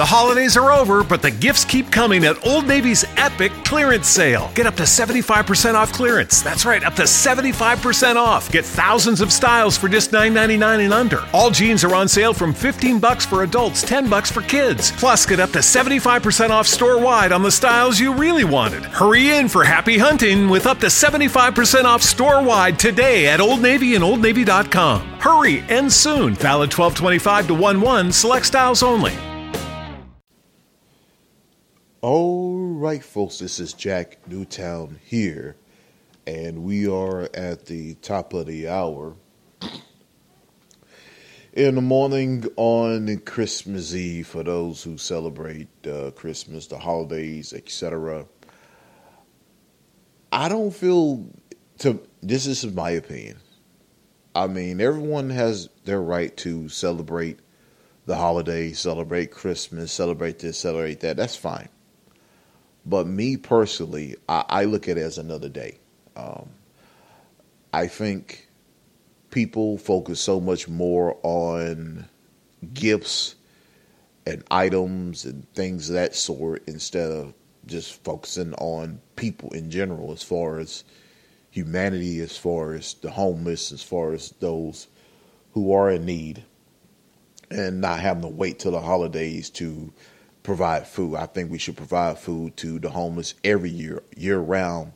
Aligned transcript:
The 0.00 0.06
holidays 0.06 0.56
are 0.56 0.72
over, 0.72 1.04
but 1.04 1.20
the 1.20 1.30
gifts 1.30 1.62
keep 1.62 1.92
coming 1.92 2.24
at 2.24 2.46
Old 2.46 2.66
Navy's 2.66 3.04
epic 3.18 3.52
clearance 3.66 4.08
sale. 4.08 4.50
Get 4.54 4.64
up 4.64 4.74
to 4.76 4.84
75% 4.84 5.74
off 5.74 5.92
clearance. 5.92 6.40
That's 6.40 6.64
right, 6.64 6.82
up 6.82 6.94
to 6.94 7.02
75% 7.02 8.16
off. 8.16 8.50
Get 8.50 8.64
thousands 8.64 9.20
of 9.20 9.30
styles 9.30 9.76
for 9.76 9.90
just 9.90 10.10
$9.99 10.10 10.86
and 10.86 10.94
under. 10.94 11.22
All 11.34 11.50
jeans 11.50 11.84
are 11.84 11.94
on 11.94 12.08
sale 12.08 12.32
from 12.32 12.54
15 12.54 12.98
bucks 12.98 13.26
for 13.26 13.42
adults, 13.42 13.82
10 13.82 14.08
bucks 14.08 14.30
for 14.30 14.40
kids. 14.40 14.90
Plus, 14.92 15.26
get 15.26 15.38
up 15.38 15.50
to 15.50 15.58
75% 15.58 16.48
off 16.48 16.66
store-wide 16.66 17.30
on 17.30 17.42
the 17.42 17.52
styles 17.52 18.00
you 18.00 18.14
really 18.14 18.44
wanted. 18.44 18.82
Hurry 18.86 19.32
in 19.32 19.48
for 19.48 19.64
happy 19.64 19.98
hunting 19.98 20.48
with 20.48 20.66
up 20.66 20.78
to 20.78 20.86
75% 20.86 21.84
off 21.84 22.00
store-wide 22.00 22.78
today 22.78 23.26
at 23.26 23.38
Old 23.38 23.60
Navy 23.60 23.96
and 23.96 24.02
OldNavy.com. 24.02 25.02
Hurry, 25.20 25.62
and 25.68 25.92
soon. 25.92 26.32
Valid 26.36 26.72
1225 26.72 27.48
to 27.48 27.54
1 27.54 27.80
1, 27.82 28.12
select 28.12 28.46
styles 28.46 28.82
only. 28.82 29.12
All 32.02 32.56
right, 32.56 33.04
folks, 33.04 33.40
this 33.40 33.60
is 33.60 33.74
Jack 33.74 34.26
Newtown 34.26 34.98
here, 35.04 35.56
and 36.26 36.64
we 36.64 36.88
are 36.88 37.28
at 37.34 37.66
the 37.66 37.92
top 37.96 38.32
of 38.32 38.46
the 38.46 38.68
hour. 38.68 39.16
In 41.52 41.74
the 41.74 41.82
morning 41.82 42.46
on 42.56 43.18
Christmas 43.26 43.94
Eve, 43.94 44.26
for 44.26 44.42
those 44.42 44.82
who 44.82 44.96
celebrate 44.96 45.68
uh, 45.86 46.12
Christmas, 46.12 46.68
the 46.68 46.78
holidays, 46.78 47.52
etc., 47.52 48.24
I 50.32 50.48
don't 50.48 50.74
feel 50.74 51.26
to. 51.80 52.00
This 52.22 52.46
is 52.46 52.64
my 52.72 52.92
opinion. 52.92 53.36
I 54.34 54.46
mean, 54.46 54.80
everyone 54.80 55.28
has 55.28 55.68
their 55.84 56.00
right 56.00 56.34
to 56.38 56.70
celebrate 56.70 57.40
the 58.06 58.16
holiday, 58.16 58.72
celebrate 58.72 59.32
Christmas, 59.32 59.92
celebrate 59.92 60.38
this, 60.38 60.56
celebrate 60.56 61.00
that. 61.00 61.18
That's 61.18 61.36
fine. 61.36 61.68
But 62.86 63.06
me 63.06 63.36
personally, 63.36 64.16
I, 64.28 64.44
I 64.48 64.64
look 64.64 64.88
at 64.88 64.98
it 64.98 65.02
as 65.02 65.18
another 65.18 65.48
day. 65.48 65.78
Um, 66.16 66.48
I 67.72 67.86
think 67.86 68.48
people 69.30 69.78
focus 69.78 70.20
so 70.20 70.40
much 70.40 70.68
more 70.68 71.18
on 71.22 72.08
gifts 72.74 73.36
and 74.26 74.44
items 74.50 75.24
and 75.24 75.46
things 75.54 75.88
of 75.88 75.94
that 75.94 76.14
sort 76.14 76.62
instead 76.66 77.10
of 77.10 77.34
just 77.66 78.02
focusing 78.04 78.54
on 78.54 79.00
people 79.16 79.50
in 79.50 79.70
general 79.70 80.12
as 80.12 80.22
far 80.22 80.58
as 80.58 80.84
humanity, 81.50 82.20
as 82.20 82.36
far 82.36 82.74
as 82.74 82.94
the 82.94 83.10
homeless, 83.10 83.72
as 83.72 83.82
far 83.82 84.12
as 84.12 84.30
those 84.40 84.88
who 85.52 85.72
are 85.72 85.90
in 85.90 86.04
need, 86.04 86.42
and 87.50 87.80
not 87.80 88.00
having 88.00 88.22
to 88.22 88.28
wait 88.28 88.58
till 88.58 88.72
the 88.72 88.80
holidays 88.80 89.50
to 89.50 89.92
provide 90.42 90.86
food. 90.86 91.16
I 91.16 91.26
think 91.26 91.50
we 91.50 91.58
should 91.58 91.76
provide 91.76 92.18
food 92.18 92.56
to 92.58 92.78
the 92.78 92.90
homeless 92.90 93.34
every 93.44 93.70
year, 93.70 94.02
year 94.16 94.38
round, 94.38 94.92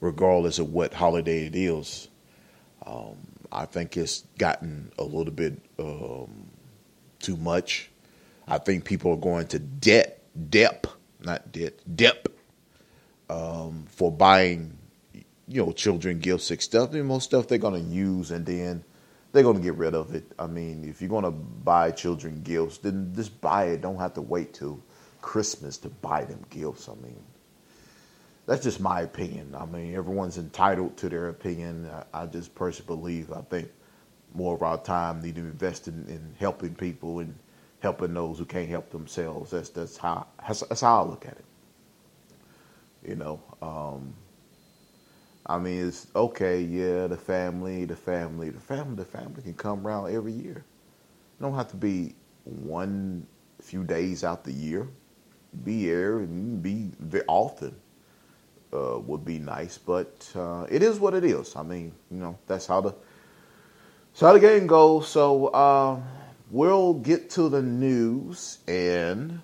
regardless 0.00 0.58
of 0.58 0.72
what 0.72 0.94
holiday 0.94 1.46
it 1.46 1.54
is. 1.54 2.08
Um, 2.84 3.16
I 3.50 3.66
think 3.66 3.96
it's 3.96 4.24
gotten 4.38 4.92
a 4.98 5.04
little 5.04 5.32
bit 5.32 5.60
um, 5.78 6.46
too 7.20 7.36
much. 7.36 7.90
I 8.48 8.58
think 8.58 8.84
people 8.84 9.12
are 9.12 9.16
going 9.16 9.46
to 9.48 9.58
debt, 9.58 10.22
dep, 10.50 10.86
not 11.20 11.52
debt, 11.52 11.74
dep, 11.94 12.28
um, 13.30 13.86
for 13.88 14.10
buying, 14.10 14.76
you 15.46 15.64
know, 15.64 15.72
children 15.72 16.18
gifts 16.18 16.50
and 16.50 16.60
stuff. 16.60 16.92
Mean, 16.92 17.06
most 17.06 17.24
stuff 17.24 17.46
they're 17.46 17.58
going 17.58 17.82
to 17.82 17.88
use 17.88 18.30
and 18.30 18.44
then 18.44 18.84
they're 19.32 19.42
going 19.42 19.56
to 19.56 19.62
get 19.62 19.74
rid 19.74 19.94
of 19.94 20.14
it. 20.14 20.24
I 20.38 20.46
mean, 20.46 20.84
if 20.88 21.00
you're 21.00 21.10
going 21.10 21.24
to 21.24 21.30
buy 21.30 21.90
children 21.90 22.42
gifts, 22.42 22.78
then 22.78 23.12
just 23.14 23.40
buy 23.40 23.64
it. 23.66 23.80
Don't 23.80 23.98
have 23.98 24.14
to 24.14 24.20
wait 24.20 24.54
till 24.54 24.82
Christmas 25.22 25.78
to 25.78 25.88
buy 25.88 26.24
them 26.24 26.44
gifts. 26.50 26.88
I 26.88 26.94
mean, 26.94 27.20
that's 28.46 28.62
just 28.62 28.80
my 28.80 29.02
opinion. 29.02 29.54
I 29.58 29.64
mean, 29.64 29.94
everyone's 29.94 30.36
entitled 30.36 30.96
to 30.98 31.08
their 31.08 31.28
opinion. 31.28 31.88
I, 32.12 32.22
I 32.22 32.26
just 32.26 32.54
personally 32.54 32.96
believe, 32.96 33.32
I 33.32 33.40
think 33.42 33.70
more 34.34 34.54
of 34.54 34.62
our 34.62 34.78
time 34.78 35.22
need 35.22 35.36
to 35.36 35.42
be 35.42 35.48
invested 35.48 35.94
in, 35.94 36.14
in, 36.14 36.34
helping 36.38 36.74
people 36.74 37.20
and 37.20 37.34
helping 37.80 38.14
those 38.14 38.38
who 38.38 38.44
can't 38.44 38.68
help 38.68 38.90
themselves. 38.90 39.50
That's 39.50 39.68
that's 39.70 39.96
how 39.96 40.26
that's, 40.46 40.60
that's 40.60 40.80
how 40.80 41.02
I 41.02 41.06
look 41.06 41.26
at 41.26 41.32
it. 41.32 41.44
You 43.08 43.16
know, 43.16 43.40
um, 43.60 44.14
I 45.46 45.58
mean, 45.58 45.88
it's 45.88 46.06
okay, 46.14 46.62
yeah, 46.62 47.08
the 47.08 47.16
family, 47.16 47.84
the 47.84 47.96
family, 47.96 48.50
the 48.50 48.60
family, 48.60 48.96
the 48.96 49.04
family 49.04 49.42
can 49.42 49.54
come 49.54 49.86
around 49.86 50.14
every 50.14 50.32
year. 50.32 50.64
It 51.38 51.42
don't 51.42 51.54
have 51.54 51.68
to 51.68 51.76
be 51.76 52.14
one 52.44 53.26
few 53.60 53.84
days 53.84 54.24
out 54.24 54.44
the 54.44 54.52
year. 54.52 54.88
Be 55.64 55.80
here 55.80 56.20
and 56.20 56.62
be 56.62 56.90
very 56.98 57.24
often 57.26 57.74
uh, 58.72 58.98
would 59.00 59.24
be 59.24 59.38
nice, 59.38 59.78
but 59.78 60.30
uh, 60.34 60.66
it 60.70 60.82
is 60.82 60.98
what 60.98 61.14
it 61.14 61.24
is. 61.24 61.54
I 61.56 61.62
mean, 61.62 61.92
you 62.10 62.18
know, 62.18 62.38
that's 62.46 62.66
how 62.66 62.80
the 62.80 62.94
that's 64.12 64.20
how 64.20 64.32
the 64.32 64.40
game 64.40 64.66
goes. 64.66 65.08
So 65.08 65.48
uh, 65.48 66.00
we'll 66.50 66.94
get 66.94 67.30
to 67.30 67.48
the 67.48 67.62
news, 67.62 68.58
and 68.66 69.40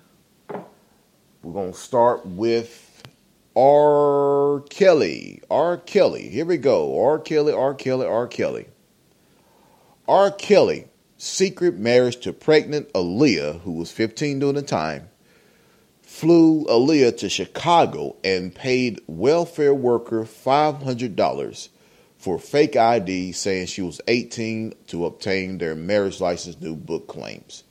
we're 1.43 1.53
gonna 1.53 1.73
start 1.73 2.25
with 2.25 2.88
R. 3.59 4.61
Kelly. 4.69 5.41
R. 5.51 5.75
Kelly. 5.75 6.29
Here 6.29 6.45
we 6.45 6.55
go. 6.55 6.97
R. 7.03 7.19
Kelly, 7.19 7.51
R. 7.51 7.73
Kelly, 7.73 8.07
R. 8.07 8.25
Kelly. 8.25 8.67
R. 10.07 10.31
Kelly, 10.31 10.87
secret 11.17 11.77
marriage 11.77 12.21
to 12.21 12.31
pregnant 12.31 12.91
Aaliyah, 12.93 13.59
who 13.59 13.73
was 13.73 13.91
15 13.91 14.39
during 14.39 14.55
the 14.55 14.61
time, 14.61 15.09
flew 16.01 16.63
Aaliyah 16.67 17.17
to 17.17 17.27
Chicago 17.27 18.15
and 18.23 18.55
paid 18.55 19.01
welfare 19.07 19.73
worker 19.73 20.23
$500 20.23 21.69
for 22.17 22.39
fake 22.39 22.77
ID 22.77 23.33
saying 23.33 23.65
she 23.65 23.81
was 23.81 23.99
18 24.07 24.73
to 24.87 25.05
obtain 25.05 25.57
their 25.57 25.75
marriage 25.75 26.21
license, 26.21 26.61
new 26.61 26.77
book 26.77 27.09
claims. 27.09 27.65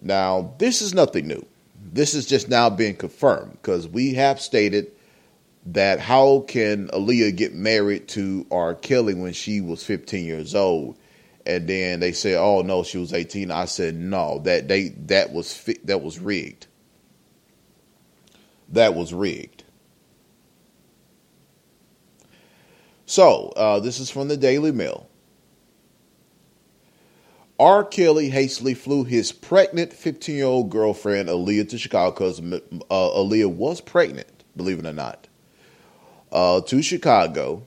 Now, 0.00 0.54
this 0.56 0.80
is 0.80 0.94
nothing 0.94 1.26
new 1.26 1.44
this 1.92 2.14
is 2.14 2.26
just 2.26 2.48
now 2.48 2.70
being 2.70 2.96
confirmed 2.96 3.52
because 3.52 3.88
we 3.88 4.14
have 4.14 4.40
stated 4.40 4.92
that 5.66 5.98
how 5.98 6.44
can 6.46 6.88
Aaliyah 6.88 7.36
get 7.36 7.54
married 7.54 8.08
to 8.08 8.46
R. 8.50 8.74
Kelly 8.74 9.14
when 9.14 9.32
she 9.32 9.60
was 9.60 9.84
15 9.84 10.24
years 10.24 10.54
old? 10.54 10.96
And 11.44 11.68
then 11.68 12.00
they 12.00 12.10
say, 12.12 12.34
"Oh 12.34 12.62
no, 12.62 12.82
she 12.82 12.98
was 12.98 13.12
18." 13.12 13.52
I 13.52 13.66
said, 13.66 13.94
"No, 13.94 14.40
that 14.40 14.66
they 14.66 14.88
that 15.06 15.32
was 15.32 15.64
that 15.84 16.02
was 16.02 16.18
rigged. 16.18 16.66
That 18.70 18.94
was 18.94 19.14
rigged." 19.14 19.62
So 23.04 23.52
uh, 23.56 23.78
this 23.78 24.00
is 24.00 24.10
from 24.10 24.26
the 24.26 24.36
Daily 24.36 24.72
Mail. 24.72 25.08
R. 27.58 27.84
Kelly 27.84 28.28
hastily 28.28 28.74
flew 28.74 29.04
his 29.04 29.32
pregnant 29.32 29.92
15 29.92 30.34
year 30.34 30.44
old 30.44 30.70
girlfriend 30.70 31.28
Aaliyah 31.28 31.68
to 31.70 31.78
Chicago 31.78 32.10
because 32.10 32.40
uh, 32.40 32.60
Aaliyah 32.90 33.50
was 33.50 33.80
pregnant, 33.80 34.44
believe 34.56 34.78
it 34.78 34.86
or 34.86 34.92
not, 34.92 35.26
uh, 36.32 36.60
to 36.62 36.82
Chicago 36.82 37.62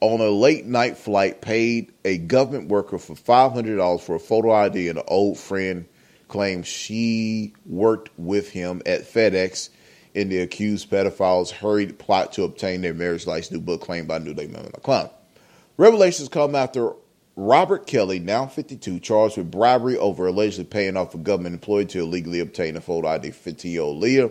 on 0.00 0.20
a 0.20 0.28
late 0.28 0.66
night 0.66 0.96
flight, 0.96 1.40
paid 1.40 1.92
a 2.04 2.18
government 2.18 2.68
worker 2.68 2.98
for 2.98 3.14
$500 3.14 4.00
for 4.00 4.14
a 4.14 4.20
photo 4.20 4.52
ID, 4.52 4.88
and 4.88 4.98
an 4.98 5.04
old 5.08 5.38
friend 5.38 5.86
claims 6.28 6.66
she 6.66 7.54
worked 7.64 8.10
with 8.18 8.50
him 8.50 8.82
at 8.86 9.02
FedEx 9.02 9.70
in 10.14 10.28
the 10.28 10.38
accused 10.38 10.90
pedophiles' 10.90 11.50
hurried 11.50 11.98
plot 11.98 12.32
to 12.34 12.44
obtain 12.44 12.82
their 12.82 12.94
marriage 12.94 13.26
license, 13.26 13.52
new 13.52 13.60
book 13.60 13.80
claimed 13.80 14.06
by 14.06 14.18
New 14.18 14.34
Day 14.34 14.46
Member 14.46 14.70
Revelations 15.76 16.28
come 16.28 16.54
after 16.54 16.92
Robert 17.38 17.86
Kelly, 17.86 18.18
now 18.18 18.46
52, 18.46 18.98
charged 19.00 19.36
with 19.36 19.50
bribery 19.50 19.98
over 19.98 20.26
allegedly 20.26 20.64
paying 20.64 20.96
off 20.96 21.14
a 21.14 21.18
government 21.18 21.52
employee 21.52 21.84
to 21.84 22.00
illegally 22.00 22.40
obtain 22.40 22.76
a 22.76 22.80
photo 22.80 23.08
ID 23.08 23.30
for 23.30 23.42
15 23.50 23.70
year 23.70 23.82
Leah. 23.82 24.30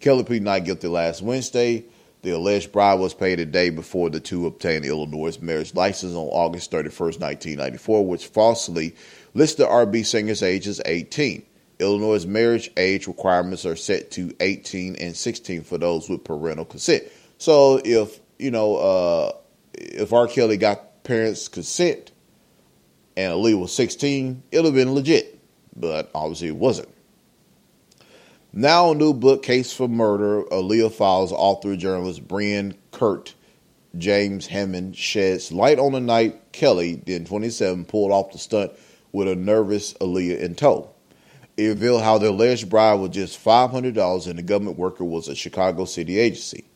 Kelly 0.00 0.24
pleaded 0.24 0.44
not 0.44 0.64
guilty 0.64 0.88
last 0.88 1.20
Wednesday. 1.20 1.84
The 2.22 2.30
alleged 2.30 2.72
bribe 2.72 3.00
was 3.00 3.12
paid 3.12 3.38
a 3.38 3.44
day 3.44 3.68
before 3.68 4.08
the 4.08 4.18
two 4.18 4.46
obtained 4.46 4.86
Illinois' 4.86 5.38
marriage 5.40 5.74
license 5.74 6.14
on 6.14 6.24
August 6.24 6.70
31st, 6.70 7.20
1994, 7.20 8.06
which 8.06 8.26
falsely 8.26 8.96
listed 9.34 9.66
RB 9.66 10.04
singer's 10.06 10.42
age 10.42 10.66
as 10.66 10.80
18. 10.86 11.44
Illinois' 11.78 12.24
marriage 12.24 12.70
age 12.78 13.06
requirements 13.06 13.66
are 13.66 13.76
set 13.76 14.10
to 14.12 14.34
18 14.40 14.96
and 14.96 15.14
16 15.14 15.64
for 15.64 15.76
those 15.76 16.08
with 16.08 16.24
parental 16.24 16.64
consent. 16.64 17.04
So 17.36 17.80
if, 17.84 18.18
you 18.38 18.50
know, 18.50 18.76
uh, 18.76 19.32
if 19.74 20.14
R. 20.14 20.26
Kelly 20.26 20.56
got 20.56 21.04
parents' 21.04 21.46
consent, 21.46 22.10
and 23.18 23.34
Aaliyah 23.34 23.60
was 23.60 23.72
16, 23.72 24.44
it 24.52 24.58
would 24.58 24.66
have 24.66 24.74
been 24.74 24.94
legit. 24.94 25.40
But 25.74 26.08
obviously 26.14 26.48
it 26.48 26.56
wasn't. 26.56 26.88
Now, 28.52 28.92
a 28.92 28.94
new 28.94 29.12
book, 29.12 29.42
Case 29.42 29.72
for 29.72 29.88
Murder, 29.88 30.44
Aaliyah 30.44 30.92
files 30.92 31.32
author 31.32 31.74
journalist 31.74 32.28
Brian 32.28 32.76
Kurt 32.92 33.34
James 33.96 34.46
Hammond 34.46 34.96
sheds 34.96 35.50
light 35.50 35.80
on 35.80 35.92
the 35.92 36.00
night 36.00 36.52
Kelly, 36.52 36.94
then 36.94 37.24
27, 37.24 37.86
pulled 37.86 38.12
off 38.12 38.30
the 38.30 38.38
stunt 38.38 38.70
with 39.10 39.26
a 39.26 39.34
nervous 39.34 39.94
Aaliyah 39.94 40.38
in 40.38 40.54
tow. 40.54 40.90
It 41.56 41.66
revealed 41.66 42.02
how 42.02 42.18
the 42.18 42.30
alleged 42.30 42.70
bribe 42.70 43.00
was 43.00 43.10
just 43.10 43.44
$500 43.44 44.28
and 44.28 44.38
the 44.38 44.42
government 44.42 44.78
worker 44.78 45.02
was 45.02 45.26
a 45.26 45.34
Chicago 45.34 45.86
city 45.86 46.20
agency. 46.20 46.66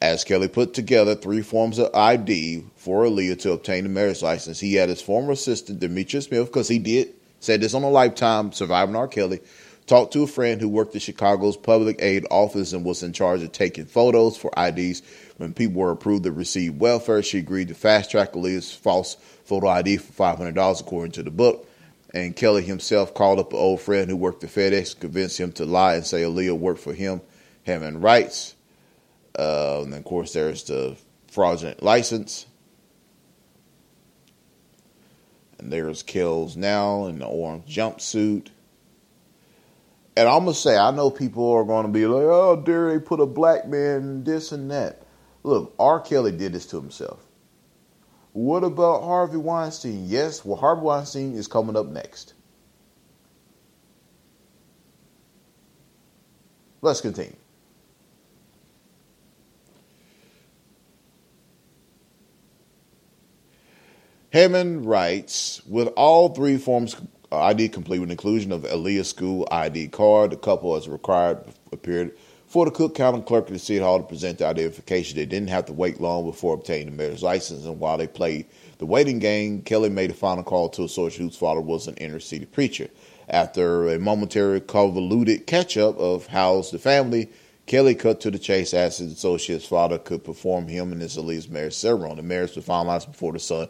As 0.00 0.24
Kelly 0.24 0.48
put 0.48 0.74
together 0.74 1.14
three 1.14 1.40
forms 1.40 1.78
of 1.78 1.94
ID 1.94 2.64
for 2.76 3.04
Aaliyah 3.04 3.40
to 3.40 3.52
obtain 3.52 3.86
a 3.86 3.88
marriage 3.88 4.22
license, 4.22 4.60
he 4.60 4.74
had 4.74 4.90
his 4.90 5.00
former 5.00 5.32
assistant, 5.32 5.80
Demetrius 5.80 6.26
Smith, 6.26 6.46
because 6.46 6.68
he 6.68 6.78
did, 6.78 7.14
said 7.40 7.62
this 7.62 7.72
on 7.72 7.82
a 7.82 7.88
lifetime, 7.88 8.52
surviving 8.52 8.94
R. 8.94 9.08
Kelly, 9.08 9.40
talked 9.86 10.12
to 10.12 10.22
a 10.22 10.26
friend 10.26 10.60
who 10.60 10.68
worked 10.68 10.94
at 10.96 11.02
Chicago's 11.02 11.56
public 11.56 12.02
aid 12.02 12.26
office 12.30 12.74
and 12.74 12.84
was 12.84 13.02
in 13.02 13.14
charge 13.14 13.42
of 13.42 13.52
taking 13.52 13.86
photos 13.86 14.36
for 14.36 14.50
IDs 14.58 15.00
when 15.38 15.54
people 15.54 15.80
were 15.80 15.92
approved 15.92 16.24
to 16.24 16.32
receive 16.32 16.74
welfare. 16.74 17.22
She 17.22 17.38
agreed 17.38 17.68
to 17.68 17.74
fast 17.74 18.10
track 18.10 18.32
Aaliyah's 18.32 18.74
false 18.74 19.14
photo 19.44 19.68
ID 19.68 19.96
for 19.98 20.12
$500, 20.12 20.80
according 20.80 21.12
to 21.12 21.22
the 21.22 21.30
book. 21.30 21.66
And 22.12 22.36
Kelly 22.36 22.62
himself 22.62 23.14
called 23.14 23.38
up 23.38 23.52
an 23.52 23.58
old 23.58 23.80
friend 23.80 24.10
who 24.10 24.16
worked 24.16 24.44
at 24.44 24.50
FedEx, 24.50 24.98
convinced 24.98 25.38
him 25.38 25.52
to 25.52 25.64
lie 25.64 25.94
and 25.94 26.04
say 26.04 26.22
Aaliyah 26.22 26.58
worked 26.58 26.80
for 26.80 26.92
him, 26.92 27.22
having 27.64 28.00
rights. 28.00 28.55
Uh, 29.38 29.80
and 29.82 29.92
then, 29.92 29.98
of 29.98 30.04
course, 30.04 30.32
there's 30.32 30.64
the 30.64 30.96
fraudulent 31.28 31.82
license. 31.82 32.46
And 35.58 35.72
there's 35.72 36.02
Kells 36.02 36.56
now 36.56 37.06
in 37.06 37.18
the 37.18 37.26
orange 37.26 37.74
jumpsuit. 37.74 38.48
And 40.16 40.28
I'm 40.28 40.40
gonna 40.40 40.54
say, 40.54 40.76
I 40.78 40.90
know 40.92 41.10
people 41.10 41.50
are 41.50 41.64
gonna 41.64 41.88
be 41.88 42.06
like, 42.06 42.24
"Oh, 42.24 42.56
dare 42.56 42.90
they 42.90 42.98
put 42.98 43.20
a 43.20 43.26
black 43.26 43.68
man 43.68 44.24
this 44.24 44.50
and 44.50 44.70
that?" 44.70 45.02
Look, 45.42 45.74
R. 45.78 46.00
Kelly 46.00 46.32
did 46.32 46.54
this 46.54 46.66
to 46.66 46.76
himself. 46.80 47.20
What 48.32 48.64
about 48.64 49.02
Harvey 49.02 49.36
Weinstein? 49.36 50.06
Yes, 50.06 50.44
well, 50.44 50.56
Harvey 50.56 50.82
Weinstein 50.82 51.34
is 51.34 51.48
coming 51.48 51.76
up 51.76 51.86
next. 51.86 52.34
Let's 56.82 57.00
continue. 57.00 57.36
Hammond 64.36 64.84
writes, 64.84 65.62
with 65.64 65.88
all 65.96 66.28
three 66.28 66.58
forms 66.58 66.94
ID 67.32 67.70
complete 67.70 68.00
with 68.00 68.10
inclusion 68.10 68.52
of 68.52 68.64
Aaliyah's 68.64 69.08
school 69.08 69.48
ID 69.50 69.88
card, 69.88 70.30
the 70.30 70.36
couple 70.36 70.76
as 70.76 70.90
required 70.90 71.38
appeared 71.72 72.14
for 72.46 72.66
the 72.66 72.70
Cook 72.70 72.94
County 72.94 73.22
clerk 73.22 73.46
of 73.46 73.54
the 73.54 73.58
city 73.58 73.78
hall 73.78 73.96
to 73.96 74.04
present 74.04 74.36
the 74.36 74.44
identification. 74.44 75.16
They 75.16 75.24
didn't 75.24 75.48
have 75.48 75.64
to 75.64 75.72
wait 75.72 76.02
long 76.02 76.26
before 76.26 76.52
obtaining 76.52 76.90
the 76.90 77.02
marriage 77.02 77.22
license, 77.22 77.64
and 77.64 77.80
while 77.80 77.96
they 77.96 78.06
played 78.06 78.44
the 78.76 78.84
waiting 78.84 79.20
game, 79.20 79.62
Kelly 79.62 79.88
made 79.88 80.10
a 80.10 80.12
final 80.12 80.44
call 80.44 80.68
to 80.68 80.84
a 80.84 80.88
source 80.90 81.16
whose 81.16 81.38
father 81.38 81.62
was 81.62 81.88
an 81.88 81.96
inner 81.96 82.20
city 82.20 82.44
preacher. 82.44 82.90
After 83.30 83.88
a 83.88 83.98
momentary 83.98 84.60
convoluted 84.60 85.46
catch 85.46 85.78
up 85.78 85.96
of 85.96 86.26
how's 86.26 86.70
the 86.70 86.78
family, 86.78 87.30
Kelly 87.64 87.94
cut 87.94 88.20
to 88.20 88.30
the 88.30 88.38
chase, 88.38 88.74
asking 88.74 89.14
so 89.14 89.38
his 89.38 89.64
father 89.64 89.98
could 89.98 90.24
perform 90.24 90.68
him 90.68 90.92
and 90.92 91.00
his 91.00 91.16
Aaliyah's 91.16 91.48
marriage 91.48 91.72
ceremony. 91.72 92.16
The 92.16 92.22
marriage 92.22 92.54
was 92.54 92.66
finalized 92.66 93.10
before 93.10 93.32
the 93.32 93.38
son 93.38 93.68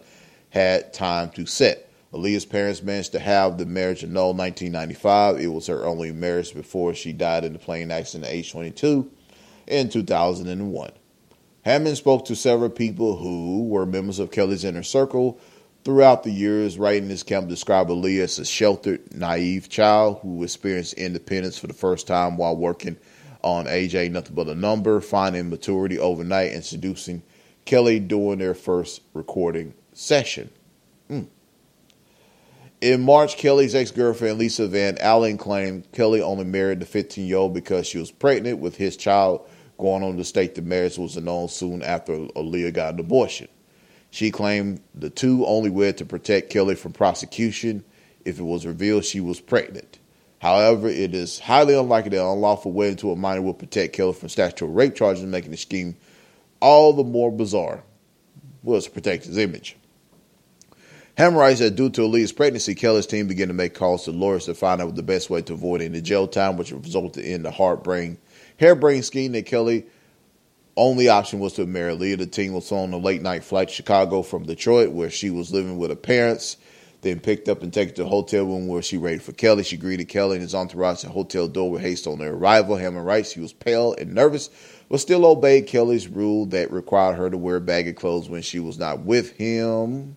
had 0.50 0.92
time 0.92 1.30
to 1.30 1.46
set. 1.46 1.90
Aaliyah's 2.12 2.44
parents 2.44 2.82
managed 2.82 3.12
to 3.12 3.18
have 3.18 3.58
the 3.58 3.66
marriage 3.66 4.02
annulled 4.02 4.36
in 4.36 4.38
1995. 4.38 5.40
It 5.40 5.48
was 5.48 5.66
her 5.66 5.84
only 5.84 6.12
marriage 6.12 6.54
before 6.54 6.94
she 6.94 7.12
died 7.12 7.44
in 7.44 7.54
a 7.54 7.58
plane 7.58 7.90
accident 7.90 8.28
at 8.28 8.34
age 8.34 8.52
22 8.52 9.10
in 9.66 9.88
2001. 9.88 10.92
Hammond 11.62 11.96
spoke 11.96 12.24
to 12.26 12.36
several 12.36 12.70
people 12.70 13.16
who 13.16 13.66
were 13.68 13.84
members 13.84 14.18
of 14.18 14.30
Kelly's 14.30 14.64
inner 14.64 14.84
circle 14.84 15.38
throughout 15.84 16.22
the 16.22 16.30
years. 16.30 16.78
Writing 16.78 17.08
this 17.08 17.24
camp 17.24 17.48
described 17.48 17.90
Aaliyah 17.90 18.22
as 18.22 18.38
a 18.38 18.44
sheltered, 18.44 19.12
naive 19.12 19.68
child 19.68 20.20
who 20.22 20.44
experienced 20.44 20.94
independence 20.94 21.58
for 21.58 21.66
the 21.66 21.74
first 21.74 22.06
time 22.06 22.36
while 22.36 22.56
working 22.56 22.96
on 23.42 23.66
AJ 23.66 24.10
Nothing 24.10 24.34
But 24.34 24.48
a 24.48 24.54
Number, 24.54 25.00
finding 25.00 25.50
maturity 25.50 25.98
overnight, 25.98 26.52
and 26.52 26.64
seducing 26.64 27.22
Kelly 27.64 28.00
during 28.00 28.38
their 28.38 28.54
first 28.54 29.02
recording 29.12 29.74
session. 29.96 30.50
Mm. 31.10 31.28
In 32.82 33.02
March, 33.02 33.38
Kelly's 33.38 33.74
ex 33.74 33.90
girlfriend 33.90 34.38
Lisa 34.38 34.68
Van 34.68 34.98
Allen 34.98 35.38
claimed 35.38 35.90
Kelly 35.92 36.20
only 36.20 36.44
married 36.44 36.80
the 36.80 36.86
15 36.86 37.26
year 37.26 37.38
old 37.38 37.54
because 37.54 37.86
she 37.86 37.98
was 37.98 38.10
pregnant 38.10 38.58
with 38.58 38.76
his 38.76 38.96
child, 38.96 39.48
going 39.78 40.02
on 40.02 40.16
to 40.18 40.24
state 40.24 40.54
the 40.54 40.62
marriage 40.62 40.98
was 40.98 41.16
annulled 41.16 41.50
soon 41.50 41.82
after 41.82 42.12
Aaliyah 42.12 42.74
got 42.74 42.94
an 42.94 43.00
abortion. 43.00 43.48
She 44.10 44.30
claimed 44.30 44.80
the 44.94 45.10
two 45.10 45.46
only 45.46 45.70
wed 45.70 45.98
to 45.98 46.04
protect 46.04 46.50
Kelly 46.50 46.74
from 46.74 46.92
prosecution 46.92 47.82
if 48.24 48.38
it 48.38 48.44
was 48.44 48.66
revealed 48.66 49.04
she 49.04 49.20
was 49.20 49.40
pregnant. 49.40 49.98
However, 50.40 50.88
it 50.88 51.14
is 51.14 51.38
highly 51.38 51.74
unlikely 51.74 52.10
that 52.10 52.22
an 52.22 52.32
unlawful 52.32 52.72
wedding 52.72 52.96
to 52.96 53.12
a 53.12 53.16
minor 53.16 53.40
will 53.40 53.54
protect 53.54 53.94
Kelly 53.94 54.12
from 54.12 54.28
statutory 54.28 54.70
rape 54.70 54.94
charges, 54.94 55.24
making 55.24 55.50
the 55.50 55.56
scheme 55.56 55.96
all 56.60 56.92
the 56.92 57.04
more 57.04 57.32
bizarre. 57.32 57.82
Was 58.62 58.84
to 58.86 58.90
protect 58.90 59.26
his 59.26 59.38
image. 59.38 59.76
Writes 61.18 61.60
that 61.60 61.76
due 61.76 61.88
to 61.90 62.02
Aaliyah's 62.02 62.32
pregnancy, 62.32 62.74
Kelly's 62.74 63.06
team 63.06 63.26
began 63.26 63.48
to 63.48 63.54
make 63.54 63.72
calls 63.72 64.04
to 64.04 64.10
lawyers 64.10 64.44
to 64.44 64.54
find 64.54 64.82
out 64.82 64.94
the 64.96 65.02
best 65.02 65.30
way 65.30 65.40
to 65.42 65.54
avoid 65.54 65.80
any 65.80 66.02
jail 66.02 66.28
time, 66.28 66.58
which 66.58 66.72
resulted 66.72 67.24
in 67.24 67.42
the 67.42 67.50
heartbreaking, 67.50 68.18
harebrained 68.60 69.06
scheme 69.06 69.32
that 69.32 69.46
Kelly 69.46 69.86
only 70.76 71.08
option 71.08 71.38
was 71.38 71.54
to 71.54 71.64
marry 71.64 71.96
Aaliyah. 71.96 72.18
The 72.18 72.26
team 72.26 72.52
was 72.52 72.70
on 72.70 72.92
a 72.92 72.98
late 72.98 73.22
night 73.22 73.44
flight 73.44 73.68
to 73.68 73.74
Chicago 73.74 74.20
from 74.20 74.44
Detroit, 74.44 74.90
where 74.90 75.08
she 75.08 75.30
was 75.30 75.52
living 75.52 75.78
with 75.78 75.88
her 75.88 75.96
parents. 75.96 76.58
Then 77.00 77.20
picked 77.20 77.48
up 77.48 77.62
and 77.62 77.72
taken 77.72 77.94
to 77.94 78.04
a 78.04 78.08
hotel 78.08 78.44
room 78.44 78.66
where 78.66 78.82
she 78.82 78.98
waited 78.98 79.22
for 79.22 79.32
Kelly. 79.32 79.62
She 79.62 79.76
greeted 79.76 80.08
Kelly 80.08 80.36
and 80.36 80.42
his 80.42 80.54
entourage 80.54 81.04
at 81.04 81.08
the 81.08 81.14
hotel 81.14 81.46
door 81.46 81.70
with 81.70 81.82
haste 81.82 82.06
on 82.06 82.18
their 82.18 82.32
arrival. 82.32 82.76
Hammond 82.76 83.06
writes 83.06 83.32
he 83.32 83.40
was 83.40 83.52
pale 83.52 83.94
and 83.96 84.14
nervous, 84.14 84.50
but 84.90 84.98
still 84.98 85.24
obeyed 85.24 85.66
Kelly's 85.66 86.08
rule 86.08 86.46
that 86.46 86.70
required 86.70 87.16
her 87.16 87.30
to 87.30 87.38
wear 87.38 87.60
baggy 87.60 87.92
clothes 87.92 88.28
when 88.28 88.42
she 88.42 88.58
was 88.58 88.78
not 88.78 89.00
with 89.00 89.32
him 89.32 90.16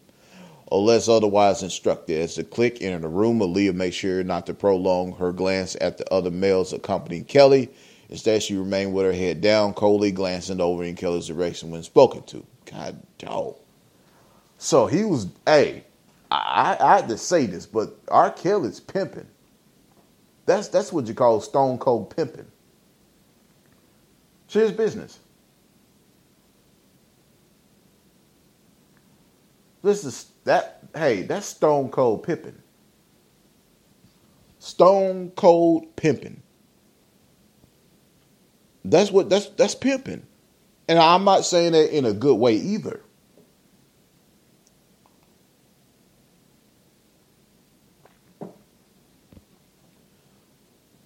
unless 0.71 1.07
otherwise 1.07 1.63
instructed. 1.63 2.21
As 2.21 2.35
the 2.35 2.43
clique 2.43 2.81
entered 2.81 3.03
the 3.03 3.09
room, 3.09 3.39
Aaliyah 3.39 3.73
made 3.73 3.93
sure 3.93 4.23
not 4.23 4.45
to 4.47 4.53
prolong 4.53 5.13
her 5.13 5.31
glance 5.31 5.75
at 5.81 5.97
the 5.97 6.11
other 6.13 6.31
males 6.31 6.73
accompanying 6.73 7.25
Kelly. 7.25 7.69
Instead, 8.09 8.43
she 8.43 8.55
remained 8.55 8.93
with 8.93 9.05
her 9.05 9.13
head 9.13 9.41
down, 9.41 9.73
coldly 9.73 10.11
glancing 10.11 10.61
over 10.61 10.83
in 10.83 10.95
Kelly's 10.95 11.27
direction 11.27 11.71
when 11.71 11.83
spoken 11.83 12.23
to. 12.23 12.45
God 12.65 13.01
dog. 13.17 13.55
So 14.57 14.87
he 14.87 15.05
was, 15.05 15.27
hey, 15.45 15.83
I, 16.31 16.77
I 16.79 16.95
had 16.97 17.09
to 17.09 17.17
say 17.17 17.45
this, 17.45 17.65
but 17.65 17.97
R. 18.09 18.31
Kelly's 18.31 18.79
pimping. 18.79 19.27
That's 20.45 20.67
that's 20.67 20.91
what 20.91 21.07
you 21.07 21.13
call 21.13 21.41
stone 21.41 21.77
cold 21.77 22.15
pimping. 22.15 22.47
It's 24.45 24.55
his 24.55 24.71
business. 24.71 25.19
This 29.83 30.03
is 30.03 30.28
that 30.49 30.79
hey, 30.95 31.21
that's 31.21 31.45
stone 31.45 31.89
cold 31.89 32.23
pimping. 32.23 32.57
Stone 34.57 35.31
cold 35.35 35.95
pimping. 35.95 36.41
That's 38.83 39.11
what 39.11 39.29
that's 39.29 39.45
that's 39.49 39.75
pimping. 39.75 40.25
And 40.87 40.97
I'm 40.97 41.23
not 41.23 41.45
saying 41.45 41.73
that 41.73 41.95
in 41.95 42.05
a 42.05 42.13
good 42.13 42.37
way 42.37 42.55
either. 42.55 43.01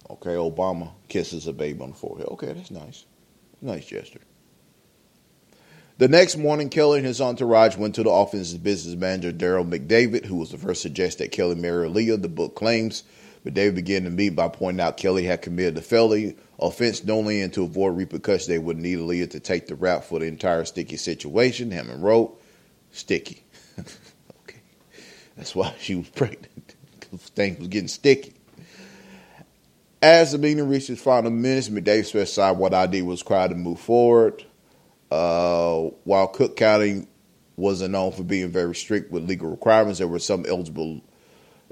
Okay, 0.08 0.36
Obama 0.36 0.92
kisses 1.08 1.46
a 1.46 1.52
babe 1.52 1.82
on 1.82 1.90
the 1.90 1.96
forehead. 1.96 2.28
Okay, 2.28 2.54
that's 2.54 2.70
nice. 2.70 3.04
Nice 3.60 3.84
gesture. 3.84 4.20
The 5.96 6.08
next 6.08 6.36
morning, 6.36 6.70
Kelly 6.70 6.98
and 6.98 7.06
his 7.06 7.20
entourage 7.20 7.76
went 7.76 7.94
to 7.94 8.02
the 8.02 8.10
office 8.10 8.52
of 8.52 8.64
business 8.64 8.96
manager 8.96 9.30
Derrel 9.30 9.68
McDavid, 9.68 10.24
who 10.24 10.34
was 10.34 10.50
the 10.50 10.58
first 10.58 10.82
to 10.82 10.88
suggest 10.88 11.18
that 11.18 11.30
Kelly 11.30 11.54
marry 11.54 11.88
Leah, 11.88 12.16
the 12.16 12.28
book 12.28 12.56
claims. 12.56 13.04
McDavid 13.46 13.76
began 13.76 14.02
to 14.02 14.10
meet 14.10 14.30
by 14.30 14.48
pointing 14.48 14.80
out 14.80 14.96
Kelly 14.96 15.22
had 15.22 15.40
committed 15.40 15.78
a 15.78 15.82
felony 15.82 16.34
offense 16.58 17.08
only 17.08 17.42
and 17.42 17.52
to 17.52 17.62
avoid 17.62 17.96
repercussions, 17.96 18.48
they 18.48 18.58
would 18.58 18.76
need 18.76 18.96
Leah 18.96 19.28
to 19.28 19.38
take 19.38 19.68
the 19.68 19.76
rap 19.76 20.02
for 20.02 20.18
the 20.18 20.26
entire 20.26 20.64
sticky 20.64 20.96
situation. 20.96 21.70
Hammond 21.70 22.02
wrote, 22.02 22.42
sticky. 22.90 23.44
okay. 23.78 24.58
That's 25.36 25.54
why 25.54 25.74
she 25.78 25.94
was 25.94 26.08
pregnant. 26.08 26.74
Things 27.16 27.60
was 27.60 27.68
getting 27.68 27.86
sticky. 27.86 28.32
As 30.02 30.32
the 30.32 30.38
meeting 30.38 30.68
reached 30.68 30.90
its 30.90 31.00
final 31.00 31.30
minutes, 31.30 31.68
McDavid 31.68 32.06
specified 32.06 32.58
what 32.58 32.74
ID 32.74 33.02
was 33.02 33.20
required 33.20 33.50
to 33.50 33.54
move 33.54 33.78
forward. 33.78 34.44
Uh, 35.14 35.90
while 36.02 36.26
Cook 36.26 36.56
County 36.56 37.06
wasn't 37.54 37.92
known 37.92 38.10
for 38.10 38.24
being 38.24 38.50
very 38.50 38.74
strict 38.74 39.12
with 39.12 39.28
legal 39.28 39.48
requirements, 39.48 40.00
there 40.00 40.08
were 40.08 40.18
some 40.18 40.44
eligible 40.44 41.02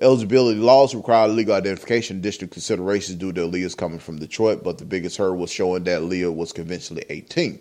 eligibility 0.00 0.60
laws 0.60 0.94
required 0.94 1.32
legal 1.32 1.54
identification 1.54 2.20
district 2.20 2.52
considerations 2.52 3.18
due 3.18 3.32
to 3.32 3.44
Leah's 3.44 3.74
coming 3.74 3.98
from 3.98 4.20
Detroit, 4.20 4.62
but 4.62 4.78
the 4.78 4.84
biggest 4.84 5.16
hurdle 5.16 5.38
was 5.38 5.50
showing 5.50 5.82
that 5.84 6.04
Leah 6.04 6.30
was 6.30 6.52
conventionally 6.52 7.04
18. 7.08 7.60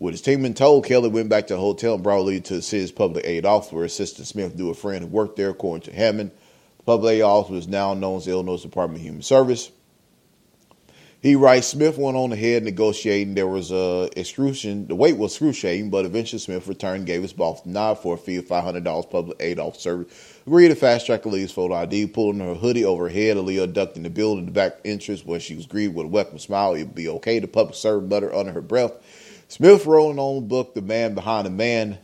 With 0.00 0.14
his 0.14 0.20
team 0.20 0.42
been 0.42 0.52
told, 0.52 0.84
Kelly 0.84 1.08
went 1.08 1.28
back 1.28 1.46
to 1.46 1.54
the 1.54 1.60
hotel 1.60 1.94
and 1.94 2.02
brought 2.02 2.22
Leah 2.22 2.40
to 2.40 2.56
the 2.56 2.62
city's 2.62 2.90
public 2.90 3.24
aid 3.24 3.46
office 3.46 3.70
where 3.70 3.84
Assistant 3.84 4.26
Smith 4.26 4.56
knew 4.56 4.70
a 4.70 4.74
friend 4.74 5.04
who 5.04 5.06
worked 5.06 5.36
there, 5.36 5.50
according 5.50 5.82
to 5.82 5.96
Hammond. 5.96 6.32
The 6.78 6.82
Public 6.82 7.14
aid 7.14 7.22
office 7.22 7.52
was 7.52 7.68
now 7.68 7.94
known 7.94 8.16
as 8.16 8.24
the 8.24 8.32
Illinois 8.32 8.60
Department 8.60 8.98
of 8.98 9.06
Human 9.06 9.22
Service. 9.22 9.70
He 11.24 11.36
writes 11.36 11.68
Smith 11.68 11.96
went 11.96 12.18
on 12.18 12.32
ahead 12.32 12.64
negotiating. 12.64 13.34
There 13.34 13.46
was 13.46 13.70
a 13.70 14.10
excruciating. 14.14 14.88
The 14.88 14.94
wait 14.94 15.16
was 15.16 15.32
excruciating, 15.32 15.88
but 15.88 16.04
eventually 16.04 16.38
Smith 16.38 16.66
returned, 16.66 17.06
gave 17.06 17.22
his 17.22 17.32
boss 17.32 17.64
nod 17.64 17.94
for 17.94 18.16
a 18.16 18.18
fee 18.18 18.36
of 18.36 18.46
five 18.46 18.62
hundred 18.62 18.84
dollars. 18.84 19.06
Public 19.06 19.38
aid 19.40 19.58
officer 19.58 20.04
agreed 20.46 20.68
to 20.68 20.74
fast 20.74 21.06
track 21.06 21.22
Aaliyah's 21.22 21.50
photo 21.50 21.76
ID, 21.76 22.08
pulling 22.08 22.40
her 22.40 22.52
hoodie 22.52 22.84
over 22.84 23.04
her 23.04 23.08
head. 23.08 23.38
Aaliyah 23.38 23.72
ducked 23.72 23.96
in 23.96 24.02
the 24.02 24.10
building, 24.10 24.44
the 24.44 24.50
back 24.50 24.76
entrance 24.84 25.24
where 25.24 25.40
she 25.40 25.54
was 25.54 25.64
greeted 25.64 25.94
with 25.94 26.04
a 26.04 26.10
welcome 26.10 26.38
smile. 26.38 26.74
It'd 26.74 26.94
be 26.94 27.08
okay. 27.08 27.38
The 27.38 27.48
public 27.48 27.74
servant 27.74 28.10
butter 28.10 28.34
under 28.34 28.52
her 28.52 28.60
breath. 28.60 28.92
Smith 29.48 29.86
rolling 29.86 30.18
on 30.18 30.42
the 30.42 30.46
book, 30.46 30.74
the 30.74 30.82
man 30.82 31.14
behind 31.14 31.46
the 31.46 31.50
man, 31.50 31.96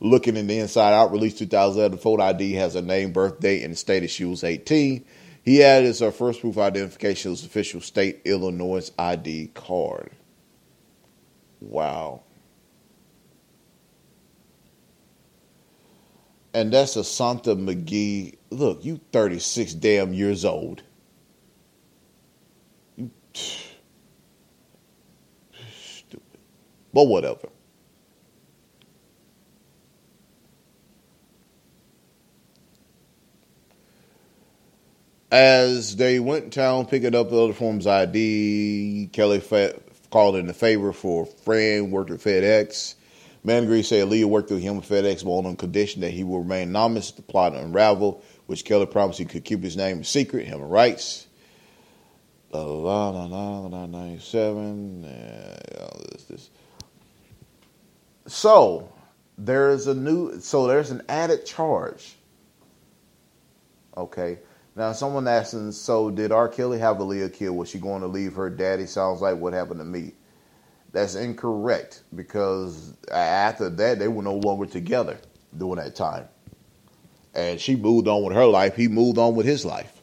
looking 0.00 0.36
in 0.36 0.48
the 0.48 0.58
inside 0.58 0.92
out. 0.92 1.12
Released 1.12 1.38
2011. 1.38 1.92
The 1.92 2.02
photo 2.02 2.24
ID 2.24 2.54
has 2.54 2.74
her 2.74 2.82
name, 2.82 3.12
birthday, 3.12 3.62
and 3.62 3.78
stated 3.78 4.10
she 4.10 4.24
was 4.24 4.42
18. 4.42 5.04
He 5.44 5.62
added 5.62 5.88
as 5.88 6.00
her 6.00 6.08
uh, 6.08 6.10
first 6.10 6.40
proof 6.40 6.56
of 6.56 6.62
identification 6.62 7.30
his 7.30 7.44
official 7.44 7.80
state 7.80 8.20
Illinois 8.24 8.90
ID 8.98 9.48
card. 9.54 10.10
Wow. 11.60 12.22
And 16.52 16.72
that's 16.72 16.96
a 16.96 17.04
Santa 17.04 17.54
McGee. 17.54 18.36
Look, 18.50 18.84
you 18.84 19.00
36 19.12 19.74
damn 19.74 20.12
years 20.12 20.44
old. 20.44 20.82
You 22.96 23.10
stupid. 25.72 26.38
But 26.92 27.04
whatever. 27.04 27.48
As 35.30 35.94
they 35.94 36.18
went 36.18 36.44
in 36.44 36.50
town 36.50 36.86
picking 36.86 37.14
up 37.14 37.30
the 37.30 37.40
other 37.40 37.52
forms 37.52 37.86
ID, 37.86 39.10
Kelly 39.12 39.40
called 40.10 40.36
in 40.36 40.48
a 40.48 40.52
favor 40.52 40.92
for 40.92 41.22
a 41.22 41.26
friend, 41.26 41.92
worked 41.92 42.10
at 42.10 42.18
FedEx. 42.18 42.96
Mangry 43.46 43.84
said 43.84 44.08
Leah 44.08 44.26
worked 44.26 44.50
with 44.50 44.60
him 44.60 44.78
at 44.78 44.82
FedEx 44.82 45.24
but 45.24 45.48
on 45.48 45.56
condition 45.56 46.02
that 46.02 46.10
he 46.10 46.24
will 46.24 46.40
remain 46.40 46.68
anonymous. 46.68 47.12
The 47.12 47.22
plot 47.22 47.54
unravel, 47.54 48.22
which 48.46 48.64
Kelly 48.64 48.86
promised 48.86 49.18
he 49.18 49.24
could 49.24 49.44
keep 49.44 49.62
his 49.62 49.76
name 49.76 50.00
a 50.00 50.04
secret. 50.04 50.46
Him 50.46 50.60
rights. 50.60 51.26
La 52.52 52.62
la 52.62 53.10
la 53.10 53.66
la 53.66 53.84
la. 53.84 54.16
This. 56.28 56.50
So 58.26 58.92
there's 59.38 59.86
a 59.86 59.94
new. 59.94 60.40
So 60.40 60.66
there's 60.66 60.90
an 60.90 61.02
added 61.08 61.46
charge. 61.46 62.16
Okay. 63.96 64.38
Now, 64.76 64.92
someone 64.92 65.26
asking, 65.26 65.72
so 65.72 66.10
did 66.10 66.32
R. 66.32 66.48
Kelly 66.48 66.78
have 66.78 66.98
Aaliyah 66.98 67.32
killed? 67.32 67.56
Was 67.56 67.68
she 67.68 67.78
going 67.78 68.02
to 68.02 68.06
leave 68.06 68.34
her 68.34 68.48
daddy? 68.48 68.86
Sounds 68.86 69.20
like 69.20 69.36
what 69.36 69.52
happened 69.52 69.80
to 69.80 69.84
me. 69.84 70.12
That's 70.92 71.14
incorrect 71.14 72.02
because 72.14 72.94
after 73.12 73.68
that, 73.70 73.98
they 73.98 74.08
were 74.08 74.22
no 74.22 74.36
longer 74.36 74.66
together 74.66 75.18
during 75.56 75.76
that 75.76 75.94
time. 75.94 76.28
And 77.34 77.60
she 77.60 77.76
moved 77.76 78.08
on 78.08 78.24
with 78.24 78.34
her 78.34 78.46
life. 78.46 78.76
He 78.76 78.88
moved 78.88 79.18
on 79.18 79.34
with 79.34 79.46
his 79.46 79.64
life. 79.64 79.96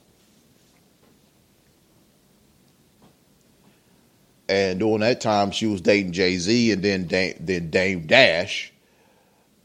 And 4.50 4.80
during 4.80 5.02
that 5.02 5.20
time, 5.20 5.52
she 5.52 5.68
was 5.68 5.82
dating 5.82 6.14
Jay 6.14 6.38
Z 6.38 6.72
and 6.72 6.82
then 6.82 7.06
Dame, 7.06 7.36
then 7.40 7.70
Dame 7.70 8.08
Dash. 8.08 8.72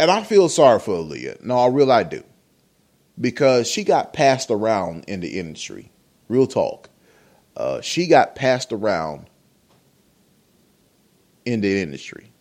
And 0.01 0.11
I 0.11 0.25
feel 0.25 0.49
sorry 0.49 0.81
for 0.81 0.97
Aaliyah. 0.97 1.43
No, 1.43 1.59
I 1.59 1.69
really 1.69 1.93
I 1.93 2.03
do 2.03 2.25
because 3.21 3.69
she 3.69 3.85
got 3.85 4.12
passed 4.12 4.50
around 4.50 5.04
in 5.09 5.21
the 5.21 5.38
industry. 5.38 5.90
Real 6.28 6.47
talk. 6.47 6.88
Uh, 7.57 7.81
she 7.81 8.07
got 8.07 8.35
passed 8.35 8.73
around 8.73 9.28
in 11.45 11.61
the 11.61 11.81
industry. 11.81 12.33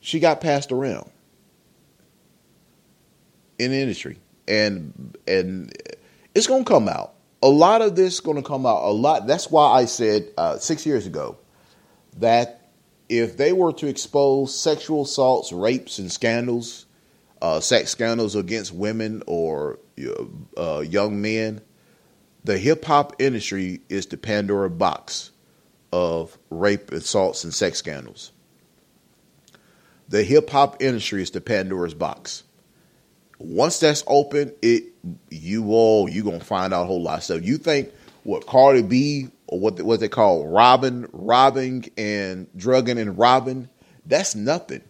She 0.00 0.20
got 0.20 0.40
passed 0.40 0.70
around 0.70 1.10
in 3.58 3.70
the 3.70 3.78
industry, 3.78 4.18
and 4.46 5.16
and 5.26 5.72
it's 6.34 6.46
gonna 6.46 6.64
come 6.64 6.88
out. 6.88 7.14
A 7.42 7.48
lot 7.48 7.80
of 7.80 7.96
this 7.96 8.14
is 8.14 8.20
gonna 8.20 8.42
come 8.42 8.66
out. 8.66 8.82
A 8.82 8.92
lot. 8.92 9.26
That's 9.26 9.50
why 9.50 9.70
I 9.70 9.86
said 9.86 10.28
uh, 10.36 10.58
six 10.58 10.84
years 10.84 11.06
ago 11.06 11.38
that 12.18 12.63
if 13.08 13.36
they 13.36 13.52
were 13.52 13.72
to 13.74 13.86
expose 13.86 14.58
sexual 14.58 15.02
assaults, 15.02 15.52
rapes, 15.52 15.98
and 15.98 16.10
scandals, 16.10 16.86
uh, 17.42 17.60
sex 17.60 17.90
scandals 17.90 18.34
against 18.34 18.72
women 18.72 19.22
or 19.26 19.78
uh, 20.56 20.80
young 20.80 21.20
men, 21.20 21.60
the 22.44 22.58
hip 22.58 22.84
hop 22.84 23.14
industry 23.18 23.80
is 23.88 24.06
the 24.06 24.16
Pandora 24.16 24.70
box 24.70 25.30
of 25.92 26.36
rape, 26.50 26.92
assaults, 26.92 27.44
and 27.44 27.52
sex 27.52 27.78
scandals. 27.78 28.32
The 30.08 30.22
hip 30.22 30.50
hop 30.50 30.82
industry 30.82 31.22
is 31.22 31.30
the 31.30 31.40
Pandora's 31.40 31.94
box. 31.94 32.44
Once 33.38 33.80
that's 33.80 34.04
open, 34.06 34.52
it 34.62 34.84
you 35.30 35.72
all 35.72 36.08
you 36.08 36.22
gonna 36.22 36.40
find 36.40 36.72
out 36.72 36.84
a 36.84 36.86
whole 36.86 37.02
lot 37.02 37.18
of 37.18 37.24
stuff. 37.24 37.42
You 37.42 37.58
think 37.58 37.92
what 38.22 38.46
Cardi 38.46 38.82
B 38.82 39.28
what 39.46 39.80
what 39.82 40.00
they 40.00 40.08
call 40.08 40.46
robbing, 40.46 41.06
robbing 41.12 41.90
and 41.96 42.46
drugging 42.56 42.98
and 42.98 43.18
robbing, 43.18 43.68
that's 44.06 44.34
nothing. 44.34 44.82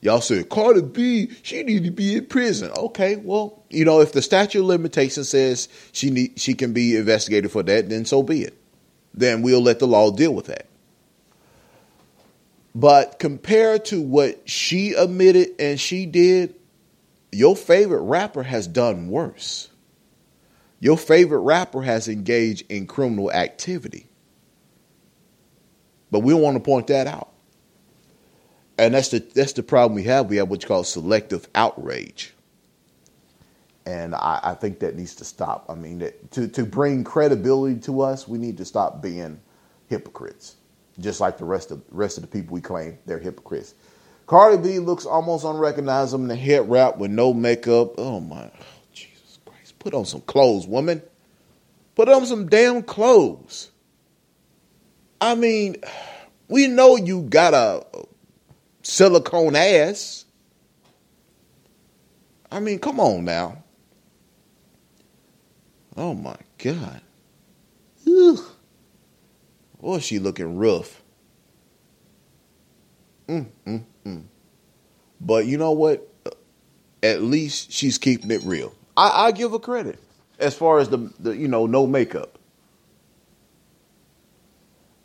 Y'all 0.00 0.20
said 0.20 0.48
Cardi 0.48 0.82
B, 0.82 1.30
she 1.42 1.64
need 1.64 1.84
to 1.84 1.90
be 1.90 2.16
in 2.16 2.26
prison. 2.26 2.70
Okay, 2.70 3.16
well, 3.16 3.64
you 3.68 3.84
know, 3.84 4.00
if 4.00 4.12
the 4.12 4.22
statute 4.22 4.60
of 4.60 4.66
limitation 4.66 5.24
says 5.24 5.68
she 5.92 6.10
need 6.10 6.38
she 6.38 6.54
can 6.54 6.72
be 6.72 6.96
investigated 6.96 7.50
for 7.50 7.62
that, 7.64 7.88
then 7.88 8.04
so 8.04 8.22
be 8.22 8.42
it. 8.42 8.56
Then 9.12 9.42
we'll 9.42 9.62
let 9.62 9.80
the 9.80 9.86
law 9.86 10.10
deal 10.10 10.32
with 10.32 10.46
that. 10.46 10.66
But 12.74 13.18
compared 13.18 13.86
to 13.86 14.00
what 14.00 14.48
she 14.48 14.92
admitted 14.92 15.48
and 15.58 15.80
she 15.80 16.06
did, 16.06 16.54
your 17.32 17.56
favorite 17.56 18.02
rapper 18.02 18.44
has 18.44 18.68
done 18.68 19.08
worse. 19.08 19.68
Your 20.80 20.96
favorite 20.96 21.40
rapper 21.40 21.82
has 21.82 22.08
engaged 22.08 22.70
in 22.70 22.86
criminal 22.86 23.32
activity. 23.32 24.06
But 26.10 26.20
we 26.20 26.32
don't 26.32 26.42
want 26.42 26.56
to 26.56 26.62
point 26.62 26.86
that 26.88 27.06
out. 27.06 27.30
And 28.78 28.94
that's 28.94 29.08
the 29.08 29.18
that's 29.18 29.52
the 29.54 29.62
problem 29.62 29.96
we 29.96 30.04
have. 30.04 30.26
We 30.26 30.36
have 30.36 30.48
what 30.48 30.62
you 30.62 30.68
call 30.68 30.84
selective 30.84 31.48
outrage. 31.54 32.32
And 33.86 34.14
I, 34.14 34.40
I 34.42 34.54
think 34.54 34.80
that 34.80 34.96
needs 34.96 35.14
to 35.16 35.24
stop. 35.24 35.64
I 35.68 35.74
mean, 35.74 35.98
that, 36.00 36.30
to, 36.32 36.46
to 36.48 36.64
bring 36.64 37.04
credibility 37.04 37.80
to 37.80 38.02
us, 38.02 38.28
we 38.28 38.36
need 38.36 38.58
to 38.58 38.64
stop 38.66 39.02
being 39.02 39.40
hypocrites, 39.88 40.56
just 41.00 41.20
like 41.20 41.38
the 41.38 41.46
rest 41.46 41.70
of 41.70 41.82
rest 41.90 42.18
of 42.18 42.22
the 42.22 42.28
people 42.28 42.54
we 42.54 42.60
claim 42.60 42.98
they're 43.06 43.18
hypocrites. 43.18 43.74
Cardi 44.26 44.58
B 44.58 44.78
looks 44.78 45.06
almost 45.06 45.44
unrecognizable 45.44 46.22
in 46.22 46.28
the 46.28 46.36
head 46.36 46.70
wrap 46.70 46.98
with 46.98 47.10
no 47.10 47.32
makeup. 47.34 47.94
Oh 47.98 48.20
my 48.20 48.50
Put 49.78 49.94
on 49.94 50.04
some 50.04 50.20
clothes, 50.22 50.66
woman. 50.66 51.02
Put 51.94 52.08
on 52.08 52.26
some 52.26 52.48
damn 52.48 52.82
clothes. 52.82 53.70
I 55.20 55.34
mean, 55.34 55.76
we 56.48 56.66
know 56.66 56.96
you 56.96 57.22
got 57.22 57.54
a 57.54 57.84
silicone 58.82 59.56
ass. 59.56 60.24
I 62.50 62.60
mean, 62.60 62.78
come 62.78 63.00
on 63.00 63.24
now. 63.24 63.62
Oh 65.96 66.14
my 66.14 66.36
God. 66.58 67.00
Ugh. 68.06 68.38
Boy, 69.80 69.98
she 69.98 70.18
looking 70.18 70.56
rough. 70.56 71.02
Mm, 73.28 73.46
mm, 73.66 73.84
mm. 74.06 74.22
But 75.20 75.46
you 75.46 75.58
know 75.58 75.72
what? 75.72 76.06
At 77.02 77.22
least 77.22 77.72
she's 77.72 77.98
keeping 77.98 78.30
it 78.30 78.42
real. 78.44 78.72
I, 78.98 79.26
I 79.26 79.30
give 79.30 79.52
her 79.52 79.60
credit 79.60 80.00
as 80.40 80.56
far 80.56 80.80
as 80.80 80.88
the, 80.88 81.10
the 81.20 81.30
you 81.30 81.46
know 81.46 81.66
no 81.66 81.86
makeup. 81.86 82.36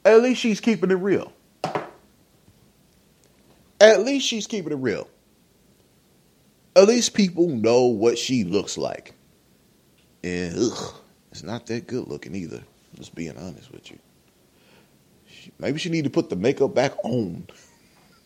At 0.04 0.22
least 0.24 0.42
she's 0.42 0.60
keeping 0.60 0.90
it 0.90 0.96
real. 0.96 1.32
At 3.80 4.02
least 4.02 4.26
she's 4.26 4.48
keeping 4.48 4.72
it 4.72 4.78
real. 4.78 5.08
At 6.76 6.88
least 6.88 7.14
people 7.14 7.48
know 7.48 7.86
what 7.86 8.18
she 8.18 8.44
looks 8.44 8.80
like. 8.80 9.14
And 10.24 10.58
ugh, 10.58 10.96
it's 11.32 11.44
not 11.44 11.68
that 11.68 11.86
good 11.86 12.08
looking 12.08 12.34
either. 12.34 12.64
Just 12.96 13.14
being 13.14 13.38
honest 13.38 13.72
with 13.72 13.92
you. 13.92 14.00
She, 15.28 15.52
maybe 15.60 15.78
she 15.78 15.90
need 15.90 16.06
to 16.06 16.10
put 16.10 16.32
the 16.32 16.36
makeup 16.36 16.74
back 16.74 16.94
on. 17.04 17.46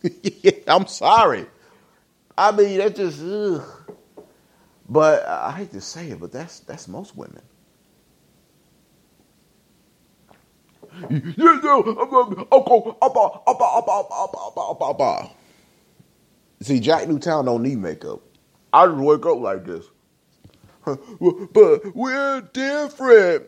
I'm 0.67 0.87
sorry. 0.87 1.45
I 2.37 2.51
mean, 2.53 2.77
that 2.77 2.95
just 2.95 3.21
ugh. 3.21 3.76
But 4.89 5.27
I 5.27 5.51
hate 5.51 5.71
to 5.73 5.81
say 5.81 6.09
it, 6.11 6.19
but 6.19 6.31
that's 6.31 6.61
that's 6.61 6.87
most 6.87 7.15
women. 7.17 7.43
See, 16.61 16.79
Jack 16.79 17.07
Newtown 17.07 17.45
don't 17.45 17.63
need 17.63 17.79
makeup. 17.79 18.21
I 18.73 18.87
just 18.87 18.99
wake 18.99 19.25
up 19.25 19.39
like 19.39 19.65
this. 19.65 19.85
but 20.85 21.95
we're 21.95 22.41
different. 22.53 23.47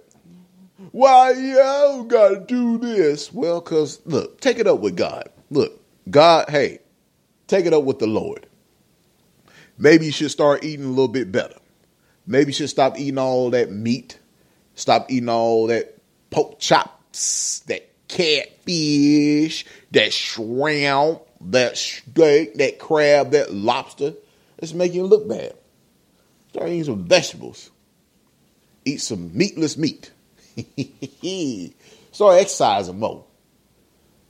Why 0.92 1.32
y'all 1.34 2.04
gotta 2.04 2.42
do 2.42 2.78
this? 2.80 3.34
Well, 3.34 3.62
cause 3.62 4.02
look, 4.06 4.42
take 4.42 4.60
it 4.60 4.68
up 4.68 4.80
with 4.82 4.98
God. 4.98 5.30
Look, 5.52 5.82
God, 6.10 6.50
hey, 6.50 6.80
take 7.48 7.66
it 7.66 7.74
up 7.74 7.84
with 7.86 8.00
the 8.00 8.08
Lord. 8.08 8.48
Maybe 9.82 10.08
you 10.08 10.12
should 10.12 10.30
start 10.30 10.66
eating 10.66 10.86
a 10.86 10.90
little 10.90 11.08
bit 11.08 11.32
better. 11.32 11.56
Maybe 12.28 12.50
you 12.50 12.54
should 12.54 12.70
stop 12.70 13.00
eating 13.00 13.18
all 13.18 13.50
that 13.52 13.72
meat. 13.72 14.20
Stop 14.76 15.10
eating 15.10 15.30
all 15.30 15.68
that 15.68 15.98
pork 16.30 16.60
chops, 16.60 17.60
that 17.68 17.90
catfish, 18.10 19.66
that 19.92 20.12
shrimp, 20.12 21.22
that 21.42 21.78
steak, 21.78 22.56
that 22.56 22.78
crab, 22.78 23.32
that 23.32 23.54
lobster. 23.54 24.14
It's 24.58 24.74
making 24.74 24.98
you 24.98 25.06
look 25.06 25.28
bad. 25.30 25.56
Start 26.50 26.68
eating 26.68 26.84
some 26.84 27.06
vegetables. 27.06 27.72
Eat 28.84 29.00
some 29.00 29.36
meatless 29.36 29.78
meat. 29.78 30.12
Start 32.12 32.42
exercising 32.42 33.00
more. 33.00 33.24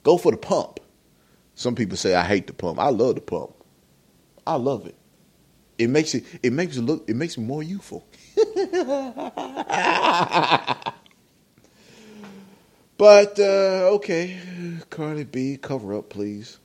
Go 0.03 0.17
for 0.17 0.31
the 0.31 0.37
pump. 0.37 0.79
Some 1.55 1.73
people 1.73 1.97
say 1.97 2.13
I 2.13 2.23
hate 2.23 2.45
the 2.45 2.53
pump. 2.53 2.79
I 2.79 2.89
love 2.89 3.15
the 3.15 3.21
pump. 3.21 3.51
I 4.45 4.55
love 4.55 4.85
it. 4.85 4.95
It 5.79 5.89
makes 5.89 6.13
it 6.13 6.25
it 6.43 6.51
makes 6.53 6.75
it 6.75 6.81
look 6.81 7.09
it 7.09 7.15
makes 7.15 7.38
me 7.38 7.45
more 7.45 7.63
youthful. 7.63 8.05
but 12.98 13.39
uh, 13.39 13.89
okay, 13.95 14.38
Cardi 14.89 15.24
B, 15.24 15.57
cover 15.59 15.93
up, 15.98 16.09
please. 16.09 16.59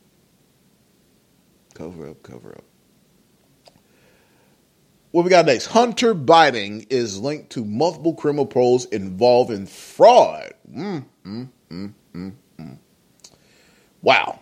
Cover 1.74 2.08
up, 2.08 2.22
cover 2.24 2.56
up. 2.56 2.64
What 5.12 5.22
we 5.24 5.30
got 5.30 5.46
next? 5.46 5.66
Hunter 5.66 6.12
Biden 6.12 6.84
is 6.90 7.20
linked 7.20 7.50
to 7.50 7.64
multiple 7.64 8.14
criminal 8.14 8.46
proles 8.46 8.86
involving 8.86 9.66
fraud. 9.66 10.54
Mm, 10.68 11.04
mm, 11.24 11.48
mm, 11.70 11.92
mm, 12.12 12.32
mm. 12.58 12.78
Wow. 14.02 14.40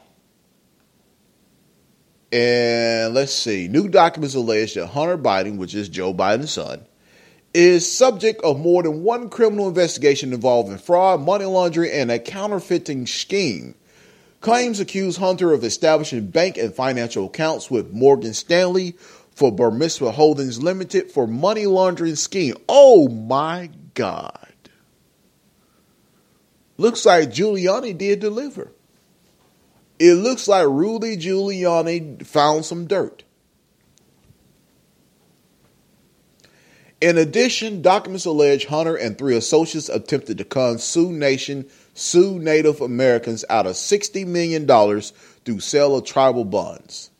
And 2.32 3.12
let's 3.12 3.34
see. 3.34 3.68
New 3.68 3.88
documents 3.88 4.34
allege 4.34 4.74
that 4.74 4.86
Hunter 4.86 5.18
Biden, 5.18 5.58
which 5.58 5.74
is 5.74 5.90
Joe 5.90 6.14
Biden's 6.14 6.52
son, 6.52 6.86
is 7.52 7.90
subject 7.90 8.42
of 8.42 8.58
more 8.58 8.82
than 8.82 9.02
one 9.02 9.28
criminal 9.28 9.68
investigation 9.68 10.32
involving 10.32 10.78
fraud, 10.78 11.20
money 11.20 11.44
laundering, 11.44 11.92
and 11.92 12.10
a 12.10 12.18
counterfeiting 12.18 13.06
scheme. 13.06 13.74
Claims 14.40 14.80
accuse 14.80 15.18
Hunter 15.18 15.52
of 15.52 15.62
establishing 15.62 16.28
bank 16.28 16.56
and 16.56 16.74
financial 16.74 17.26
accounts 17.26 17.70
with 17.70 17.92
Morgan 17.92 18.32
Stanley 18.32 18.96
for 19.34 19.70
Mitzvah 19.70 20.12
Holdings 20.12 20.62
Limited 20.62 21.10
for 21.10 21.26
money 21.26 21.66
laundering 21.66 22.16
scheme. 22.16 22.56
Oh 22.68 23.08
my 23.08 23.70
God. 23.92 24.48
Looks 26.78 27.04
like 27.04 27.28
Giuliani 27.30 27.96
did 27.96 28.20
deliver. 28.20 28.72
It 30.02 30.14
looks 30.14 30.48
like 30.48 30.66
Rudy 30.66 31.16
Giuliani 31.16 32.26
found 32.26 32.64
some 32.64 32.88
dirt. 32.88 33.22
In 37.00 37.16
addition, 37.16 37.82
documents 37.82 38.24
allege 38.24 38.66
Hunter 38.66 38.96
and 38.96 39.16
three 39.16 39.36
associates 39.36 39.88
attempted 39.88 40.38
to 40.38 40.44
con 40.44 40.78
Sioux 40.78 41.12
Nation, 41.12 41.68
sue 41.94 42.40
Native 42.40 42.80
Americans 42.80 43.44
out 43.48 43.68
of 43.68 43.74
$60 43.74 44.26
million 44.26 44.66
through 44.66 45.60
sale 45.60 45.94
of 45.94 46.04
tribal 46.04 46.44
bonds. 46.44 47.10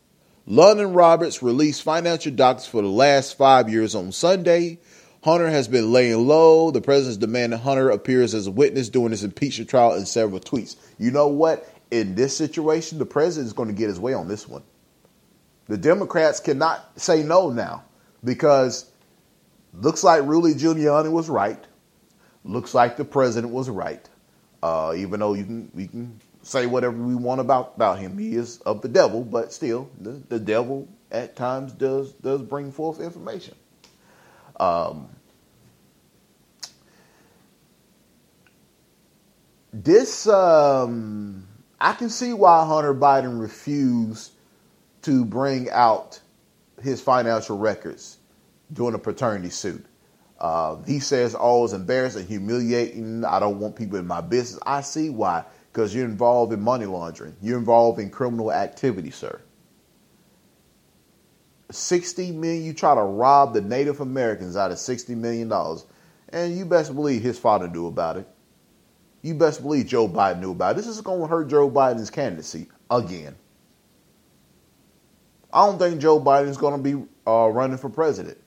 Lunden 0.45 0.93
Roberts 0.93 1.41
released 1.41 1.83
financial 1.83 2.33
documents 2.33 2.67
for 2.67 2.81
the 2.81 2.89
last 2.89 3.37
five 3.37 3.69
years 3.69 3.95
on 3.95 4.11
Sunday. 4.11 4.77
Hunter 5.23 5.49
has 5.49 5.69
been 5.69 5.93
laying 5.93 6.27
low. 6.27 6.69
The 6.71 6.81
president's 6.81 7.15
demanded 7.15 7.61
Hunter 7.61 7.89
appears 7.91 8.33
as 8.33 8.47
a 8.47 8.51
witness 8.51 8.89
during 8.89 9.11
his 9.11 9.23
impeachment 9.23 9.69
trial 9.69 9.93
in 9.93 10.05
several 10.05 10.41
tweets. 10.41 10.75
You 10.99 11.11
know 11.11 11.29
what? 11.29 11.65
In 11.93 12.15
this 12.15 12.35
situation, 12.35 12.97
the 12.97 13.05
president 13.05 13.45
is 13.45 13.53
going 13.53 13.67
to 13.67 13.73
get 13.73 13.87
his 13.87 13.99
way 13.99 14.15
on 14.15 14.27
this 14.27 14.47
one. 14.47 14.63
The 15.67 15.77
Democrats 15.77 16.39
cannot 16.39 16.99
say 16.99 17.21
no 17.21 17.51
now 17.51 17.83
because 18.23 18.91
looks 19.75 20.03
like 20.03 20.23
Rudy 20.23 20.55
Giuliani 20.55 21.11
was 21.11 21.29
right. 21.29 21.63
Looks 22.43 22.73
like 22.73 22.97
the 22.97 23.05
president 23.05 23.53
was 23.53 23.69
right. 23.69 24.09
Uh, 24.63 24.95
even 24.97 25.19
though 25.19 25.35
you 25.35 25.43
can 25.43 25.71
we 25.75 25.87
can 25.87 26.19
say 26.41 26.65
whatever 26.65 26.97
we 26.97 27.13
want 27.13 27.39
about, 27.39 27.73
about 27.75 27.99
him, 27.99 28.17
he 28.17 28.35
is 28.35 28.57
of 28.61 28.81
the 28.81 28.87
devil, 28.87 29.23
but 29.23 29.53
still, 29.53 29.87
the, 30.01 30.11
the 30.29 30.39
devil 30.39 30.87
at 31.11 31.35
times 31.35 31.73
does 31.73 32.11
does 32.13 32.41
bring 32.41 32.71
forth 32.71 32.99
information. 32.99 33.55
Um, 34.59 35.09
this 39.71 40.27
um, 40.27 41.47
I 41.83 41.91
can 41.91 42.09
see 42.09 42.31
why 42.31 42.65
Hunter 42.65 42.95
Biden 42.95 43.41
refused 43.41 44.31
to 45.01 45.25
bring 45.25 45.69
out 45.69 46.21
his 46.81 47.01
financial 47.01 47.57
records 47.57 48.19
during 48.71 48.95
a 48.95 48.97
paternity 48.97 49.49
suit. 49.49 49.85
Uh, 50.39 50.77
he 50.87 51.01
says, 51.01 51.35
"Oh, 51.37 51.65
it's 51.65 51.73
embarrassing, 51.73 52.25
humiliating. 52.25 53.25
I 53.25 53.37
don't 53.41 53.59
want 53.59 53.75
people 53.75 53.99
in 53.99 54.07
my 54.07 54.21
business." 54.21 54.61
I 54.65 54.79
see 54.79 55.09
why, 55.09 55.43
because 55.73 55.93
you're 55.93 56.05
involved 56.05 56.53
in 56.53 56.61
money 56.61 56.85
laundering. 56.85 57.35
You're 57.41 57.59
involved 57.59 57.99
in 57.99 58.09
criminal 58.09 58.53
activity, 58.53 59.11
sir. 59.11 59.41
Sixty 61.69 62.31
million. 62.31 62.63
You 62.63 62.73
try 62.73 62.95
to 62.95 63.01
rob 63.03 63.53
the 63.53 63.61
Native 63.61 63.99
Americans 63.99 64.55
out 64.55 64.71
of 64.71 64.79
sixty 64.79 65.15
million 65.15 65.49
dollars, 65.49 65.85
and 66.29 66.57
you 66.57 66.63
best 66.63 66.95
believe 66.95 67.21
his 67.21 67.37
father 67.37 67.67
knew 67.67 67.87
about 67.87 68.15
it 68.15 68.32
you 69.23 69.33
best 69.33 69.61
believe 69.61 69.87
Joe 69.87 70.07
Biden 70.07 70.41
knew 70.41 70.51
about 70.51 70.73
it. 70.73 70.77
This 70.77 70.87
is 70.87 71.01
going 71.01 71.21
to 71.21 71.27
hurt 71.27 71.47
Joe 71.47 71.71
Biden's 71.71 72.11
candidacy 72.11 72.67
again. 72.91 73.35
I 75.51 75.65
don't 75.65 75.79
think 75.79 76.01
Joe 76.01 76.19
Biden 76.19 76.49
is 76.49 76.57
going 76.57 76.83
to 76.83 76.97
be 76.97 77.05
uh, 77.25 77.47
running 77.47 77.77
for 77.77 77.89
president 77.89 78.37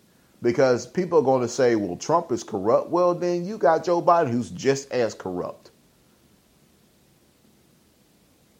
because 0.43 0.87
people 0.87 1.19
are 1.19 1.23
going 1.23 1.41
to 1.41 1.49
say, 1.49 1.77
well, 1.77 1.97
Trump 1.97 2.31
is 2.31 2.45
corrupt. 2.45 2.91
Well, 2.91 3.15
then 3.15 3.45
you 3.47 3.57
got 3.59 3.85
Joe 3.85 4.03
Biden 4.03 4.31
who's 4.31 4.51
just 4.51 4.93
as 4.93 5.15
corrupt. 5.15 5.71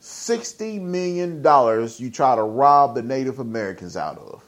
$60 0.01 0.81
million 0.81 1.39
you 1.99 2.11
try 2.11 2.37
to 2.37 2.43
rob 2.43 2.95
the 2.95 3.03
Native 3.03 3.41
Americans 3.41 3.97
out 3.97 4.19
of. 4.19 4.43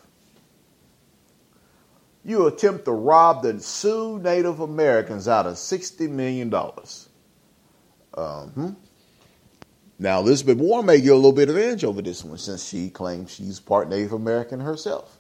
You 2.25 2.47
attempt 2.47 2.85
to 2.85 2.93
rob 2.93 3.43
the 3.43 3.61
Sioux 3.61 4.21
Native 4.21 4.61
Americans 4.61 5.27
out 5.29 5.47
of 5.47 5.55
$60 5.55 6.09
million. 6.09 6.53
Um, 8.15 8.77
now, 9.99 10.21
Elizabeth 10.21 10.59
Warren 10.59 10.87
may 10.87 11.01
get 11.01 11.13
a 11.13 11.17
little 11.17 11.33
bit 11.33 11.51
of 11.51 11.57
edge 11.57 11.85
over 11.85 12.01
this 12.01 12.25
one 12.25 12.39
since 12.39 12.69
she 12.69 12.89
claims 12.89 13.35
she's 13.35 13.59
part 13.59 13.89
Native 13.89 14.13
American 14.13 14.61
herself. 14.61 15.19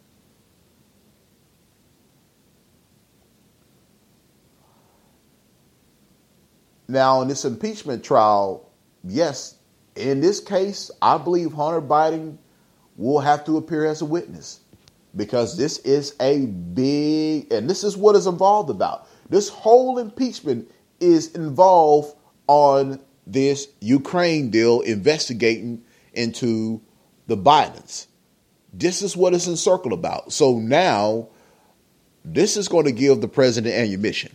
Now, 6.86 7.20
in 7.20 7.28
this 7.28 7.44
impeachment 7.44 8.02
trial, 8.02 8.70
yes, 9.04 9.56
in 9.94 10.20
this 10.20 10.40
case, 10.40 10.90
I 11.02 11.18
believe 11.18 11.52
Hunter 11.52 11.82
Biden 11.82 12.38
will 12.96 13.20
have 13.20 13.44
to 13.44 13.58
appear 13.58 13.84
as 13.84 14.00
a 14.00 14.06
witness 14.06 14.60
because 15.16 15.56
this 15.56 15.78
is 15.80 16.14
a 16.20 16.46
big, 16.46 17.52
and 17.52 17.68
this 17.68 17.84
is 17.84 17.96
what 17.96 18.16
is 18.16 18.26
involved 18.26 18.70
about. 18.70 19.08
This 19.28 19.48
whole 19.48 19.98
impeachment 19.98 20.70
is 21.00 21.34
involved 21.34 22.14
on 22.48 23.00
this 23.26 23.68
Ukraine 23.80 24.50
deal 24.50 24.80
investigating 24.80 25.84
into 26.14 26.80
the 27.26 27.36
Bidens. 27.36 28.06
This 28.72 29.02
is 29.02 29.16
what 29.16 29.34
it's 29.34 29.46
encircled 29.46 29.92
about. 29.92 30.32
So 30.32 30.58
now 30.58 31.28
this 32.24 32.56
is 32.56 32.68
going 32.68 32.86
to 32.86 32.92
give 32.92 33.20
the 33.20 33.28
president 33.28 33.74
ammunition. 33.74 34.34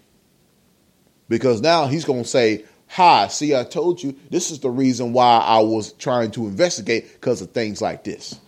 Because 1.28 1.62
now 1.62 1.88
he's 1.88 2.06
going 2.06 2.24
to 2.24 2.30
say, 2.30 2.66
Hi, 2.88 3.28
see, 3.28 3.56
I 3.56 3.64
told 3.64 4.04
you 4.04 4.16
this 4.30 4.52
is 4.52 4.60
the 4.60 4.70
reason 4.70 5.14
why 5.14 5.40
I 5.40 5.60
was 5.60 5.94
trying 5.94 6.30
to 6.32 6.46
investigate 6.46 7.12
because 7.14 7.42
of 7.42 7.50
things 7.52 7.82
like 7.82 8.04
this. 8.04 8.40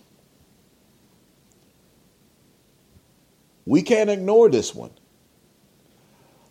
We 3.64 3.82
can't 3.82 4.08
ignore 4.08 4.48
this 4.48 4.72
one. 4.72 4.92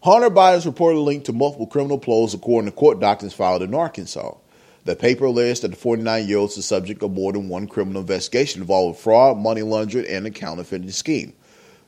Hunter 0.05 0.29
Biden 0.29 0.57
is 0.57 0.65
reportedly 0.67 1.03
linked 1.03 1.25
to 1.25 1.33
multiple 1.33 1.65
criminal 1.65 1.97
plots, 1.97 2.35
according 2.35 2.69
to 2.69 2.77
court 2.77 2.99
documents 2.99 3.35
filed 3.35 3.63
in 3.63 3.73
Arkansas. 3.73 4.35
The 4.83 4.95
paper 4.95 5.25
alleged 5.25 5.63
that 5.63 5.69
the 5.69 5.75
49 5.75 6.27
year 6.27 6.37
old 6.37 6.51
is 6.51 6.57
the 6.57 6.61
subject 6.61 7.01
of 7.01 7.09
more 7.09 7.33
than 7.33 7.49
one 7.49 7.67
criminal 7.67 8.01
investigation 8.01 8.61
involving 8.61 9.01
fraud, 9.01 9.39
money 9.39 9.63
laundering, 9.63 10.05
and 10.05 10.27
a 10.27 10.29
counterfeiting 10.29 10.91
scheme. 10.91 11.33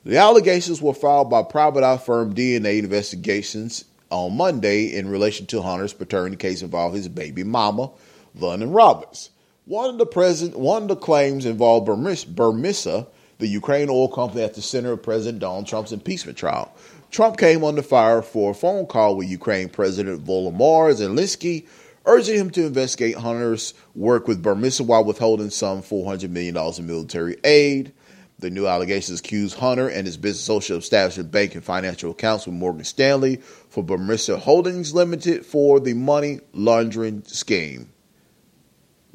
The 0.03 0.17
allegations 0.17 0.81
were 0.81 0.95
filed 0.95 1.29
by 1.29 1.43
private 1.43 1.83
eye 1.83 1.99
firm 1.99 2.33
DNA 2.33 2.79
Investigations 2.79 3.85
on 4.09 4.35
Monday 4.35 4.95
in 4.95 5.07
relation 5.09 5.45
to 5.45 5.61
Hunter's 5.61 5.93
paternity 5.93 6.37
case 6.37 6.63
involving 6.63 6.97
his 6.97 7.09
baby 7.09 7.43
mama, 7.43 7.91
Lunden 8.35 8.75
Roberts. 8.75 9.29
One 9.65 9.91
of 9.91 9.99
the 9.99 10.07
present, 10.07 10.57
one 10.57 10.81
of 10.81 10.87
the 10.87 10.95
claims 10.95 11.45
involved 11.45 11.87
Burmisa, 11.87 13.05
the 13.37 13.47
Ukraine 13.47 13.89
oil 13.89 14.07
company 14.07 14.41
at 14.41 14.55
the 14.55 14.61
center 14.63 14.93
of 14.93 15.03
President 15.03 15.39
Donald 15.39 15.67
Trump's 15.67 15.91
impeachment 15.91 16.37
trial. 16.37 16.73
Trump 17.11 17.37
came 17.37 17.63
under 17.63 17.81
fire 17.81 18.21
for 18.21 18.51
a 18.51 18.55
phone 18.55 18.85
call 18.85 19.15
with 19.15 19.29
Ukraine 19.29 19.69
President 19.69 20.25
Volodymyr 20.25 20.93
Zelensky, 20.93 21.65
urging 22.05 22.37
him 22.37 22.49
to 22.51 22.65
investigate 22.65 23.15
Hunter's 23.15 23.73
work 23.95 24.27
with 24.27 24.43
Burmisa 24.43 24.85
while 24.85 25.03
withholding 25.03 25.49
some 25.49 25.81
$400 25.81 26.29
million 26.29 26.57
in 26.57 26.87
military 26.87 27.37
aid. 27.43 27.93
The 28.39 28.49
new 28.51 28.67
allegations 28.67 29.19
accuse 29.19 29.53
Hunter 29.53 29.87
and 29.87 30.05
his 30.05 30.15
business 30.15 30.43
associate 30.43 30.77
of 30.77 30.83
establishing 30.83 31.27
bank 31.27 31.55
and 31.55 31.63
financial 31.63 32.11
accounts 32.11 32.45
with 32.45 32.53
Morgan 32.55 32.83
Stanley 32.83 33.37
for 33.37 33.83
Burmisa 33.83 34.37
Holdings 34.37 34.93
Limited 34.93 35.45
for 35.45 35.79
the 35.79 35.93
money 35.93 36.41
laundering 36.53 37.23
scheme. 37.25 37.89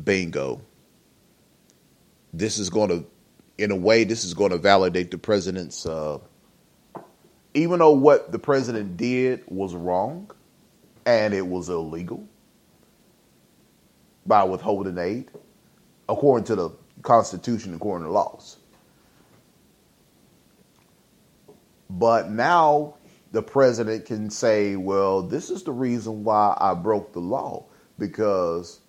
Bingo. 0.02 0.62
This 2.33 2.59
is 2.59 2.68
going 2.68 2.88
to, 2.88 3.07
in 3.59 3.70
a 3.70 3.76
way, 3.76 4.02
this 4.05 4.24
is 4.24 4.35
going 4.35 4.50
to 4.50 4.59
validate 4.59 5.11
the 5.11 5.18
president's. 5.18 5.87
Uh, 5.87 6.18
even 7.55 7.81
though 7.81 7.93
what 7.93 8.33
the 8.33 8.38
president 8.38 8.97
did 8.97 9.43
was 9.49 9.75
wrong 9.75 10.31
and 11.07 11.35
it 11.35 11.47
was 11.47 11.69
illegal 11.69 12.27
by 14.27 14.45
withholding 14.45 14.99
aid, 14.99 15.31
according 16.09 16.45
to 16.45 16.57
the 16.57 16.71
Constitution, 17.03 17.75
according 17.75 18.07
to 18.07 18.12
laws 18.12 18.59
But 21.99 22.31
now 22.31 22.95
the 23.33 23.43
president 23.43 24.07
can 24.07 24.31
say, 24.31 24.77
well, 24.77 25.23
this 25.23 25.51
is 25.51 25.62
the 25.62 25.73
reason 25.73 26.25
why 26.25 26.57
I 26.59 26.75
broke 26.75 27.12
the 27.12 27.21
law 27.21 27.67
because 27.99 28.81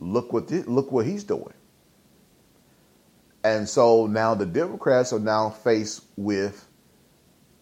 look 0.00 0.32
what 0.32 0.48
this, 0.48 0.66
look 0.66 0.92
what 0.92 1.06
he's 1.06 1.24
doing. 1.24 1.52
And 3.44 3.68
so 3.68 4.06
now 4.06 4.34
the 4.34 4.46
Democrats 4.46 5.12
are 5.12 5.20
now 5.20 5.50
faced 5.50 6.04
with 6.16 6.66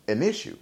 an 0.09 0.23
issue. 0.23 0.57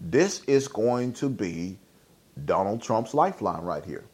This 0.00 0.42
is 0.44 0.68
going 0.68 1.12
to 1.14 1.28
be 1.28 1.78
Donald 2.44 2.82
Trump's 2.82 3.14
lifeline 3.14 3.62
right 3.62 3.84
here. 3.84 4.04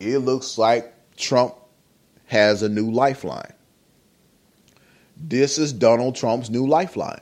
it 0.00 0.18
looks 0.18 0.58
like 0.58 0.92
Trump 1.16 1.54
has 2.26 2.62
a 2.62 2.68
new 2.68 2.90
lifeline. 2.90 3.52
This 5.16 5.58
is 5.58 5.72
Donald 5.72 6.14
Trump's 6.14 6.50
new 6.50 6.66
lifeline. 6.66 7.20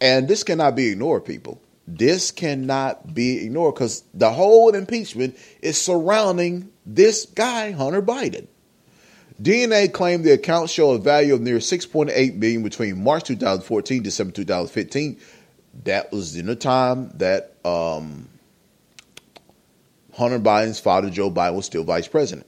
And 0.00 0.26
this 0.26 0.42
cannot 0.42 0.74
be 0.74 0.88
ignored, 0.88 1.24
people. 1.24 1.60
This 1.98 2.30
cannot 2.30 3.12
be 3.12 3.44
ignored 3.44 3.74
because 3.74 4.02
the 4.14 4.30
whole 4.30 4.70
impeachment 4.70 5.36
is 5.60 5.78
surrounding 5.78 6.70
this 6.86 7.26
guy, 7.26 7.72
Hunter 7.72 8.00
Biden. 8.00 8.46
DNA 9.40 9.92
claimed 9.92 10.24
the 10.24 10.32
accounts 10.32 10.72
show 10.72 10.92
a 10.92 10.98
value 10.98 11.34
of 11.34 11.42
near 11.42 11.58
6.8 11.58 12.40
billion 12.40 12.62
between 12.62 13.02
March 13.02 13.24
2014 13.24 14.02
December 14.02 14.32
2015. 14.32 15.18
That 15.84 16.10
was 16.12 16.34
in 16.34 16.46
the 16.46 16.56
time 16.56 17.10
that 17.16 17.56
um, 17.64 18.28
Hunter 20.14 20.38
Biden's 20.38 20.80
father, 20.80 21.10
Joe 21.10 21.30
Biden, 21.30 21.56
was 21.56 21.66
still 21.66 21.84
vice 21.84 22.08
president. 22.08 22.46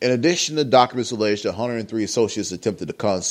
In 0.00 0.10
addition, 0.12 0.54
the 0.54 0.64
documents 0.64 1.10
allege 1.10 1.42
that 1.42 1.52
Hunter 1.52 1.76
and 1.76 1.88
three 1.88 2.04
associates 2.04 2.52
attempted 2.52 2.88
to 2.88 2.94
con 2.94 3.22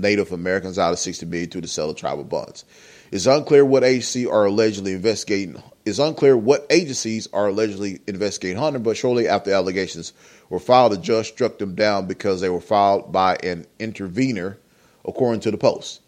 Native 0.00 0.32
Americans 0.32 0.78
out 0.78 0.92
of 0.92 0.98
60 0.98 1.26
million 1.26 1.50
through 1.50 1.60
the 1.60 1.68
sale 1.68 1.90
of 1.90 1.96
tribal 1.96 2.24
bonds. 2.24 2.64
It's 3.12 3.26
unclear 3.26 3.62
what 3.62 3.84
agency 3.84 4.26
are 4.26 4.46
allegedly 4.46 4.94
investigating. 4.94 5.62
It's 5.84 5.98
unclear 5.98 6.34
what 6.34 6.66
agencies 6.70 7.28
are 7.34 7.48
allegedly 7.48 8.00
investigating 8.06 8.56
Hunter, 8.56 8.78
but 8.78 8.96
shortly 8.96 9.28
after 9.28 9.52
allegations 9.52 10.14
were 10.48 10.58
filed, 10.58 10.92
the 10.92 10.96
judge 10.96 11.28
struck 11.28 11.58
them 11.58 11.74
down 11.74 12.06
because 12.06 12.40
they 12.40 12.48
were 12.48 12.58
filed 12.58 13.12
by 13.12 13.36
an 13.42 13.66
intervener, 13.78 14.58
according 15.04 15.40
to 15.40 15.50
the 15.50 15.58
Post. 15.58 16.00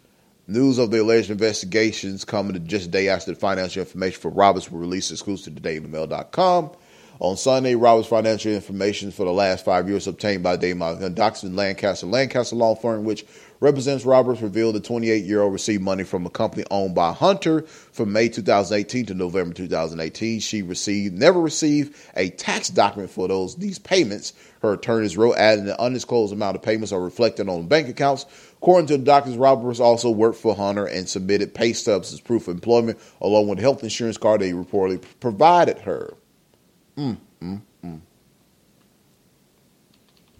News 0.47 0.79
of 0.79 0.89
the 0.89 1.03
alleged 1.03 1.29
investigations 1.29 2.25
coming 2.25 2.65
just 2.65 2.87
a 2.87 2.89
day 2.89 3.07
after 3.09 3.33
the 3.33 3.39
financial 3.39 3.81
information 3.81 4.19
for 4.19 4.31
Roberts 4.31 4.71
were 4.71 4.79
released 4.79 5.11
exclusive 5.11 5.53
to 5.53 5.61
DailyMail.com. 5.61 6.71
On 7.19 7.37
Sunday, 7.37 7.75
Roberts' 7.75 8.09
financial 8.09 8.51
information 8.51 9.09
for 9.11 9.25
the 9.25 9.31
last 9.31 9.63
five 9.63 9.87
years 9.87 10.05
obtained 10.05 10.43
by 10.43 10.57
Damon 10.57 11.15
Doxson 11.15 11.55
Lancaster 11.55 12.07
Lancaster 12.07 12.55
law 12.55 12.75
firm, 12.75 13.05
which 13.05 13.25
represents 13.59 14.05
Roberts, 14.05 14.41
revealed 14.41 14.75
the 14.75 14.81
28-year-old 14.81 15.53
received 15.53 15.83
money 15.83 16.03
from 16.03 16.25
a 16.25 16.29
company 16.29 16.65
owned 16.71 16.95
by 16.95 17.11
Hunter 17.11 17.61
from 17.61 18.11
May 18.11 18.29
2018 18.29 19.07
to 19.07 19.13
November 19.13 19.53
2018. 19.53 20.39
She 20.39 20.61
received 20.61 21.15
never 21.15 21.39
received 21.39 21.95
a 22.15 22.29
tax 22.29 22.69
document 22.69 23.11
for 23.11 23.27
those 23.27 23.55
these 23.55 23.79
payments. 23.79 24.33
Her 24.61 24.73
attorneys 24.73 25.17
wrote, 25.17 25.35
adding 25.37 25.65
the 25.65 25.79
undisclosed 25.79 26.33
amount 26.33 26.55
of 26.55 26.63
payments 26.63 26.91
are 26.91 27.01
reflected 27.01 27.47
on 27.47 27.67
bank 27.67 27.87
accounts. 27.87 28.25
According 28.57 28.87
to 28.87 28.97
the 28.97 29.03
documents, 29.03 29.37
Roberts 29.39 29.79
also 29.79 30.09
worked 30.09 30.39
for 30.39 30.55
Hunter 30.55 30.85
and 30.85 31.07
submitted 31.07 31.53
pay 31.53 31.73
stubs 31.73 32.11
as 32.11 32.19
proof 32.19 32.47
of 32.47 32.55
employment, 32.55 32.99
along 33.21 33.47
with 33.47 33.59
the 33.59 33.63
health 33.63 33.83
insurance 33.83 34.17
card 34.17 34.41
they 34.41 34.51
reportedly 34.51 35.03
provided 35.19 35.79
her. 35.79 36.13
Mm, 36.97 37.17
mm, 37.41 37.61
mm. 37.83 38.01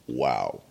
Wow. 0.08 0.62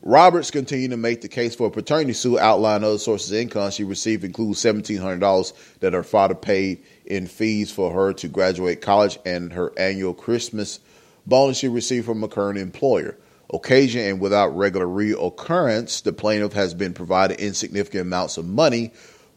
Roberts 0.00 0.50
continued 0.50 0.92
to 0.92 0.96
make 0.96 1.20
the 1.20 1.28
case 1.28 1.54
for 1.54 1.66
a 1.66 1.70
paternity 1.70 2.12
suit, 2.12 2.38
outlining 2.38 2.84
other 2.84 2.98
sources 2.98 3.32
of 3.32 3.38
income 3.38 3.70
she 3.70 3.84
received 3.84 4.24
include 4.24 4.56
$1,700 4.56 5.52
that 5.80 5.92
her 5.92 6.02
father 6.02 6.34
paid 6.34 6.82
in 7.04 7.26
fees 7.26 7.70
for 7.70 7.92
her 7.92 8.12
to 8.14 8.28
graduate 8.28 8.80
college 8.80 9.18
and 9.26 9.52
her 9.52 9.72
annual 9.78 10.14
Christmas 10.14 10.80
bonus 11.26 11.58
she 11.58 11.68
received 11.68 12.06
from 12.06 12.22
a 12.22 12.28
current 12.28 12.58
employer 12.58 13.16
occasion 13.52 14.02
and 14.02 14.20
without 14.20 14.56
regular 14.56 14.86
reoccurrence, 14.86 16.02
the 16.02 16.12
plaintiff 16.12 16.52
has 16.52 16.74
been 16.74 16.92
provided 16.92 17.40
insignificant 17.40 18.02
amounts 18.02 18.36
of 18.36 18.46
money, 18.46 18.92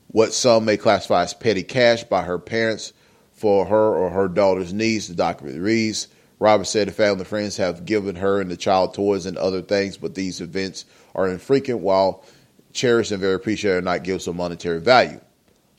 what 0.07 0.33
some 0.33 0.65
may 0.65 0.77
classify 0.77 1.23
as 1.23 1.33
petty 1.33 1.63
cash, 1.63 2.03
by 2.03 2.21
her 2.23 2.37
parents 2.37 2.93
for 3.31 3.65
her 3.65 3.95
or 3.95 4.09
her 4.09 4.27
daughter's 4.27 4.73
needs. 4.73 5.07
The 5.07 5.15
document 5.15 5.61
reads 5.61 6.07
Robert 6.41 6.65
said 6.65 6.87
the 6.87 6.91
family 6.91 7.19
and 7.19 7.27
friends 7.27 7.57
have 7.57 7.85
given 7.85 8.15
her 8.15 8.41
and 8.41 8.49
the 8.49 8.57
child 8.57 8.95
toys 8.95 9.27
and 9.27 9.37
other 9.37 9.61
things, 9.61 9.95
but 9.95 10.15
these 10.15 10.41
events 10.41 10.85
are 11.13 11.29
infrequent 11.29 11.81
while 11.81 12.25
cherished 12.73 13.11
and 13.11 13.21
very 13.21 13.35
appreciated 13.35 13.77
are 13.77 13.81
not 13.81 14.03
given 14.03 14.19
some 14.19 14.37
monetary 14.37 14.81
value. 14.81 15.21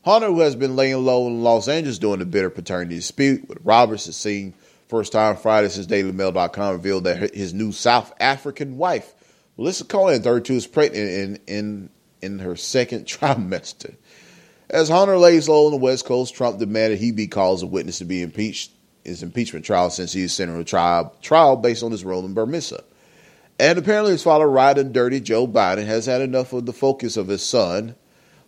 Hunter, 0.04 0.28
who 0.28 0.38
has 0.38 0.54
been 0.54 0.76
laying 0.76 1.04
low 1.04 1.26
in 1.26 1.42
Los 1.42 1.66
Angeles 1.66 1.98
during 1.98 2.20
the 2.20 2.26
bitter 2.26 2.48
paternity 2.48 2.94
dispute 2.94 3.48
with 3.48 3.58
Roberts, 3.64 4.06
is 4.06 4.16
seen 4.16 4.54
First 4.86 5.10
time 5.10 5.36
Friday 5.36 5.68
since 5.68 5.88
DailyMail.com 5.88 6.72
revealed 6.74 7.04
that 7.04 7.34
his 7.34 7.52
new 7.52 7.72
South 7.72 8.12
African 8.20 8.76
wife, 8.76 9.14
Melissa 9.58 9.84
Cohen, 9.84 10.22
32, 10.22 10.54
is 10.54 10.66
pregnant 10.68 11.10
in, 11.10 11.40
in, 11.48 11.90
in 12.20 12.38
her 12.38 12.54
second 12.54 13.06
trimester. 13.06 13.96
As 14.70 14.88
Hunter 14.88 15.18
lays 15.18 15.48
low 15.48 15.66
on 15.66 15.72
the 15.72 15.76
West 15.76 16.04
Coast, 16.04 16.36
Trump 16.36 16.60
demanded 16.60 17.00
he 17.00 17.10
be 17.10 17.26
called 17.26 17.58
as 17.58 17.62
a 17.64 17.66
witness 17.66 17.98
to 17.98 18.04
be 18.04 18.22
impeached 18.22 18.70
his 19.04 19.22
impeachment 19.22 19.64
trial 19.64 19.90
since 19.90 20.12
he's 20.12 20.32
centering 20.32 20.60
a 20.60 20.64
trial, 20.64 21.14
trial 21.22 21.56
based 21.56 21.82
on 21.82 21.90
his 21.90 22.04
role 22.04 22.24
in 22.24 22.34
Burmisa. 22.34 22.82
And 23.58 23.78
apparently 23.78 24.12
his 24.12 24.22
father, 24.22 24.48
riding 24.48 24.92
dirty 24.92 25.20
Joe 25.20 25.46
Biden, 25.46 25.86
has 25.86 26.06
had 26.06 26.20
enough 26.20 26.52
of 26.52 26.66
the 26.66 26.72
focus 26.72 27.16
of 27.16 27.28
his 27.28 27.42
son, 27.42 27.94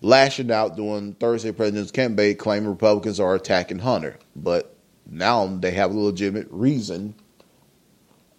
lashing 0.00 0.50
out 0.50 0.76
during 0.76 1.14
Thursday 1.14 1.52
president's 1.52 1.92
campaign, 1.92 2.36
claiming 2.36 2.68
Republicans 2.68 3.20
are 3.20 3.34
attacking 3.34 3.78
Hunter. 3.78 4.18
But 4.34 4.74
now 5.06 5.46
they 5.46 5.72
have 5.72 5.94
a 5.94 5.98
legitimate 5.98 6.48
reason 6.50 7.14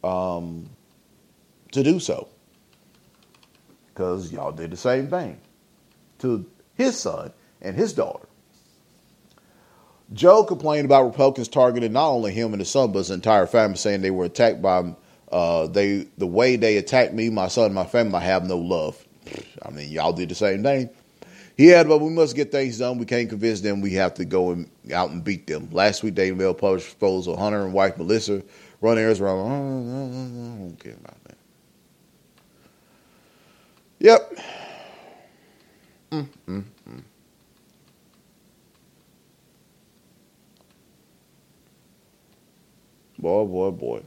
um, 0.04 0.69
to 1.71 1.84
do 1.84 1.99
so. 1.99 2.28
Because 3.93 4.32
y'all 4.32 4.51
did 4.51 4.71
the 4.71 4.78
same 4.78 5.08
thing 5.08 5.39
to 6.19 6.45
his 6.75 6.97
son 6.97 7.32
and 7.62 7.75
his 7.75 7.93
daughter. 7.93 8.25
Joe 10.13 10.44
complained 10.44 10.86
about 10.86 11.06
Republicans 11.06 11.48
targeting 11.48 11.94
not 11.94 12.10
only 12.10 12.32
him 12.32 12.54
and 12.54 12.62
his 12.62 12.70
son, 12.70 12.91
but 12.91 13.00
his 13.00 13.12
entire 13.12 13.48
family, 13.48 13.78
saying 13.78 14.02
they 14.02 14.12
were 14.12 14.26
attacked 14.26 14.62
by 14.62 14.96
uh, 15.32 15.68
they 15.68 16.08
the 16.18 16.28
way 16.28 16.56
they 16.56 16.78
attacked 16.78 17.13
me, 17.13 17.30
my 17.30 17.48
son, 17.48 17.74
my 17.74 17.86
family. 17.86 18.15
I 18.15 18.22
have 18.22 18.46
no 18.46 18.58
love. 18.58 19.04
I 19.63 19.72
mean, 19.72 19.89
y'all 19.91 20.13
did 20.13 20.30
the 20.30 20.36
same 20.36 20.63
thing. 20.63 20.89
He 21.58 21.68
had, 21.68 21.88
but 21.88 22.00
we 22.00 22.10
must 22.10 22.36
get 22.36 22.52
things 22.52 22.78
done. 22.80 22.98
We 22.98 23.06
can't 23.06 23.30
convince 23.30 23.62
them. 23.62 23.82
We 23.82 23.94
have 23.94 24.13
to 24.15 24.26
go 24.26 24.52
and, 24.52 24.70
out 24.94 25.12
and 25.12 25.24
beat 25.24 25.48
them. 25.48 25.70
Last 25.72 26.04
week, 26.04 26.13
Daily 26.13 26.36
Mail 26.36 26.54
published 26.54 26.88
photos 27.00 27.28
of 27.28 27.39
Hunter 27.39 27.63
and 27.63 27.74
wife 27.74 27.98
Melissa 27.98 28.44
running 28.82 29.04
errands 29.04 29.22
around. 29.22 29.39
I 29.39 30.60
don't 30.60 30.78
care 30.80 30.94
about 30.94 31.24
that. 31.24 31.38
Yep. 34.00 34.39
Mm, 36.12 36.28
mm, 36.48 36.63
mm. 36.89 37.04
Boy, 43.26 43.44
boy, 43.46 43.72
boy. 43.72 44.04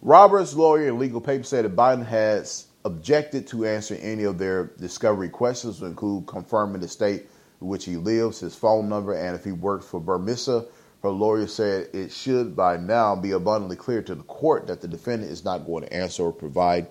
Roberts' 0.00 0.54
lawyer 0.54 0.88
and 0.88 0.98
legal 0.98 1.20
paper 1.20 1.44
said 1.44 1.66
that 1.66 1.76
Biden 1.76 2.06
has 2.06 2.68
objected 2.86 3.46
to 3.48 3.66
answering 3.66 4.00
any 4.00 4.24
of 4.24 4.38
their 4.38 4.68
discovery 4.78 5.28
questions, 5.28 5.82
include 5.82 6.26
confirming 6.26 6.80
the 6.80 6.88
state 6.88 7.28
in 7.60 7.66
which 7.66 7.84
he 7.84 7.98
lives, 7.98 8.40
his 8.40 8.56
phone 8.56 8.88
number, 8.88 9.12
and 9.12 9.36
if 9.36 9.44
he 9.44 9.52
works 9.52 9.84
for 9.84 10.00
Burmisa. 10.00 10.66
Her 11.02 11.10
lawyer 11.10 11.46
said 11.46 11.88
it 11.94 12.12
should 12.12 12.54
by 12.54 12.76
now 12.76 13.16
be 13.16 13.30
abundantly 13.30 13.76
clear 13.76 14.02
to 14.02 14.14
the 14.14 14.22
court 14.24 14.66
that 14.66 14.82
the 14.82 14.88
defendant 14.88 15.32
is 15.32 15.44
not 15.44 15.64
going 15.64 15.84
to 15.84 15.92
answer 15.92 16.24
or 16.24 16.32
provide 16.32 16.88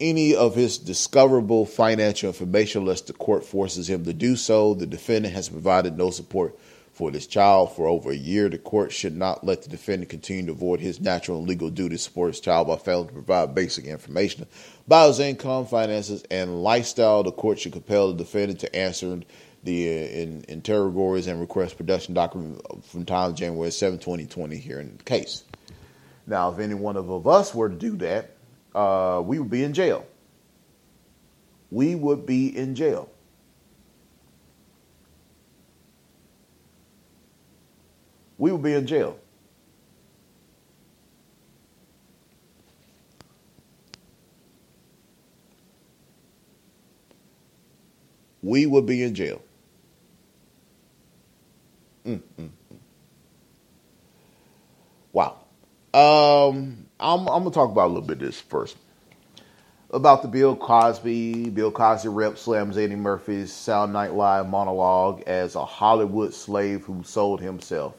any 0.00 0.34
of 0.34 0.54
his 0.54 0.76
discoverable 0.78 1.64
financial 1.64 2.28
information 2.28 2.82
unless 2.82 3.00
the 3.00 3.12
court 3.12 3.44
forces 3.44 3.88
him 3.88 4.04
to 4.04 4.12
do 4.12 4.36
so. 4.36 4.74
The 4.74 4.86
defendant 4.86 5.34
has 5.34 5.48
provided 5.48 5.96
no 5.96 6.10
support 6.10 6.58
for 6.92 7.10
this 7.10 7.26
child 7.26 7.74
for 7.74 7.86
over 7.86 8.10
a 8.10 8.16
year. 8.16 8.50
The 8.50 8.58
court 8.58 8.92
should 8.92 9.16
not 9.16 9.44
let 9.44 9.62
the 9.62 9.70
defendant 9.70 10.10
continue 10.10 10.46
to 10.46 10.52
avoid 10.52 10.80
his 10.80 11.00
natural 11.00 11.38
and 11.38 11.48
legal 11.48 11.70
duty 11.70 11.96
to 11.96 12.02
support 12.02 12.32
his 12.32 12.40
child 12.40 12.66
by 12.66 12.76
failing 12.76 13.08
to 13.08 13.14
provide 13.14 13.54
basic 13.54 13.86
information 13.86 14.46
about 14.86 15.08
his 15.08 15.20
income, 15.20 15.66
finances, 15.66 16.22
and 16.30 16.62
lifestyle. 16.62 17.22
The 17.22 17.32
court 17.32 17.60
should 17.60 17.72
compel 17.72 18.08
the 18.08 18.22
defendant 18.22 18.60
to 18.60 18.76
answer 18.76 19.20
the 19.62 19.88
uh, 19.88 20.08
in, 20.08 20.44
interrogatories 20.48 21.26
and 21.26 21.40
request 21.40 21.76
production 21.76 22.14
document 22.14 22.60
from 22.84 23.04
time 23.04 23.34
January 23.34 23.70
7, 23.70 23.98
2020 23.98 24.56
here 24.56 24.80
in 24.80 24.96
the 24.96 25.04
case. 25.04 25.44
Now, 26.26 26.52
if 26.52 26.58
any 26.58 26.74
one 26.74 26.96
of 26.96 27.26
us 27.26 27.54
were 27.54 27.68
to 27.68 27.74
do 27.74 27.96
that, 27.96 28.30
uh, 28.74 29.22
we 29.24 29.38
would 29.38 29.50
be 29.50 29.64
in 29.64 29.72
jail. 29.72 30.06
We 31.70 31.94
would 31.94 32.26
be 32.26 32.56
in 32.56 32.74
jail. 32.74 33.08
we 38.42 38.50
would 38.50 38.62
be 38.64 38.72
in 38.72 38.84
jail. 38.88 39.16
We 48.42 48.66
would 48.66 48.84
be 48.84 49.04
in 49.04 49.14
jail. 49.14 49.40
Mm, 52.06 52.20
mm, 52.38 52.50
mm. 52.72 52.76
Wow. 55.12 55.38
Um, 55.94 56.86
I'm, 56.98 57.20
I'm 57.20 57.26
going 57.26 57.44
to 57.44 57.50
talk 57.50 57.70
about 57.70 57.86
a 57.86 57.92
little 57.92 58.02
bit 58.02 58.14
of 58.14 58.20
this 58.20 58.40
first. 58.40 58.76
About 59.90 60.22
the 60.22 60.28
Bill 60.28 60.56
Cosby, 60.56 61.50
Bill 61.50 61.70
Cosby 61.70 62.08
rep 62.08 62.38
slams 62.38 62.78
Eddie 62.78 62.96
Murphy's 62.96 63.52
Sound 63.52 63.92
Night 63.92 64.14
Live 64.14 64.48
monologue 64.48 65.22
as 65.26 65.54
a 65.54 65.64
Hollywood 65.64 66.32
slave 66.32 66.84
who 66.84 67.02
sold 67.04 67.42
himself. 67.42 67.94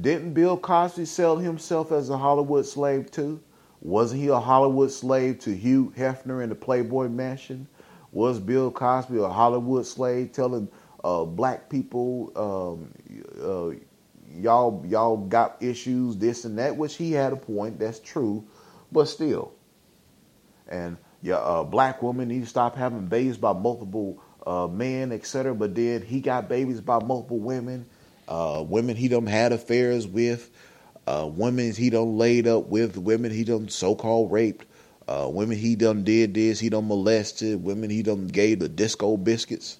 Didn't 0.00 0.34
Bill 0.34 0.56
Cosby 0.56 1.04
sell 1.04 1.36
himself 1.36 1.92
as 1.92 2.10
a 2.10 2.18
Hollywood 2.18 2.66
slave 2.66 3.12
too? 3.12 3.40
Wasn't 3.80 4.20
he 4.20 4.28
a 4.28 4.40
Hollywood 4.40 4.90
slave 4.90 5.38
to 5.40 5.54
Hugh 5.56 5.92
Hefner 5.96 6.42
in 6.42 6.48
the 6.48 6.54
Playboy 6.56 7.08
Mansion? 7.08 7.68
Was 8.10 8.40
Bill 8.40 8.70
Cosby 8.70 9.18
a 9.18 9.28
Hollywood 9.28 9.86
slave 9.86 10.32
telling 10.32 10.68
uh, 11.04 11.24
black 11.24 11.68
people, 11.68 12.32
um, 12.36 12.92
uh, 13.42 13.70
y'all 14.40 14.84
y'all 14.86 15.16
got 15.16 15.56
issues, 15.62 16.16
this 16.16 16.44
and 16.44 16.58
that? 16.58 16.76
Which 16.76 16.96
he 16.96 17.12
had 17.12 17.32
a 17.32 17.36
point. 17.36 17.78
That's 17.78 18.00
true, 18.00 18.44
but 18.90 19.06
still. 19.06 19.52
And 20.68 20.96
yeah, 21.22 21.40
a 21.42 21.64
black 21.64 22.02
woman 22.02 22.28
need 22.28 22.40
to 22.40 22.46
stop 22.46 22.76
having 22.76 23.06
babies 23.06 23.36
by 23.36 23.52
multiple 23.52 24.22
uh, 24.46 24.66
men, 24.68 25.12
etc. 25.12 25.54
But 25.54 25.74
then 25.74 26.02
he 26.02 26.20
got 26.20 26.48
babies 26.48 26.80
by 26.80 26.98
multiple 27.00 27.38
women 27.38 27.86
uh, 28.28 28.64
women 28.66 28.96
he 28.96 29.08
done 29.08 29.26
had 29.26 29.52
affairs 29.52 30.06
with, 30.06 30.50
uh, 31.06 31.28
women 31.30 31.72
he 31.74 31.90
done 31.90 32.16
laid 32.16 32.46
up 32.46 32.66
with, 32.66 32.96
women 32.96 33.30
he 33.30 33.44
done 33.44 33.68
so 33.68 33.94
called 33.94 34.32
raped, 34.32 34.66
uh, 35.08 35.28
women 35.30 35.58
he 35.58 35.74
done 35.76 36.04
did 36.04 36.34
this, 36.34 36.60
he 36.60 36.68
done 36.68 36.88
molested, 36.88 37.62
women 37.62 37.90
he 37.90 38.02
done 38.02 38.26
gave 38.28 38.60
the 38.60 38.68
disco 38.68 39.16
biscuits. 39.16 39.78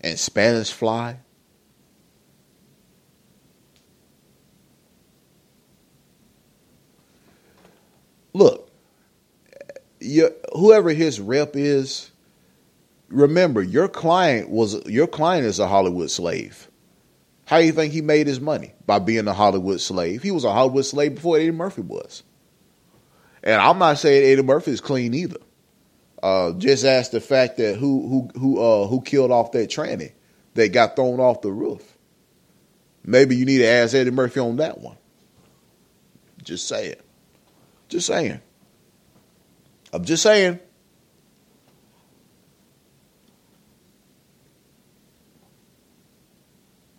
And 0.00 0.18
Spanish 0.18 0.72
fly. 0.72 1.18
Look, 8.32 8.70
whoever 10.52 10.90
his 10.90 11.20
rep 11.20 11.56
is, 11.56 12.10
remember 13.08 13.60
your 13.60 13.88
client 13.88 14.48
was 14.48 14.84
your 14.86 15.06
client 15.06 15.46
is 15.46 15.58
a 15.58 15.66
Hollywood 15.66 16.10
slave. 16.10 16.70
How 17.46 17.58
do 17.58 17.66
you 17.66 17.72
think 17.72 17.92
he 17.92 18.00
made 18.00 18.28
his 18.28 18.40
money? 18.40 18.72
By 18.86 19.00
being 19.00 19.26
a 19.26 19.34
Hollywood 19.34 19.80
slave. 19.80 20.22
He 20.22 20.30
was 20.30 20.44
a 20.44 20.52
Hollywood 20.52 20.84
slave 20.84 21.16
before 21.16 21.36
Eddie 21.36 21.50
Murphy 21.50 21.82
was. 21.82 22.22
And 23.42 23.60
I'm 23.60 23.78
not 23.78 23.98
saying 23.98 24.32
Eddie 24.32 24.46
Murphy 24.46 24.70
is 24.70 24.80
clean 24.80 25.14
either. 25.14 25.38
Uh, 26.22 26.52
just 26.52 26.84
ask 26.84 27.10
the 27.10 27.20
fact 27.20 27.56
that 27.56 27.76
who 27.76 28.28
who 28.34 28.38
who 28.38 28.60
uh, 28.60 28.86
who 28.86 29.00
killed 29.00 29.30
off 29.30 29.52
that 29.52 29.70
tranny 29.70 30.12
that 30.54 30.68
got 30.72 30.96
thrown 30.96 31.20
off 31.20 31.40
the 31.40 31.50
roof. 31.50 31.96
Maybe 33.04 33.36
you 33.36 33.46
need 33.46 33.58
to 33.58 33.66
ask 33.66 33.94
Eddie 33.94 34.10
Murphy 34.10 34.40
on 34.40 34.56
that 34.56 34.78
one. 34.78 34.96
Just 36.42 36.68
saying. 36.68 36.96
Just 37.88 38.06
saying. 38.06 38.40
I'm 39.92 40.04
just 40.04 40.22
saying. 40.22 40.60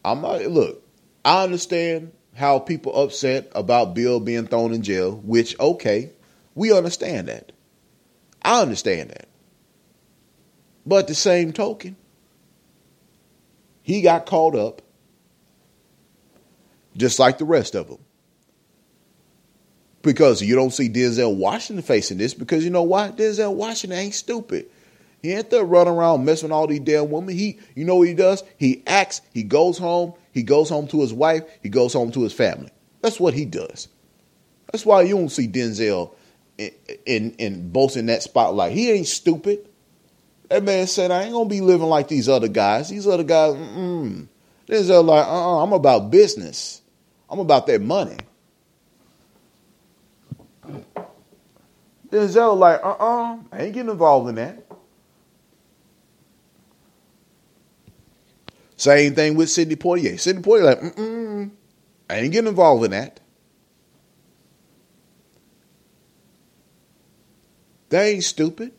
I'm 0.03 0.21
not, 0.21 0.41
look, 0.47 0.83
I 1.23 1.43
understand 1.43 2.11
how 2.33 2.59
people 2.59 2.95
upset 2.95 3.51
about 3.53 3.93
Bill 3.93 4.19
being 4.19 4.47
thrown 4.47 4.73
in 4.73 4.81
jail, 4.81 5.21
which, 5.23 5.57
okay, 5.59 6.11
we 6.55 6.75
understand 6.75 7.27
that. 7.27 7.51
I 8.41 8.61
understand 8.61 9.09
that. 9.11 9.27
But 10.85 11.07
the 11.07 11.15
same 11.15 11.53
token, 11.53 11.95
he 13.83 14.01
got 14.01 14.25
caught 14.25 14.55
up 14.55 14.81
just 16.97 17.19
like 17.19 17.37
the 17.37 17.45
rest 17.45 17.75
of 17.75 17.87
them 17.87 17.99
because 20.01 20.41
you 20.41 20.55
don't 20.55 20.71
see 20.71 20.89
Denzel 20.89 21.35
Washington 21.35 21.83
facing 21.83 22.17
this 22.17 22.33
because 22.33 22.63
you 22.63 22.71
know 22.71 22.83
why? 22.83 23.11
Denzel 23.11 23.53
Washington 23.53 23.99
ain't 23.99 24.15
stupid. 24.15 24.67
He 25.21 25.33
ain't 25.33 25.51
there 25.51 25.63
running 25.63 25.93
around 25.93 26.25
messing 26.25 26.49
with 26.49 26.53
all 26.53 26.65
these 26.65 26.79
damn 26.79 27.11
women. 27.11 27.37
He, 27.37 27.59
you 27.75 27.85
know 27.85 27.97
what 27.97 28.07
he 28.07 28.15
does? 28.15 28.43
He 28.57 28.81
acts. 28.87 29.21
He 29.33 29.43
goes 29.43 29.77
home. 29.77 30.13
He 30.31 30.41
goes 30.41 30.69
home 30.69 30.87
to 30.87 31.01
his 31.01 31.13
wife. 31.13 31.43
He 31.61 31.69
goes 31.69 31.93
home 31.93 32.11
to 32.13 32.23
his 32.23 32.33
family. 32.33 32.71
That's 33.01 33.19
what 33.19 33.35
he 33.35 33.45
does. 33.45 33.87
That's 34.71 34.85
why 34.85 35.03
you 35.03 35.15
don't 35.15 35.29
see 35.29 35.47
Denzel 35.47 36.15
in 37.05 37.31
in, 37.33 37.71
both 37.71 37.97
in 37.97 38.07
that 38.07 38.23
spotlight. 38.23 38.73
He 38.73 38.91
ain't 38.91 39.07
stupid. 39.07 39.67
That 40.49 40.63
man 40.63 40.87
said, 40.87 41.11
"I 41.11 41.23
ain't 41.23 41.33
gonna 41.33 41.49
be 41.49 41.61
living 41.61 41.87
like 41.87 42.07
these 42.07 42.27
other 42.27 42.47
guys. 42.47 42.89
These 42.89 43.07
other 43.07 43.23
guys, 43.23 43.53
mm 43.53 44.27
Denzel 44.67 45.03
like, 45.03 45.25
uh, 45.25 45.31
uh-uh, 45.31 45.63
I'm 45.63 45.73
about 45.73 46.11
business. 46.11 46.81
I'm 47.29 47.39
about 47.39 47.67
that 47.67 47.81
money." 47.81 48.17
Denzel 52.09 52.57
like, 52.57 52.83
uh-uh, 52.83 53.37
I 53.51 53.61
ain't 53.63 53.73
getting 53.73 53.89
involved 53.89 54.29
in 54.29 54.35
that. 54.35 54.65
Same 58.75 59.15
thing 59.15 59.35
with 59.35 59.49
Sidney 59.49 59.75
Poitier. 59.77 60.19
Sidney 60.19 60.41
Poitier 60.41 60.63
like, 60.63 60.95
mm 60.95 61.51
I 62.09 62.15
ain't 62.15 62.33
getting 62.33 62.49
involved 62.49 62.83
in 62.83 62.91
that. 62.91 63.20
They 67.91 68.13
ain't 68.13 68.23
stupid. 68.23 68.71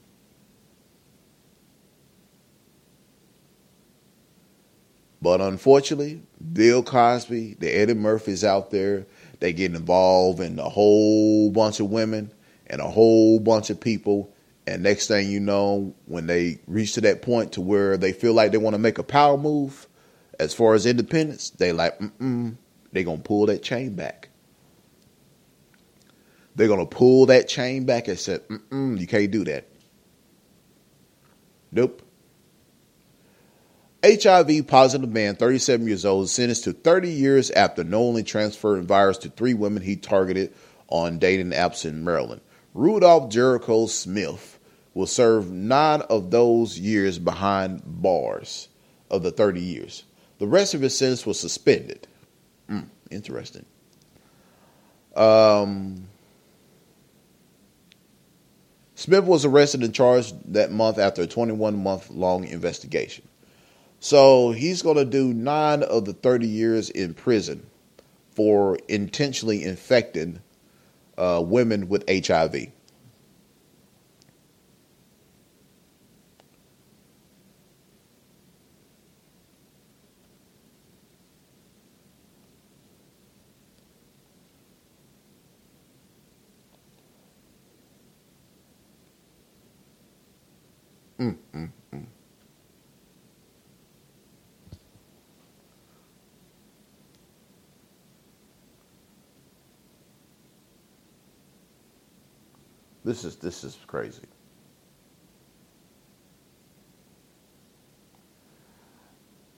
But 5.20 5.40
unfortunately, 5.40 6.22
Bill 6.52 6.82
Cosby, 6.82 7.54
the 7.60 7.68
Eddie 7.68 7.94
Murphys 7.94 8.42
out 8.42 8.70
there, 8.70 9.06
they 9.38 9.52
get 9.52 9.74
involved 9.74 10.40
in 10.40 10.58
a 10.58 10.68
whole 10.68 11.50
bunch 11.50 11.78
of 11.78 11.90
women 11.90 12.32
and 12.66 12.80
a 12.80 12.88
whole 12.88 13.38
bunch 13.38 13.68
of 13.68 13.80
people. 13.80 14.32
And 14.66 14.82
next 14.82 15.08
thing 15.08 15.30
you 15.30 15.40
know, 15.40 15.94
when 16.06 16.26
they 16.26 16.60
reach 16.66 16.94
to 16.94 17.02
that 17.02 17.20
point 17.20 17.52
to 17.52 17.60
where 17.60 17.98
they 17.98 18.12
feel 18.12 18.32
like 18.32 18.50
they 18.50 18.58
want 18.58 18.74
to 18.74 18.78
make 18.78 18.98
a 18.98 19.04
power 19.04 19.36
move, 19.36 19.86
as 20.40 20.54
far 20.54 20.74
as 20.74 20.86
independence, 20.86 21.50
they 21.50 21.72
like, 21.72 21.98
mm-mm, 21.98 22.56
they're 22.92 23.04
gonna 23.04 23.18
pull 23.18 23.46
that 23.46 23.62
chain 23.62 23.94
back. 23.94 24.21
They're 26.54 26.68
gonna 26.68 26.86
pull 26.86 27.26
that 27.26 27.48
chain 27.48 27.84
back 27.84 28.08
and 28.08 28.18
say, 28.18 28.38
mm 28.48 28.98
you 28.98 29.06
can't 29.06 29.30
do 29.30 29.44
that. 29.44 29.68
Nope. 31.70 32.02
HIV 34.04 34.66
positive 34.66 35.10
man, 35.10 35.36
37 35.36 35.86
years 35.86 36.04
old, 36.04 36.28
sentenced 36.28 36.64
to 36.64 36.72
30 36.72 37.08
years 37.08 37.50
after 37.52 37.84
knowingly 37.84 38.24
transferring 38.24 38.86
virus 38.86 39.18
to 39.18 39.28
three 39.28 39.54
women 39.54 39.82
he 39.82 39.96
targeted 39.96 40.52
on 40.88 41.18
dating 41.18 41.52
apps 41.52 41.84
in 41.84 42.04
Maryland. 42.04 42.40
Rudolph 42.74 43.30
Jericho 43.30 43.86
Smith 43.86 44.58
will 44.94 45.06
serve 45.06 45.50
nine 45.50 46.02
of 46.02 46.30
those 46.30 46.78
years 46.78 47.18
behind 47.18 47.82
bars 47.84 48.68
of 49.10 49.22
the 49.22 49.30
30 49.30 49.60
years. 49.60 50.04
The 50.38 50.46
rest 50.46 50.74
of 50.74 50.80
his 50.80 50.96
sentence 50.96 51.24
was 51.24 51.38
suspended. 51.38 52.08
Mm, 52.68 52.88
interesting. 53.10 53.64
Um, 55.14 56.08
Smith 59.02 59.24
was 59.24 59.44
arrested 59.44 59.82
and 59.82 59.92
charged 59.92 60.32
that 60.52 60.70
month 60.70 60.96
after 60.96 61.22
a 61.22 61.26
21 61.26 61.76
month 61.76 62.08
long 62.08 62.44
investigation. 62.44 63.26
So 63.98 64.52
he's 64.52 64.80
going 64.80 64.96
to 64.96 65.04
do 65.04 65.34
nine 65.34 65.82
of 65.82 66.04
the 66.04 66.12
30 66.12 66.46
years 66.46 66.88
in 66.88 67.12
prison 67.12 67.66
for 68.30 68.78
intentionally 68.86 69.64
infecting 69.64 70.40
uh, 71.18 71.42
women 71.44 71.88
with 71.88 72.08
HIV. 72.08 72.68
Mm, 91.22 91.36
mm, 91.54 91.70
mm. 91.94 92.06
This 103.04 103.24
is 103.24 103.36
this 103.36 103.64
is 103.64 103.78
crazy. 103.86 104.22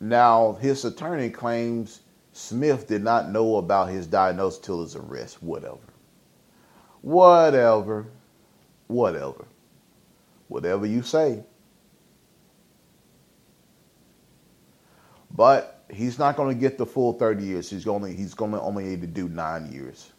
Now, 0.01 0.55
his 0.61 0.85
attorney 0.85 1.31
claims 1.31 2.03
Smith 2.33 2.89
did 2.89 3.03
not 3.05 3.31
know 3.31 3.57
about 3.57 3.91
his 3.91 4.07
diagnosis 4.07 4.61
till 4.61 4.83
his 4.83 4.97
arrest. 4.97 5.43
Whatever. 5.43 5.79
Whatever. 7.03 8.07
Whatever. 8.89 9.47
Whatever 10.49 10.87
you 10.87 11.03
say. 11.03 11.45
But 15.35 15.85
he's 15.91 16.19
not 16.19 16.37
going 16.37 16.55
to 16.55 16.61
get 16.61 16.79
the 16.79 16.87
full 16.87 17.15
30 17.15 17.45
years. 17.45 17.71
He's 17.71 17.85
to, 17.85 18.07
he's 18.07 18.35
going 18.35 18.53
to 18.53 18.61
only 18.61 18.85
need 18.85 19.01
to 19.01 19.07
do 19.07 19.29
nine 19.29 19.73
years. 19.73 20.13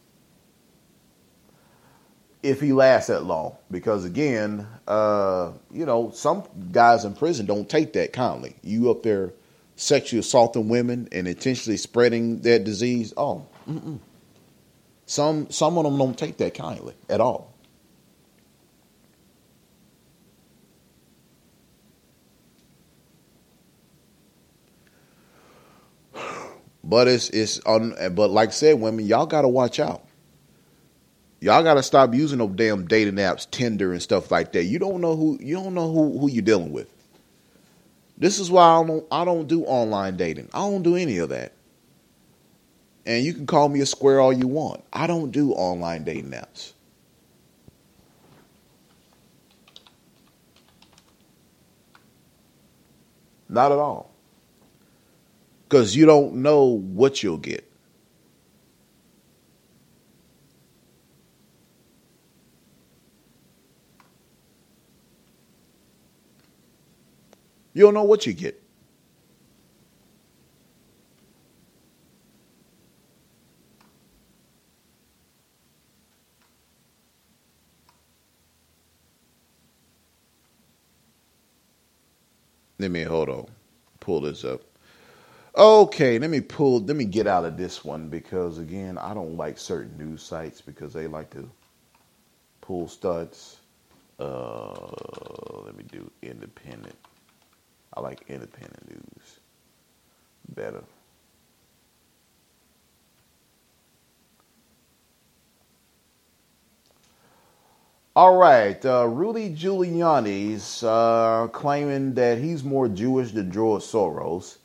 If 2.43 2.61
he 2.61 2.73
lasts 2.73 3.07
that 3.07 3.23
long. 3.23 3.55
Because 3.71 4.05
again, 4.05 4.67
uh, 4.87 5.53
you 5.71 5.85
know, 5.85 6.11
some 6.11 6.43
guys 6.71 7.05
in 7.05 7.15
prison 7.15 7.45
don't 7.45 7.69
take 7.69 7.93
that 7.93 8.13
kindly. 8.13 8.55
You 8.61 8.91
up 8.91 9.03
there 9.03 9.33
sexually 9.75 10.19
assaulting 10.19 10.69
women 10.69 11.07
and 11.11 11.27
intentionally 11.27 11.77
spreading 11.77 12.41
that 12.41 12.63
disease. 12.63 13.13
Oh, 13.17 13.45
mm-mm. 13.67 13.99
some 15.05 15.49
some 15.49 15.77
of 15.77 15.85
them 15.85 15.97
don't 15.97 16.17
take 16.17 16.37
that 16.37 16.53
kindly 16.53 16.93
at 17.09 17.19
all. 17.19 17.54
But 26.85 27.07
it's 27.07 27.29
it's 27.31 27.59
on. 27.61 27.95
But 28.13 28.29
like 28.29 28.49
I 28.49 28.51
said, 28.51 28.79
women, 28.79 29.05
y'all 29.05 29.25
gotta 29.25 29.47
watch 29.47 29.79
out. 29.79 30.05
Y'all 31.41 31.63
gotta 31.63 31.81
stop 31.81 32.13
using 32.13 32.37
those 32.37 32.55
damn 32.55 32.85
dating 32.85 33.15
apps, 33.15 33.49
Tinder 33.49 33.91
and 33.91 34.01
stuff 34.01 34.31
like 34.31 34.51
that. 34.53 34.65
You 34.65 34.77
don't 34.77 35.01
know 35.01 35.15
who 35.15 35.39
you 35.41 35.55
don't 35.55 35.73
know 35.73 35.91
who 35.91 36.19
who 36.19 36.29
you're 36.29 36.43
dealing 36.43 36.71
with. 36.71 36.87
This 38.17 38.39
is 38.39 38.51
why 38.51 38.63
I 38.63 38.85
don't 38.85 39.05
I 39.11 39.25
don't 39.25 39.47
do 39.47 39.63
online 39.63 40.15
dating. 40.15 40.49
I 40.53 40.59
don't 40.59 40.83
do 40.83 40.95
any 40.95 41.17
of 41.17 41.29
that. 41.29 41.53
And 43.07 43.25
you 43.25 43.33
can 43.33 43.47
call 43.47 43.67
me 43.67 43.81
a 43.81 43.85
square 43.85 44.19
all 44.19 44.31
you 44.31 44.47
want. 44.47 44.83
I 44.93 45.07
don't 45.07 45.31
do 45.31 45.53
online 45.53 46.03
dating 46.03 46.31
apps. 46.31 46.73
Not 53.49 53.71
at 53.71 53.77
all 53.77 54.14
because 55.75 55.93
you 55.93 56.05
don't 56.05 56.35
know 56.35 56.63
what 56.63 57.21
you'll 57.21 57.35
get. 57.35 57.69
You 67.73 67.83
don't 67.83 67.93
know 67.93 68.05
what 68.05 68.25
you 68.25 68.31
get. 68.31 68.63
Let 82.79 82.91
me 82.91 83.03
hold 83.03 83.27
on. 83.27 83.47
Pull 83.99 84.21
this 84.21 84.45
up. 84.45 84.61
Okay, 85.57 86.19
let 86.19 86.31
me 86.31 86.41
pull, 86.41 86.81
let 86.81 86.95
me 86.97 87.05
get 87.05 87.27
out 87.27 87.45
of 87.45 87.57
this 87.57 87.85
one 87.85 88.09
because 88.09 88.57
again, 88.59 88.97
I 88.97 89.13
don't 89.13 89.37
like 89.37 89.57
certain 89.57 89.97
news 89.97 90.23
sites 90.23 90.61
because 90.61 90.93
they 90.93 91.07
like 91.07 91.29
to 91.31 91.49
pull 92.61 92.87
studs. 92.87 93.57
Uh, 94.19 94.91
let 95.65 95.77
me 95.77 95.85
do 95.91 96.09
independent. 96.23 96.95
I 97.95 98.01
like 98.01 98.23
independent 98.29 98.89
news 98.89 99.39
better. 100.55 100.83
All 108.15 108.37
right, 108.37 108.83
uh, 108.85 109.07
Rudy 109.07 109.49
Giuliani's 109.55 110.83
uh, 110.83 111.47
claiming 111.53 112.13
that 112.15 112.39
he's 112.39 112.63
more 112.63 112.89
Jewish 112.89 113.31
than 113.31 113.51
George 113.51 113.83
Soros 113.83 114.57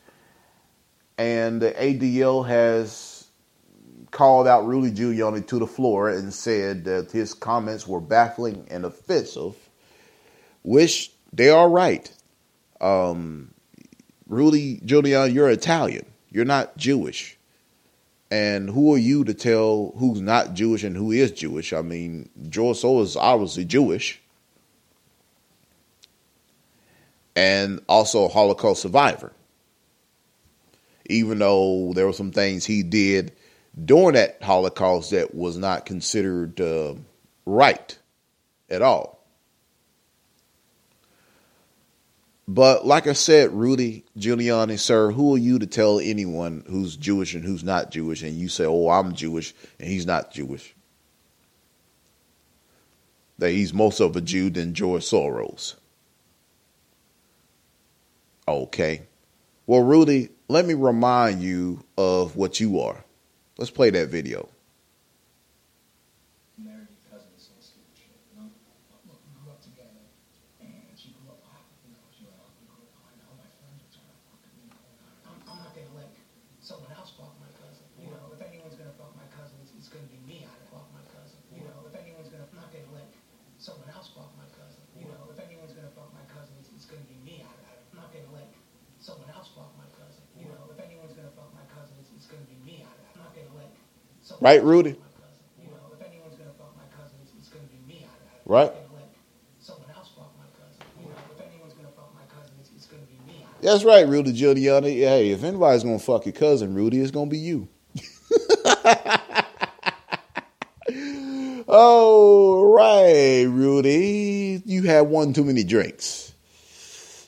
and 1.21 1.61
the 1.61 1.73
ADL 1.73 2.49
has 2.49 3.27
called 4.11 4.49
out 4.49 4.67
Rudy 4.67 4.91
Giuliani 4.91 5.47
to 5.49 5.59
the 5.59 5.67
floor 5.67 6.09
and 6.09 6.33
said 6.33 6.87
that 6.87 7.13
his 7.13 7.35
comments 7.35 7.87
were 7.87 8.01
baffling 8.01 8.67
and 8.71 8.87
offensive, 8.87 9.55
which 10.63 11.13
they 11.31 11.51
are 11.51 11.69
right. 11.69 12.11
Um, 12.81 13.53
Rudy 14.29 14.79
Giuliani, 14.79 15.35
you're 15.35 15.51
Italian. 15.51 16.07
You're 16.31 16.47
not 16.47 16.75
Jewish. 16.79 17.37
And 18.31 18.71
who 18.71 18.95
are 18.95 18.99
you 18.99 19.23
to 19.25 19.35
tell 19.35 19.93
who's 19.99 20.23
not 20.23 20.55
Jewish 20.55 20.85
and 20.85 20.97
who 20.97 21.11
is 21.11 21.33
Jewish? 21.33 21.75
I 21.75 21.83
mean, 21.83 22.31
George 22.49 22.79
Soros 22.79 23.03
is 23.03 23.17
obviously 23.17 23.67
Jewish 23.67 24.23
and 27.37 27.79
also 27.91 28.25
a 28.25 28.29
Holocaust 28.29 28.81
survivor 28.81 29.35
even 31.11 31.39
though 31.39 31.93
there 31.95 32.07
were 32.07 32.13
some 32.13 32.31
things 32.31 32.65
he 32.65 32.83
did 32.83 33.33
during 33.85 34.15
that 34.15 34.43
Holocaust 34.43 35.11
that 35.11 35.35
was 35.35 35.57
not 35.57 35.87
considered 35.87 36.61
uh, 36.61 36.95
right 37.47 37.99
at 38.69 38.83
all. 38.83 39.21
But 42.49 42.85
like 42.85 43.07
I 43.07 43.13
said, 43.13 43.53
Rudy 43.53 44.05
Giuliani, 44.19 44.77
sir, 44.77 45.13
who 45.13 45.37
are 45.37 45.39
you 45.39 45.61
to 45.61 45.69
tell 45.69 46.01
anyone 46.01 46.65
who's 46.69 46.97
Jewish 46.97 47.35
and 47.35 47.45
who's 47.45 47.63
not 47.63 47.93
Jewish? 47.93 48.23
And 48.23 48.37
you 48.37 48.49
say, 48.49 48.65
oh, 48.65 48.89
I'm 48.89 49.15
Jewish 49.15 49.55
and 49.79 49.89
he's 49.89 50.05
not 50.05 50.33
Jewish. 50.33 50.75
That 53.39 53.51
he's 53.51 53.73
most 53.73 54.01
of 54.01 54.17
a 54.17 54.21
Jew 54.21 54.51
than 54.51 54.75
George 54.75 55.03
Soros. 55.03 55.77
Okay. 58.49 59.03
Well, 59.69 59.83
Rudy, 59.83 60.31
let 60.51 60.67
me 60.67 60.75
remind 60.75 61.43
you 61.43 61.85
of 61.97 62.35
what 62.35 62.59
you 62.59 62.81
are. 62.81 63.05
Let's 63.57 63.71
play 63.71 63.91
that 63.91 64.09
video. 64.09 64.49
Right, 94.41 94.63
Rudy? 94.63 94.97
Right? 98.47 98.73
That's 103.63 103.85
right, 103.85 104.09
Rudy 104.09 104.33
Giuliani. 104.33 105.01
Hey, 105.01 105.31
if 105.31 105.45
anybody's 105.45 105.85
gonna 105.85 105.99
fuck 105.99 106.25
your 106.25 106.33
cousin, 106.33 106.75
Rudy, 106.75 107.01
it's 107.01 107.11
gonna 107.11 107.31
be 107.31 107.37
you. 107.37 107.69
oh, 111.69 112.73
right, 112.75 113.45
Rudy. 113.47 114.63
You 114.65 114.85
had 114.85 115.03
one 115.03 115.35
too 115.35 115.45
many 115.45 115.63
drinks. 115.63 116.33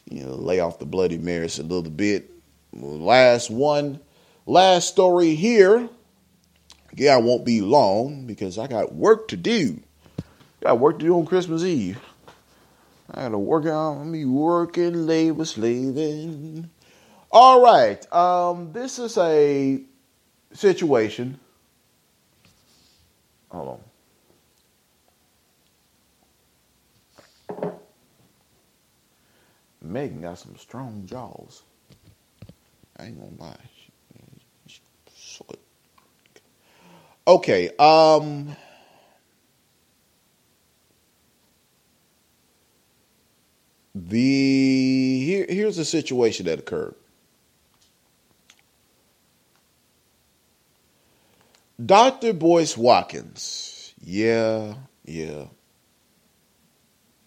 You 0.08 0.24
know, 0.24 0.34
lay 0.34 0.60
off 0.60 0.78
the 0.78 0.86
Bloody 0.86 1.18
Marys 1.18 1.58
a 1.58 1.62
little 1.62 1.90
bit. 1.90 2.30
Last 2.72 3.50
one, 3.50 4.00
last 4.46 4.88
story 4.88 5.34
here. 5.34 5.90
Yeah, 6.94 7.14
I 7.14 7.18
won't 7.18 7.44
be 7.44 7.60
long 7.60 8.26
because 8.26 8.58
I 8.58 8.66
got 8.66 8.94
work 8.94 9.28
to 9.28 9.36
do. 9.36 9.80
I 10.18 10.22
Got 10.68 10.80
work 10.80 10.98
to 10.98 11.04
do 11.06 11.18
on 11.18 11.26
Christmas 11.26 11.62
Eve. 11.64 11.98
I 13.10 13.22
gotta 13.22 13.38
work 13.38 13.66
on 13.66 14.10
me 14.10 14.24
working, 14.24 15.06
labor 15.06 15.44
slaving. 15.44 16.70
All 17.30 17.62
right. 17.62 18.10
Um, 18.12 18.72
this 18.72 18.98
is 18.98 19.16
a 19.18 19.82
situation. 20.52 21.38
Hold 23.50 23.68
on. 23.68 23.80
Megan 29.82 30.22
got 30.22 30.38
some 30.38 30.56
strong 30.56 31.04
jaws. 31.06 31.62
I 32.96 33.06
ain't 33.06 33.18
gonna 33.18 33.50
lie. 33.50 33.56
Okay. 37.26 37.70
Um. 37.78 38.56
The 43.94 45.24
here, 45.24 45.46
here's 45.48 45.78
a 45.78 45.84
situation 45.84 46.46
that 46.46 46.58
occurred. 46.58 46.94
Dr. 51.84 52.32
Boyce 52.32 52.76
Watkins. 52.76 53.94
Yeah, 54.00 54.74
yeah. 55.04 55.46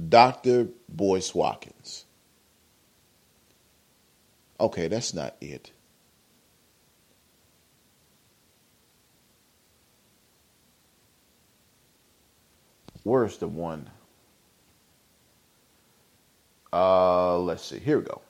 Dr. 0.07 0.69
Boyce 0.89 1.35
Watkins. 1.35 2.05
Okay, 4.59 4.87
that's 4.87 5.13
not 5.13 5.35
it. 5.41 5.71
Where's 13.05 13.37
the 13.37 13.47
one? 13.47 13.87
Uh, 16.73 17.37
let's 17.37 17.63
see. 17.63 17.77
Here 17.77 17.99
we 17.99 18.03
go. 18.03 18.21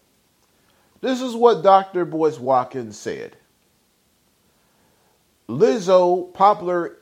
This 1.00 1.22
is 1.22 1.34
what 1.34 1.64
Dr. 1.64 2.04
Boyce 2.04 2.38
Watkins 2.38 2.98
said. 2.98 3.38
Lizzo 5.48 6.34
popular 6.34 6.98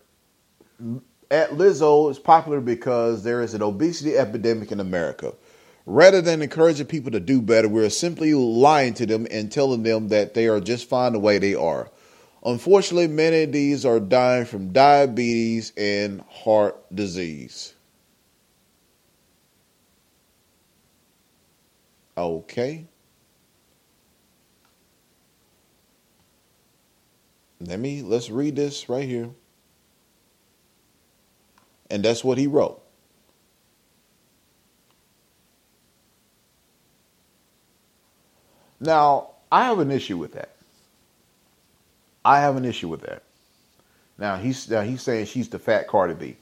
at 1.31 1.49
Lizzo 1.49 2.11
is 2.11 2.19
popular 2.19 2.61
because 2.61 3.23
there 3.23 3.41
is 3.41 3.55
an 3.55 3.63
obesity 3.63 4.17
epidemic 4.17 4.71
in 4.71 4.79
America. 4.79 5.33
Rather 5.87 6.21
than 6.21 6.43
encouraging 6.43 6.85
people 6.85 7.11
to 7.11 7.19
do 7.19 7.41
better, 7.41 7.67
we're 7.67 7.89
simply 7.89 8.35
lying 8.35 8.93
to 8.93 9.07
them 9.07 9.25
and 9.31 9.51
telling 9.51 9.81
them 9.81 10.09
that 10.09 10.35
they 10.35 10.47
are 10.47 10.59
just 10.59 10.87
fine 10.87 11.13
the 11.13 11.19
way 11.19 11.39
they 11.39 11.55
are. 11.55 11.89
Unfortunately, 12.45 13.07
many 13.07 13.43
of 13.43 13.51
these 13.53 13.85
are 13.85 14.01
dying 14.01 14.45
from 14.45 14.73
diabetes 14.73 15.71
and 15.77 16.21
heart 16.29 16.75
disease. 16.93 17.73
Okay. 22.17 22.85
Let 27.61 27.79
me 27.79 28.01
let's 28.01 28.29
read 28.29 28.57
this 28.57 28.89
right 28.89 29.07
here. 29.07 29.29
And 31.89 32.03
that's 32.03 32.23
what 32.23 32.37
he 32.37 32.47
wrote. 32.47 32.81
Now, 38.81 39.29
I 39.49 39.63
have 39.65 39.79
an 39.79 39.91
issue 39.91 40.17
with 40.17 40.33
that. 40.33 40.52
I 42.25 42.41
have 42.41 42.57
an 42.57 42.65
issue 42.65 42.89
with 42.89 43.01
that. 43.01 43.23
Now 44.17 44.37
he's 44.37 44.69
now 44.69 44.81
he's 44.81 45.01
saying 45.01 45.27
she's 45.27 45.49
the 45.49 45.59
fat 45.59 45.87
Cardi 45.87 46.13
B. 46.15 46.37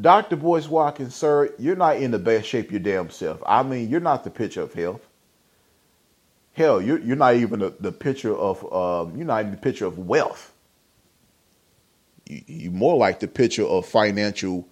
Dr. 0.00 0.36
Boyce 0.36 0.68
Watkins, 0.68 1.14
sir, 1.14 1.54
you're 1.58 1.76
not 1.76 1.96
in 1.98 2.10
the 2.12 2.18
best 2.18 2.48
shape 2.48 2.70
your 2.70 2.80
damn 2.80 3.10
self. 3.10 3.42
I 3.46 3.62
mean, 3.62 3.90
you're 3.90 4.00
not 4.00 4.24
the 4.24 4.30
picture 4.30 4.62
of 4.62 4.74
health. 4.74 5.06
Hell, 6.54 6.82
you're, 6.82 7.00
you're 7.00 7.16
not 7.16 7.34
even 7.36 7.60
the, 7.60 7.74
the 7.80 7.92
picture 7.92 8.34
of 8.36 8.64
um, 8.72 9.16
you're 9.16 9.26
not 9.26 9.40
even 9.40 9.52
the 9.52 9.58
picture 9.58 9.86
of 9.86 9.98
wealth. 9.98 10.52
You, 12.26 12.42
you're 12.46 12.72
more 12.72 12.96
like 12.96 13.20
the 13.20 13.28
picture 13.28 13.64
of 13.64 13.86
financial 13.86 14.68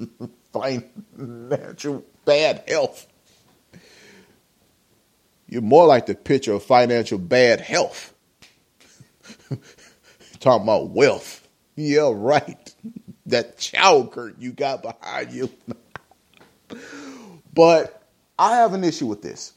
financial 0.52 2.04
bad 2.24 2.64
health. 2.68 3.06
You're 5.50 5.62
more 5.62 5.84
like 5.84 6.06
the 6.06 6.14
picture 6.14 6.52
of 6.52 6.62
financial 6.62 7.18
bad 7.18 7.60
health. 7.60 8.14
Talking 10.38 10.62
about 10.62 10.90
wealth. 10.90 11.46
Yeah, 11.74 12.12
right. 12.14 12.72
That 13.26 13.58
chow 13.58 14.04
curtain 14.04 14.40
you 14.40 14.52
got 14.52 14.82
behind 14.82 15.32
you. 15.32 15.50
but 17.52 18.00
I 18.38 18.58
have 18.58 18.74
an 18.74 18.84
issue 18.84 19.06
with 19.06 19.22
this. 19.22 19.52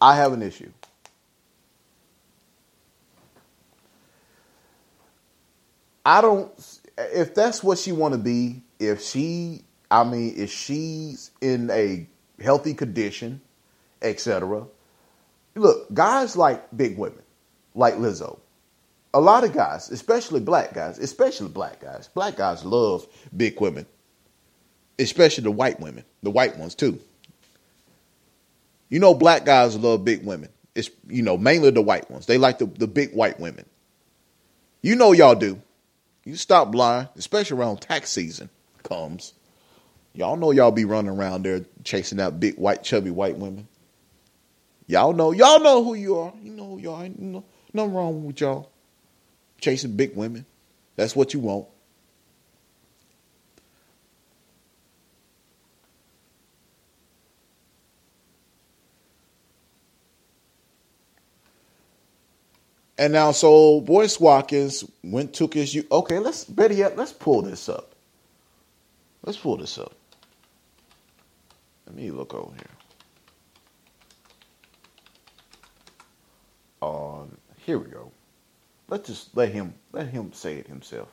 I 0.00 0.16
have 0.16 0.32
an 0.32 0.42
issue. 0.42 0.72
I 6.04 6.20
don't 6.20 6.52
if 6.98 7.32
that's 7.32 7.62
what 7.62 7.78
she 7.78 7.92
want 7.92 8.14
to 8.14 8.18
be, 8.18 8.62
if 8.80 9.02
she 9.02 9.62
I 9.88 10.02
mean 10.02 10.34
if 10.36 10.50
she's 10.50 11.30
in 11.40 11.70
a 11.70 12.08
healthy 12.42 12.74
condition, 12.74 13.40
etc. 14.02 14.66
Look, 15.54 15.92
guys 15.92 16.36
like 16.36 16.64
big 16.76 16.96
women, 16.96 17.22
like 17.74 17.94
Lizzo 17.94 18.38
a 19.12 19.20
lot 19.20 19.44
of 19.44 19.52
guys, 19.52 19.90
especially 19.90 20.40
black 20.40 20.72
guys, 20.72 20.98
especially 20.98 21.48
black 21.48 21.80
guys, 21.80 22.08
black 22.08 22.36
guys 22.36 22.64
love 22.64 23.06
big 23.36 23.60
women, 23.60 23.86
especially 24.98 25.44
the 25.44 25.50
white 25.50 25.80
women, 25.80 26.04
the 26.22 26.30
white 26.30 26.56
ones 26.56 26.74
too. 26.74 27.00
You 28.88 28.98
know, 28.98 29.14
black 29.14 29.44
guys 29.44 29.76
love 29.76 30.04
big 30.04 30.24
women. 30.24 30.50
It's 30.74 30.90
you 31.08 31.22
know 31.22 31.36
mainly 31.36 31.70
the 31.70 31.82
white 31.82 32.10
ones. 32.10 32.26
They 32.26 32.38
like 32.38 32.58
the 32.58 32.66
the 32.66 32.86
big 32.86 33.12
white 33.12 33.40
women. 33.40 33.64
You 34.82 34.94
know 34.96 35.12
y'all 35.12 35.34
do. 35.34 35.60
You 36.24 36.36
stop 36.36 36.74
lying, 36.74 37.08
especially 37.16 37.58
around 37.58 37.80
tax 37.80 38.10
season 38.10 38.48
comes. 38.82 39.34
Y'all 40.12 40.36
know 40.36 40.50
y'all 40.50 40.70
be 40.70 40.84
running 40.84 41.10
around 41.10 41.44
there 41.44 41.64
chasing 41.84 42.20
out 42.20 42.38
big 42.38 42.56
white 42.56 42.82
chubby 42.82 43.10
white 43.10 43.36
women. 43.36 43.66
Y'all 44.90 45.12
know 45.12 45.30
y'all 45.30 45.60
know 45.60 45.84
who 45.84 45.94
you 45.94 46.18
are. 46.18 46.32
You 46.42 46.50
know 46.50 46.70
who 46.70 46.78
you 46.80 46.90
are. 46.90 47.04
You 47.04 47.14
know, 47.16 47.44
nothing 47.72 47.94
wrong 47.94 48.24
with 48.24 48.40
y'all 48.40 48.68
chasing 49.60 49.94
big 49.94 50.16
women. 50.16 50.44
That's 50.96 51.14
what 51.14 51.32
you 51.32 51.38
want. 51.38 51.68
And 62.98 63.12
now, 63.12 63.30
so 63.30 63.80
Boyce 63.82 64.18
Watkins 64.18 64.84
went 65.04 65.32
took 65.32 65.54
his. 65.54 65.80
Okay, 65.92 66.18
let's 66.18 66.44
better 66.44 66.74
yet, 66.74 66.96
let's 66.96 67.12
pull 67.12 67.42
this 67.42 67.68
up. 67.68 67.94
Let's 69.22 69.38
pull 69.38 69.56
this 69.56 69.78
up. 69.78 69.94
Let 71.86 71.94
me 71.94 72.10
look 72.10 72.34
over 72.34 72.52
here. 72.56 72.79
On 76.80 77.36
here 77.64 77.78
we 77.78 77.90
go. 77.90 78.10
Let's 78.88 79.08
just 79.08 79.36
let 79.36 79.50
him 79.52 79.74
let 79.92 80.08
him 80.08 80.32
say 80.32 80.56
it 80.56 80.66
himself. 80.66 81.08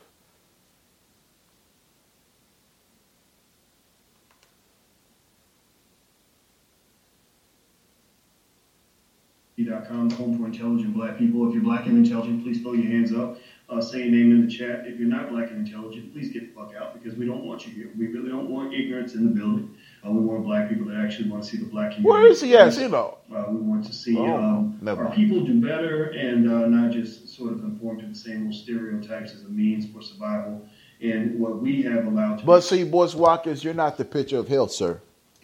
Com, 9.88 10.10
home 10.10 10.38
for 10.38 10.46
intelligent 10.46 10.92
black 10.92 11.18
people. 11.18 11.48
If 11.48 11.54
you're 11.54 11.62
black 11.62 11.86
and 11.86 11.96
intelligent, 12.04 12.42
please 12.42 12.60
throw 12.60 12.74
your 12.74 12.90
hands 12.90 13.12
up. 13.12 13.38
Uh, 13.70 13.80
say 13.80 14.00
your 14.00 14.10
name 14.10 14.32
in 14.32 14.46
the 14.46 14.52
chat. 14.52 14.86
If 14.86 14.98
you're 14.98 15.08
not 15.08 15.30
black 15.30 15.50
and 15.50 15.66
intelligent, 15.66 16.12
please 16.12 16.30
get 16.30 16.54
the 16.54 16.60
fuck 16.60 16.74
out 16.74 16.92
because 16.94 17.18
we 17.18 17.26
don't 17.26 17.44
want 17.44 17.66
you 17.66 17.72
here. 17.72 17.90
We 17.96 18.08
really 18.08 18.28
don't 18.28 18.50
want 18.50 18.74
ignorance 18.74 19.14
in 19.14 19.24
the 19.24 19.30
building. 19.30 19.74
Uh, 20.08 20.12
we 20.12 20.20
want 20.20 20.44
black 20.44 20.68
people 20.68 20.86
that 20.86 20.96
actually 20.96 21.28
want 21.28 21.42
to 21.42 21.48
see 21.48 21.56
the 21.58 21.64
black 21.66 21.92
community. 21.94 22.08
Where 22.08 22.30
is 22.30 22.40
he 22.40 22.56
at? 22.56 22.76
You 22.78 22.88
know. 22.88 23.18
Uh, 23.34 23.44
we 23.50 23.56
want 23.58 23.84
to 23.86 23.92
see 23.92 24.16
Oh, 24.16 24.36
um, 24.36 24.80
our 24.86 25.10
people 25.14 25.44
do 25.44 25.60
better 25.60 26.04
and 26.10 26.50
uh, 26.50 26.66
not 26.66 26.92
just 26.92 27.28
sort 27.28 27.52
of 27.52 27.60
conform 27.60 28.00
to 28.00 28.06
the 28.06 28.14
same 28.14 28.46
old 28.46 28.54
stereotypes 28.54 29.34
as 29.34 29.42
a 29.44 29.48
means 29.48 29.86
for 29.92 30.00
survival. 30.02 30.66
And 31.00 31.38
what 31.38 31.60
we 31.60 31.82
have 31.82 32.06
allowed 32.06 32.38
to 32.38 32.44
But 32.46 32.62
see, 32.62 32.84
Boyce 32.84 33.14
Watkins, 33.14 33.62
you're 33.62 33.74
not 33.74 33.96
the 33.98 34.04
picture 34.04 34.38
of 34.38 34.48
health, 34.48 34.72
sir. 34.72 35.00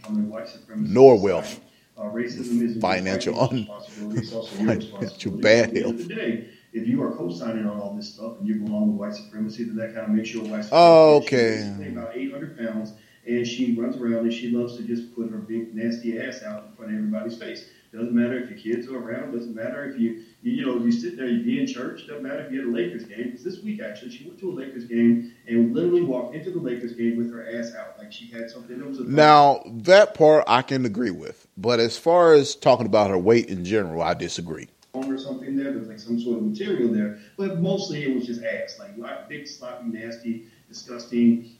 white 0.08 0.46
supremacist 0.46 0.88
Nor 0.88 1.20
wealth. 1.20 1.60
Uh, 1.96 2.02
racism 2.04 2.62
is 2.76 2.80
Financial 2.80 3.38
un- 3.40 3.68
financial 4.66 5.30
bad 5.32 5.68
At 5.68 5.74
the 5.74 5.78
end 5.78 5.86
health. 5.86 6.00
of 6.00 6.08
the 6.08 6.14
day, 6.14 6.48
if 6.72 6.88
you 6.88 7.00
are 7.04 7.12
co-signing 7.12 7.66
on 7.66 7.78
all 7.78 7.94
this 7.94 8.14
stuff 8.14 8.38
and 8.40 8.48
you 8.48 8.56
belong 8.56 8.88
with 8.92 8.96
white 9.00 9.14
supremacy, 9.14 9.62
then 9.64 9.76
that 9.76 9.94
kind 9.94 10.06
of 10.06 10.08
makes 10.10 10.32
you 10.34 10.40
a 10.40 10.44
white 10.48 10.62
supremacist. 10.62 10.68
Oh, 10.72 11.16
okay. 11.18 11.72
about 11.88 12.16
800 12.16 12.58
pounds, 12.58 12.92
and 13.26 13.46
she 13.46 13.74
runs 13.74 13.96
around 13.96 14.20
and 14.20 14.32
she 14.32 14.50
loves 14.50 14.76
to 14.76 14.82
just 14.82 15.14
put 15.14 15.30
her 15.30 15.38
big 15.38 15.74
nasty 15.74 16.18
ass 16.20 16.42
out 16.42 16.64
in 16.68 16.76
front 16.76 16.92
of 16.92 16.98
everybody's 16.98 17.36
face. 17.38 17.64
Doesn't 17.92 18.12
matter 18.12 18.36
if 18.38 18.50
your 18.50 18.58
kids 18.58 18.88
are 18.88 18.96
around. 18.96 19.32
Doesn't 19.32 19.54
matter 19.54 19.84
if 19.84 19.96
you, 19.98 20.24
you, 20.42 20.52
you 20.52 20.66
know, 20.66 20.84
you 20.84 20.90
sit 20.90 21.16
there, 21.16 21.28
you 21.28 21.44
be 21.44 21.60
in 21.60 21.66
church. 21.66 22.08
Doesn't 22.08 22.24
matter 22.24 22.40
if 22.44 22.50
you're 22.50 22.62
at 22.62 22.68
a 22.68 22.72
Lakers 22.72 23.04
game. 23.04 23.22
Because 23.26 23.44
this 23.44 23.62
week, 23.62 23.80
actually, 23.80 24.10
she 24.10 24.24
went 24.26 24.40
to 24.40 24.50
a 24.50 24.52
Lakers 24.52 24.86
game 24.86 25.32
and 25.46 25.72
literally 25.72 26.02
walked 26.02 26.34
into 26.34 26.50
the 26.50 26.58
Lakers 26.58 26.94
game 26.94 27.16
with 27.16 27.30
her 27.32 27.46
ass 27.56 27.72
out, 27.78 27.96
like 27.96 28.12
she 28.12 28.26
had 28.26 28.50
something 28.50 28.78
that 28.80 28.88
was 28.88 28.98
a 28.98 29.04
Now, 29.04 29.62
that 29.66 30.14
part 30.14 30.42
I 30.48 30.62
can 30.62 30.84
agree 30.84 31.12
with. 31.12 31.46
But 31.56 31.78
as 31.78 31.96
far 31.96 32.32
as 32.32 32.56
talking 32.56 32.86
about 32.86 33.10
her 33.10 33.18
weight 33.18 33.46
in 33.46 33.64
general, 33.64 34.02
I 34.02 34.14
disagree. 34.14 34.66
or 34.92 35.16
something 35.16 35.56
there. 35.56 35.72
There's 35.72 35.86
like 35.88 36.00
some 36.00 36.20
sort 36.20 36.38
of 36.38 36.44
material 36.44 36.92
there, 36.92 37.18
but 37.36 37.60
mostly 37.60 38.02
it 38.04 38.14
was 38.14 38.26
just 38.26 38.42
ass, 38.42 38.76
like 38.80 38.96
like 38.98 39.28
big, 39.28 39.46
sloppy, 39.46 39.86
nasty, 39.86 40.46
disgusting 40.68 41.53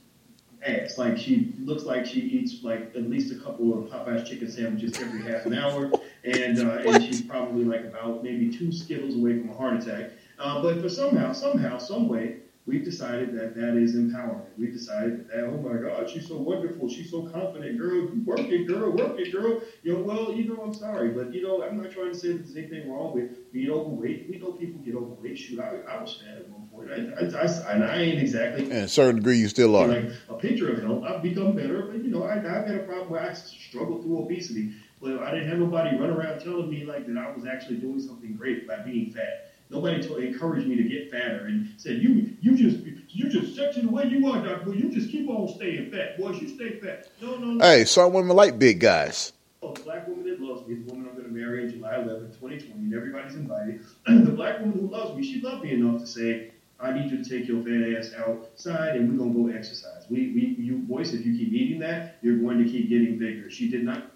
ass. 0.66 0.98
Like 0.98 1.16
she 1.16 1.52
looks 1.58 1.84
like 1.84 2.06
she 2.06 2.20
eats 2.20 2.62
like 2.62 2.92
at 2.94 3.08
least 3.08 3.32
a 3.32 3.36
couple 3.36 3.72
of 3.72 3.90
Popeye's 3.90 4.28
chicken 4.28 4.50
sandwiches 4.50 5.00
every 5.00 5.22
half 5.22 5.46
an 5.46 5.54
hour, 5.54 5.90
and 6.24 6.58
uh, 6.58 6.90
and 6.90 7.04
she's 7.04 7.22
probably 7.22 7.64
like 7.64 7.84
about 7.84 8.22
maybe 8.22 8.50
two 8.50 8.72
Skittles 8.72 9.14
away 9.14 9.38
from 9.38 9.50
a 9.50 9.54
heart 9.54 9.82
attack. 9.82 10.10
Uh, 10.38 10.60
but 10.62 10.80
for 10.80 10.88
somehow, 10.88 11.32
somehow, 11.32 11.78
some 11.78 12.08
way, 12.08 12.38
we've 12.66 12.84
decided 12.84 13.32
that 13.38 13.54
that 13.54 13.76
is 13.76 13.94
empowerment. 13.94 14.46
We've 14.58 14.72
decided 14.72 15.28
that, 15.28 15.44
oh 15.44 15.58
my 15.58 15.80
God, 15.80 16.08
she's 16.08 16.26
so 16.26 16.36
wonderful, 16.36 16.88
she's 16.88 17.10
so 17.10 17.22
confident, 17.28 17.78
girl, 17.78 18.08
work 18.24 18.40
it, 18.40 18.66
girl, 18.66 18.90
work 18.90 19.18
it, 19.18 19.32
girl. 19.32 19.60
You 19.82 19.92
know, 19.92 20.00
well, 20.00 20.32
you 20.32 20.48
know, 20.48 20.62
I'm 20.62 20.74
sorry, 20.74 21.10
but 21.10 21.32
you 21.32 21.42
know, 21.42 21.62
I'm 21.62 21.80
not 21.80 21.92
trying 21.92 22.12
to 22.12 22.18
say 22.18 22.32
that 22.32 22.44
there's 22.44 22.56
anything 22.56 22.90
wrong 22.90 23.14
with 23.14 23.52
being 23.52 23.70
overweight. 23.70 24.28
We 24.28 24.38
know 24.38 24.52
people 24.52 24.80
get 24.80 24.94
overweight. 24.94 25.38
Shoot, 25.38 25.60
I, 25.60 25.80
I 25.88 26.00
was 26.00 26.20
fat 26.20 26.38
at 26.38 26.48
one 26.48 26.63
I, 26.78 26.94
I, 26.94 27.24
I, 27.24 27.72
and 27.72 27.84
I 27.84 27.96
ain't 28.00 28.20
exactly 28.20 28.64
And 28.64 28.72
a 28.72 28.88
certain 28.88 29.16
degree, 29.16 29.38
you 29.38 29.48
still 29.48 29.76
are. 29.76 29.88
like 29.88 30.10
a 30.28 30.34
picture 30.34 30.72
of 30.72 30.82
health. 30.82 31.04
I've 31.04 31.22
become 31.22 31.54
better, 31.56 31.82
but 31.82 31.96
you 31.96 32.10
know, 32.10 32.24
I, 32.24 32.36
I've 32.38 32.66
had 32.66 32.76
a 32.76 32.84
problem 32.84 33.10
where 33.10 33.22
I 33.22 33.32
struggled 33.34 34.02
through 34.02 34.18
obesity, 34.18 34.72
but 35.00 35.22
I 35.22 35.30
didn't 35.32 35.48
have 35.48 35.58
nobody 35.58 35.96
run 35.96 36.10
around 36.10 36.40
telling 36.40 36.70
me 36.70 36.84
like 36.84 37.06
that 37.06 37.16
I 37.16 37.30
was 37.32 37.46
actually 37.46 37.76
doing 37.76 38.00
something 38.00 38.34
great 38.34 38.66
by 38.68 38.78
being 38.78 39.12
fat. 39.12 39.52
Nobody 39.70 40.06
told, 40.06 40.20
encouraged 40.22 40.68
me 40.68 40.76
to 40.76 40.84
get 40.84 41.10
fatter 41.10 41.46
and 41.46 41.72
said, 41.78 42.02
"You, 42.02 42.36
you 42.40 42.56
just, 42.56 42.84
you 43.08 43.28
just 43.30 43.56
sexy 43.56 43.80
the 43.80 43.88
way 43.88 44.06
you 44.06 44.26
are, 44.28 44.44
Doctor. 44.44 44.66
Boy. 44.66 44.72
You 44.72 44.90
just 44.90 45.10
keep 45.10 45.28
on 45.28 45.48
staying 45.54 45.90
fat, 45.90 46.18
boys. 46.18 46.40
You 46.40 46.48
stay 46.48 46.78
fat." 46.78 47.08
No, 47.20 47.36
no, 47.36 47.46
no. 47.52 47.64
Hey, 47.64 47.84
some 47.84 48.12
women 48.12 48.36
like 48.36 48.58
big 48.58 48.78
guys. 48.78 49.32
Oh, 49.62 49.72
the 49.72 49.80
black 49.80 50.06
woman 50.06 50.28
that 50.28 50.38
loves 50.40 50.68
me, 50.68 50.74
the 50.74 50.92
woman 50.92 51.08
I'm 51.08 51.16
going 51.16 51.26
to 51.26 51.32
marry 51.34 51.64
in 51.64 51.70
July 51.70 51.94
11, 51.96 52.32
2020, 52.38 52.72
and 52.72 52.94
everybody's 52.94 53.34
invited. 53.34 53.80
the 54.06 54.30
black 54.32 54.60
woman 54.60 54.78
who 54.78 54.86
loves 54.88 55.16
me, 55.16 55.24
she 55.24 55.40
loved 55.40 55.64
me 55.64 55.72
enough 55.72 56.02
to 56.02 56.06
say, 56.06 56.50
I 56.84 56.92
need 56.92 57.10
you 57.10 57.22
to 57.22 57.28
take 57.28 57.48
your 57.48 57.62
fat 57.62 57.96
ass 57.98 58.12
outside 58.18 58.96
and 58.96 59.18
we're 59.18 59.24
to 59.24 59.32
go 59.32 59.56
exercise. 59.56 60.04
We, 60.10 60.32
we, 60.32 60.56
you 60.58 60.78
boys, 60.78 61.14
if 61.14 61.24
you 61.24 61.36
keep 61.36 61.52
eating 61.52 61.80
that, 61.80 62.18
you're 62.22 62.36
going 62.36 62.62
to 62.62 62.70
keep 62.70 62.88
getting 62.88 63.18
bigger. 63.18 63.50
She 63.50 63.70
did 63.70 63.84
not. 63.84 64.10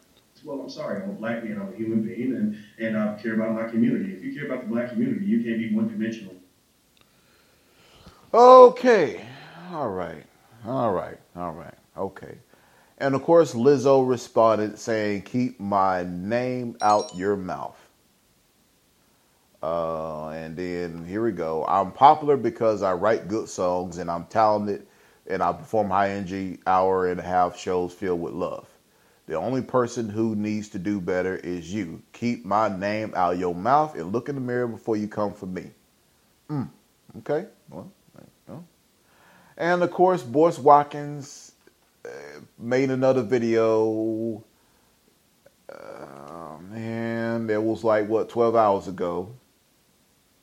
Well, 0.44 0.60
I'm 0.60 0.70
sorry. 0.70 1.02
I'm 1.02 1.10
a 1.10 1.14
black 1.14 1.42
man. 1.42 1.60
I'm 1.60 1.72
a 1.72 1.76
human 1.76 2.02
being, 2.02 2.34
and, 2.34 2.58
and 2.78 2.96
I 2.96 3.20
care 3.20 3.34
about 3.34 3.54
my 3.54 3.68
community. 3.68 4.12
If 4.12 4.22
you 4.22 4.34
care 4.34 4.46
about 4.46 4.64
the 4.64 4.68
black 4.72 4.90
community, 4.90 5.24
you 5.24 5.42
can't 5.42 5.58
be 5.58 5.74
one 5.74 5.88
dimensional. 5.88 6.34
Okay. 8.32 9.24
All 9.72 9.88
right. 9.88 10.24
All 10.66 10.92
right. 10.92 11.18
All 11.34 11.52
right. 11.52 11.74
Okay. 11.96 12.38
And 12.98 13.14
of 13.14 13.22
course, 13.22 13.54
Lizzo 13.54 14.06
responded 14.08 14.78
saying, 14.78 15.22
Keep 15.22 15.58
my 15.58 16.04
name 16.04 16.76
out 16.82 17.16
your 17.16 17.36
mouth. 17.36 17.87
Uh, 19.62 20.28
and 20.28 20.56
then 20.56 21.04
here 21.04 21.24
we 21.24 21.32
go. 21.32 21.64
I'm 21.66 21.92
popular 21.92 22.36
because 22.36 22.82
I 22.82 22.92
write 22.92 23.28
good 23.28 23.48
songs 23.48 23.98
and 23.98 24.10
I'm 24.10 24.26
talented 24.26 24.86
and 25.26 25.42
I 25.42 25.52
perform 25.52 25.90
high 25.90 26.10
energy 26.10 26.58
hour 26.66 27.08
and 27.08 27.20
a 27.20 27.24
half 27.24 27.58
shows 27.58 27.92
filled 27.92 28.20
with 28.20 28.34
love. 28.34 28.68
The 29.26 29.34
only 29.34 29.62
person 29.62 30.08
who 30.08 30.34
needs 30.36 30.68
to 30.70 30.78
do 30.78 31.00
better 31.00 31.36
is 31.36 31.72
you. 31.72 32.02
Keep 32.12 32.44
my 32.44 32.68
name 32.68 33.12
out 33.14 33.34
of 33.34 33.40
your 33.40 33.54
mouth 33.54 33.94
and 33.94 34.12
look 34.12 34.28
in 34.28 34.36
the 34.36 34.40
mirror 34.40 34.68
before 34.68 34.96
you 34.96 35.08
come 35.08 35.34
for 35.34 35.46
me. 35.46 35.70
Mm, 36.48 36.70
okay. 37.18 37.46
Well. 37.68 37.92
And 39.58 39.82
of 39.82 39.90
course, 39.90 40.22
Boyce 40.22 40.56
Watkins 40.56 41.50
uh, 42.04 42.08
made 42.56 42.90
another 42.90 43.22
video. 43.22 44.44
Uh, 45.68 46.58
man, 46.70 47.48
that 47.48 47.60
was 47.60 47.82
like 47.82 48.08
what 48.08 48.28
12 48.28 48.54
hours 48.54 48.86
ago. 48.86 49.34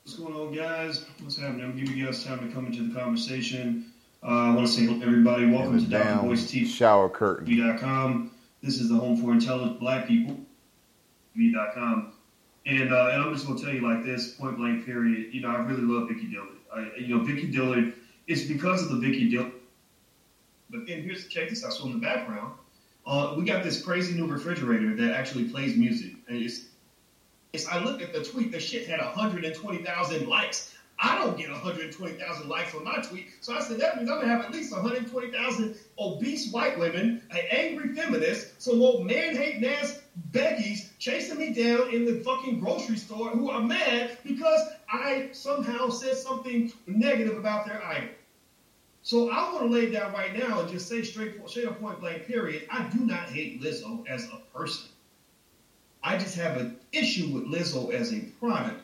What's 0.06 0.20
going 0.20 0.34
on, 0.34 0.54
guys? 0.54 1.04
What's 1.20 1.36
happening? 1.36 1.64
I'm 1.64 1.76
giving 1.76 1.96
you 1.96 2.06
guys 2.06 2.22
time 2.22 2.38
to 2.38 2.54
come 2.54 2.66
into 2.66 2.86
the 2.86 2.94
conversation. 2.94 3.92
Uh, 4.22 4.26
I 4.28 4.54
want 4.54 4.64
to 4.64 4.72
say 4.72 4.82
hello 4.82 5.04
everybody. 5.04 5.46
Welcome 5.46 5.80
to 5.80 5.84
Dr. 5.84 6.22
Boyce 6.22 6.44
TV. 6.44 6.64
shower 6.64 7.08
curtain. 7.08 8.30
This 8.62 8.80
is 8.80 8.88
the 8.88 8.94
home 8.94 9.16
for 9.16 9.32
intelligent 9.32 9.80
black 9.80 10.06
people. 10.06 10.38
TV.com. 11.36 12.12
And, 12.66 12.92
uh, 12.92 13.08
and 13.14 13.20
I'm 13.20 13.34
just 13.34 13.48
going 13.48 13.58
to 13.58 13.64
tell 13.64 13.74
you 13.74 13.80
like 13.80 14.04
this, 14.04 14.34
point 14.34 14.56
blank 14.58 14.86
period. 14.86 15.34
You 15.34 15.40
know, 15.40 15.48
I 15.48 15.56
really 15.56 15.82
love 15.82 16.08
Vicky 16.08 16.28
Dillard. 16.28 16.56
I, 16.72 16.96
you 17.00 17.08
know, 17.08 17.24
Vicky 17.24 17.50
Dillard, 17.50 17.92
it's 18.28 18.44
because 18.44 18.84
of 18.84 18.90
the 18.90 18.98
Vicky 18.98 19.28
Dillard. 19.28 19.54
But 20.70 20.86
then 20.86 21.02
here's, 21.02 21.26
check 21.26 21.48
this 21.48 21.64
out. 21.64 21.72
So 21.72 21.86
in 21.86 21.94
the 21.94 21.98
background, 21.98 22.52
uh, 23.08 23.34
we 23.36 23.44
got 23.44 23.64
this 23.64 23.82
crazy 23.82 24.14
new 24.14 24.28
refrigerator 24.28 24.94
that 24.94 25.16
actually 25.16 25.48
plays 25.48 25.76
music. 25.76 26.12
And 26.28 26.36
it's, 26.40 26.66
I 27.64 27.82
looked 27.82 28.02
at 28.02 28.12
the 28.12 28.24
tweet, 28.24 28.52
the 28.52 28.60
shit 28.60 28.88
had 28.88 29.00
120,000 29.00 30.28
likes. 30.28 30.74
I 30.98 31.16
don't 31.16 31.36
get 31.36 31.50
120,000 31.50 32.48
likes 32.48 32.74
on 32.74 32.84
my 32.84 32.96
tweet. 32.96 33.28
So 33.40 33.54
I 33.54 33.60
said, 33.60 33.78
that 33.80 33.96
means 33.96 34.10
I'm 34.10 34.16
going 34.16 34.28
to 34.28 34.34
have 34.34 34.44
at 34.44 34.50
least 34.50 34.72
120,000 34.72 35.76
obese 35.98 36.50
white 36.50 36.78
women, 36.78 37.22
an 37.30 37.42
angry 37.50 37.94
feminist, 37.94 38.60
some 38.60 38.80
old 38.82 39.06
man-hating 39.06 39.64
ass 39.64 40.00
Becky's 40.32 40.92
chasing 40.98 41.38
me 41.38 41.52
down 41.52 41.90
in 41.90 42.06
the 42.06 42.20
fucking 42.20 42.60
grocery 42.60 42.96
store 42.96 43.30
who 43.30 43.50
are 43.50 43.60
mad 43.60 44.16
because 44.24 44.62
I 44.90 45.28
somehow 45.32 45.90
said 45.90 46.16
something 46.16 46.72
negative 46.86 47.36
about 47.36 47.66
their 47.66 47.84
idol. 47.84 48.08
So 49.02 49.30
I 49.30 49.52
want 49.52 49.66
to 49.66 49.72
lay 49.72 49.90
down 49.90 50.12
right 50.14 50.36
now 50.36 50.60
and 50.60 50.70
just 50.70 50.88
say 50.88 51.02
straight, 51.02 51.34
straight 51.48 51.68
up 51.68 51.78
point 51.80 52.00
blank 52.00 52.26
period, 52.26 52.66
I 52.70 52.84
do 52.88 53.04
not 53.04 53.28
hate 53.28 53.62
Lizzo 53.62 54.06
as 54.08 54.24
a 54.24 54.38
person. 54.56 54.88
I 56.06 56.16
just 56.16 56.36
have 56.36 56.56
an 56.56 56.76
issue 56.92 57.30
with 57.30 57.46
Lizzo 57.46 57.92
as 57.92 58.14
a 58.14 58.20
product. 58.38 58.80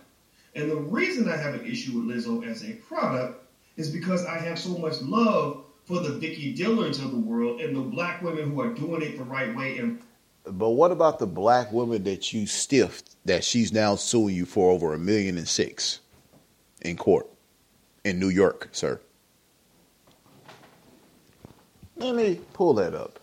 And 0.57 0.69
the 0.69 0.77
reason 0.77 1.29
I 1.29 1.37
have 1.37 1.55
an 1.55 1.65
issue 1.65 2.01
with 2.01 2.17
Lizzo 2.17 2.45
as 2.45 2.69
a 2.69 2.73
product 2.73 3.45
is 3.77 3.91
because 3.91 4.27
I 4.27 4.39
have 4.39 4.59
so 4.59 4.77
much 4.77 5.01
love 5.03 5.65
for 5.85 6.01
the 6.01 6.11
Vicky 6.11 6.53
Dillards 6.53 6.99
of 6.99 7.13
the 7.13 7.21
world 7.21 7.61
and 7.61 7.77
the 7.77 7.81
black 7.81 8.23
women 8.23 8.51
who 8.51 8.61
are 8.61 8.75
doing 8.75 9.03
it 9.03 9.17
the 9.17 9.23
right 9.23 9.55
way. 9.57 9.79
And 9.79 10.03
But 10.45 10.71
what 10.71 10.91
about 10.91 11.21
the 11.21 11.29
black 11.29 11.71
woman 11.71 12.03
that 12.03 12.33
you 12.33 12.45
stiffed 12.45 13.15
that 13.25 13.45
she's 13.45 13.73
now 13.73 13.95
suing 13.95 14.35
you 14.35 14.45
for 14.45 14.73
over 14.73 14.93
a 14.93 14.99
million 14.99 15.39
and 15.39 15.47
six 15.47 16.01
in 16.81 16.97
court 16.97 17.29
in 18.03 18.19
New 18.19 18.31
York, 18.31 18.69
sir? 18.73 19.01
Let 21.95 22.17
me 22.17 22.41
pull 22.53 22.75
that 22.75 22.97
up. 22.97 23.21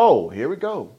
Oh, 0.00 0.28
here 0.28 0.48
we 0.48 0.54
go. 0.54 0.92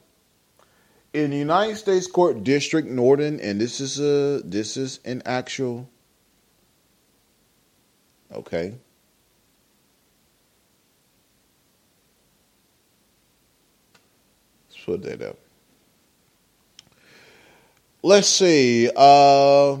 In 1.14 1.30
the 1.30 1.38
United 1.38 1.78
States 1.78 2.06
Court 2.06 2.44
District 2.44 2.86
Norton, 2.86 3.40
and 3.40 3.58
this 3.58 3.80
is 3.80 3.98
a 3.98 4.42
this 4.44 4.76
is 4.76 5.00
an 5.06 5.22
actual 5.24 5.88
Okay. 8.30 8.74
Let's 14.68 14.84
put 14.84 15.02
that 15.04 15.22
up. 15.22 15.38
Let's 18.02 18.28
see. 18.28 18.90
Uh, 18.94 19.78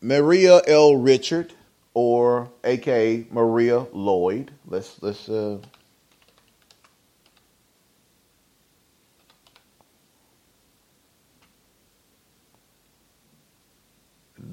Maria 0.00 0.62
L. 0.66 0.96
Richard, 0.96 1.52
or 1.92 2.50
AKA 2.64 3.26
Maria 3.30 3.80
Lloyd. 3.92 4.50
Let's 4.66 5.02
let's. 5.02 5.28
Uh, 5.28 5.58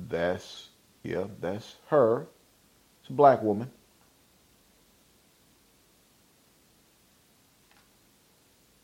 that's 0.10 0.70
Yeah, 1.04 1.26
that's 1.40 1.76
her. 1.88 2.28
It's 3.02 3.10
a 3.10 3.14
black 3.14 3.42
woman. 3.42 3.72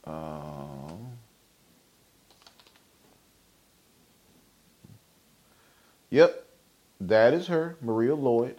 Um, 0.06 1.10
yep, 6.10 6.46
that 7.02 7.34
is 7.34 7.48
her, 7.48 7.78
Maria 7.82 8.16
Lloyd. 8.16 8.58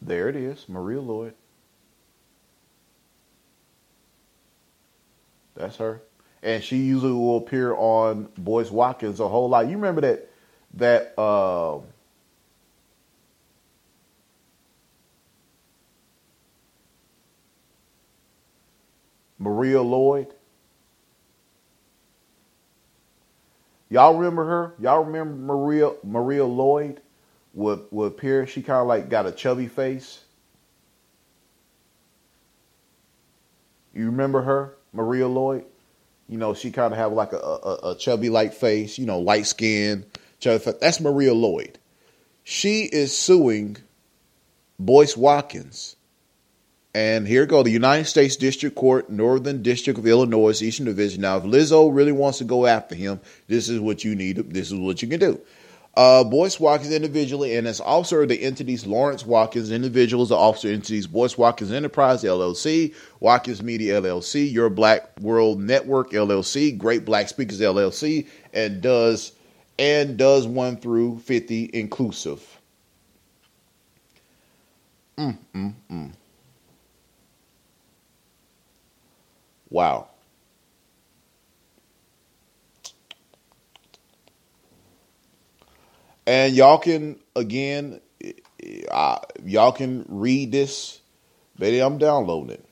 There 0.00 0.28
it 0.28 0.36
is, 0.36 0.68
Maria 0.68 1.00
Lloyd. 1.00 1.34
That's 5.60 5.76
her. 5.76 6.02
And 6.42 6.62
she 6.62 6.78
usually 6.78 7.12
will 7.12 7.38
appear 7.38 7.74
on 7.74 8.28
Boyce 8.38 8.70
Watkins 8.70 9.20
a 9.20 9.28
whole 9.28 9.48
lot. 9.48 9.68
You 9.68 9.76
remember 9.76 10.00
that 10.02 10.30
that 10.74 11.14
uh, 11.18 11.80
Maria 19.38 19.82
Lloyd? 19.82 20.34
Y'all 23.90 24.16
remember 24.16 24.44
her? 24.44 24.74
Y'all 24.78 25.04
remember 25.04 25.34
Maria 25.54 25.92
Maria 26.04 26.44
Lloyd? 26.44 27.00
would 27.54 27.80
would 27.90 28.12
appear. 28.12 28.46
She 28.46 28.62
kind 28.62 28.80
of 28.80 28.86
like 28.86 29.08
got 29.08 29.26
a 29.26 29.32
chubby 29.32 29.68
face. 29.68 30.20
You 33.92 34.06
remember 34.06 34.42
her, 34.42 34.76
Maria 34.92 35.28
Lloyd? 35.28 35.64
You 36.28 36.38
know, 36.38 36.54
she 36.54 36.70
kind 36.70 36.92
of 36.92 36.98
have 36.98 37.12
like 37.12 37.32
a, 37.32 37.38
a, 37.38 37.90
a 37.90 37.96
chubby 37.98 38.30
like 38.30 38.54
face. 38.54 38.98
You 38.98 39.06
know, 39.06 39.18
light 39.18 39.46
skin. 39.46 40.06
That's 40.42 41.00
Maria 41.00 41.34
Lloyd. 41.34 41.78
She 42.44 42.82
is 42.84 43.16
suing 43.16 43.76
Boyce 44.78 45.16
Watkins. 45.16 45.96
And 46.92 47.28
here 47.28 47.46
go 47.46 47.62
the 47.62 47.70
United 47.70 48.06
States 48.06 48.34
District 48.34 48.74
Court, 48.74 49.08
Northern 49.10 49.62
District 49.62 49.96
of 49.98 50.06
Illinois, 50.06 50.60
Eastern 50.60 50.86
Division. 50.86 51.20
Now, 51.20 51.36
if 51.36 51.44
Lizzo 51.44 51.94
really 51.94 52.10
wants 52.10 52.38
to 52.38 52.44
go 52.44 52.66
after 52.66 52.96
him, 52.96 53.20
this 53.46 53.68
is 53.68 53.78
what 53.78 54.02
you 54.02 54.16
need. 54.16 54.38
This 54.52 54.72
is 54.72 54.78
what 54.78 55.00
you 55.00 55.06
can 55.06 55.20
do. 55.20 55.40
Uh, 55.96 56.22
Boyce 56.24 56.60
Watkins 56.60 56.94
individually 56.94 57.56
and 57.56 57.66
as 57.66 57.80
officer 57.80 58.22
of 58.22 58.28
the 58.28 58.42
entities 58.42 58.86
Lawrence 58.86 59.26
Watkins 59.26 59.70
individual 59.70 60.22
individuals, 60.22 60.28
the 60.28 60.36
officer 60.36 60.68
entities 60.68 61.06
Boyce 61.06 61.36
Watkins 61.36 61.72
Enterprise 61.72 62.22
LLC, 62.22 62.94
Watkins 63.18 63.62
Media 63.62 64.00
LLC, 64.00 64.50
Your 64.50 64.70
Black 64.70 65.18
World 65.20 65.60
Network 65.60 66.12
LLC, 66.12 66.78
Great 66.78 67.04
Black 67.04 67.28
Speakers 67.28 67.60
LLC, 67.60 68.28
and 68.54 68.80
does 68.80 69.32
and 69.78 70.16
does 70.16 70.46
one 70.46 70.76
through 70.76 71.18
fifty 71.18 71.68
inclusive. 71.72 72.60
Mm, 75.18 75.38
mm, 75.54 75.74
mm. 75.90 76.12
Wow. 79.70 80.09
And 86.26 86.54
y'all 86.54 86.78
can 86.78 87.18
again, 87.34 88.00
uh, 88.90 89.18
y'all 89.44 89.72
can 89.72 90.04
read 90.08 90.52
this. 90.52 91.00
Baby, 91.58 91.80
I'm 91.80 91.98
downloading 91.98 92.50
it. 92.50 92.64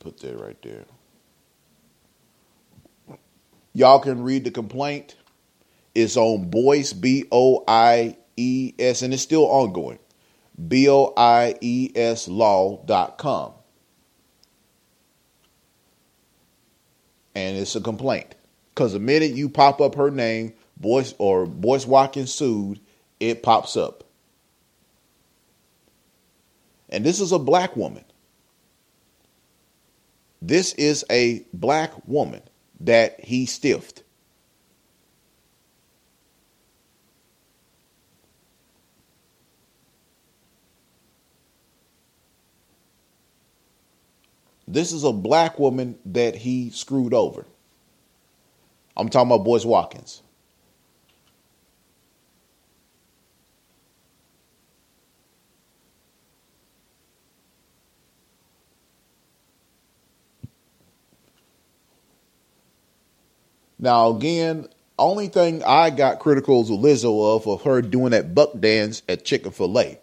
Put 0.00 0.18
that 0.20 0.38
right 0.38 0.60
there. 0.62 0.84
Y'all 3.72 4.00
can 4.00 4.22
read 4.22 4.44
the 4.44 4.50
complaint. 4.50 5.16
It's 5.94 6.16
on 6.16 6.48
Boyce 6.50 6.92
B 6.92 7.24
O 7.30 7.64
I 7.66 8.16
E 8.36 8.72
S, 8.78 9.02
and 9.02 9.12
it's 9.12 9.22
still 9.22 9.44
ongoing. 9.44 9.98
B 10.66 10.88
O 10.88 11.12
I 11.16 11.56
E 11.60 11.92
S 11.94 12.28
law.com. 12.28 13.52
And 17.34 17.56
it's 17.56 17.76
a 17.76 17.80
complaint. 17.80 18.34
Because 18.78 18.92
the 18.92 19.00
minute 19.00 19.32
you 19.32 19.48
pop 19.48 19.80
up 19.80 19.96
her 19.96 20.08
name, 20.08 20.54
Boyce 20.76 21.12
or 21.18 21.46
Boyce 21.46 21.84
Watkins 21.84 22.32
sued, 22.32 22.78
it 23.18 23.42
pops 23.42 23.76
up. 23.76 24.04
And 26.88 27.04
this 27.04 27.18
is 27.18 27.32
a 27.32 27.40
black 27.40 27.74
woman. 27.74 28.04
This 30.40 30.74
is 30.74 31.04
a 31.10 31.44
black 31.52 32.06
woman 32.06 32.40
that 32.78 33.18
he 33.18 33.46
stiffed. 33.46 34.04
This 44.68 44.92
is 44.92 45.02
a 45.02 45.12
black 45.12 45.58
woman 45.58 45.98
that 46.04 46.36
he 46.36 46.70
screwed 46.70 47.12
over. 47.12 47.44
I'm 48.98 49.08
talking 49.08 49.30
about 49.30 49.44
Boyce 49.44 49.64
Watkins. 49.64 50.22
Now 63.78 64.08
again, 64.10 64.66
only 64.98 65.28
thing 65.28 65.62
I 65.62 65.90
got 65.90 66.18
criticals 66.18 66.64
of 66.64 66.80
Lizzo 66.80 67.36
of 67.36 67.46
of 67.46 67.62
her 67.62 67.80
doing 67.80 68.10
that 68.10 68.34
buck 68.34 68.50
dance 68.58 69.02
at 69.08 69.24
Chick-fil-A. 69.24 70.00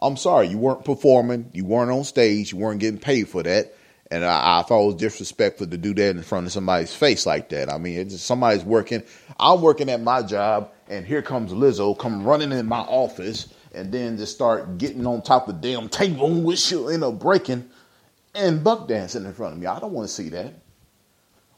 I'm 0.00 0.16
sorry, 0.16 0.48
you 0.48 0.56
weren't 0.56 0.84
performing, 0.84 1.50
you 1.52 1.66
weren't 1.66 1.90
on 1.90 2.04
stage, 2.04 2.52
you 2.52 2.58
weren't 2.58 2.80
getting 2.80 2.98
paid 2.98 3.28
for 3.28 3.42
that. 3.42 3.74
And 4.10 4.24
I, 4.24 4.60
I, 4.60 4.62
thought 4.62 4.82
it 4.82 4.86
was 4.86 4.94
disrespectful 4.96 5.66
to 5.66 5.76
do 5.78 5.94
that 5.94 6.10
in 6.10 6.22
front 6.22 6.46
of 6.46 6.52
somebody's 6.52 6.94
face 6.94 7.26
like 7.26 7.48
that. 7.48 7.70
I 7.70 7.78
mean, 7.78 7.98
it's 7.98 8.20
somebody's 8.20 8.64
working. 8.64 9.02
I'm 9.40 9.62
working 9.62 9.88
at 9.88 10.00
my 10.00 10.22
job, 10.22 10.70
and 10.88 11.06
here 11.06 11.22
comes 11.22 11.52
Lizzo 11.52 11.98
come 11.98 12.24
running 12.24 12.52
in 12.52 12.66
my 12.66 12.80
office, 12.80 13.48
and 13.74 13.90
then 13.90 14.16
just 14.18 14.34
start 14.34 14.78
getting 14.78 15.06
on 15.06 15.22
top 15.22 15.48
of 15.48 15.60
the 15.60 15.72
damn 15.72 15.88
table, 15.88 16.30
which 16.42 16.70
you 16.70 16.88
end 16.88 17.02
up 17.02 17.18
breaking, 17.18 17.68
and 18.34 18.62
buck 18.62 18.86
dancing 18.88 19.24
in 19.24 19.32
front 19.32 19.54
of 19.54 19.58
me. 19.58 19.66
I 19.66 19.80
don't 19.80 19.92
want 19.92 20.08
to 20.08 20.14
see 20.14 20.28
that. 20.30 20.52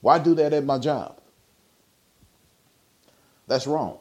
Why 0.01 0.19
do 0.19 0.35
that 0.37 0.53
at 0.53 0.65
my 0.65 0.79
job? 0.79 1.21
That's 3.49 3.67
wrong. 3.67 3.99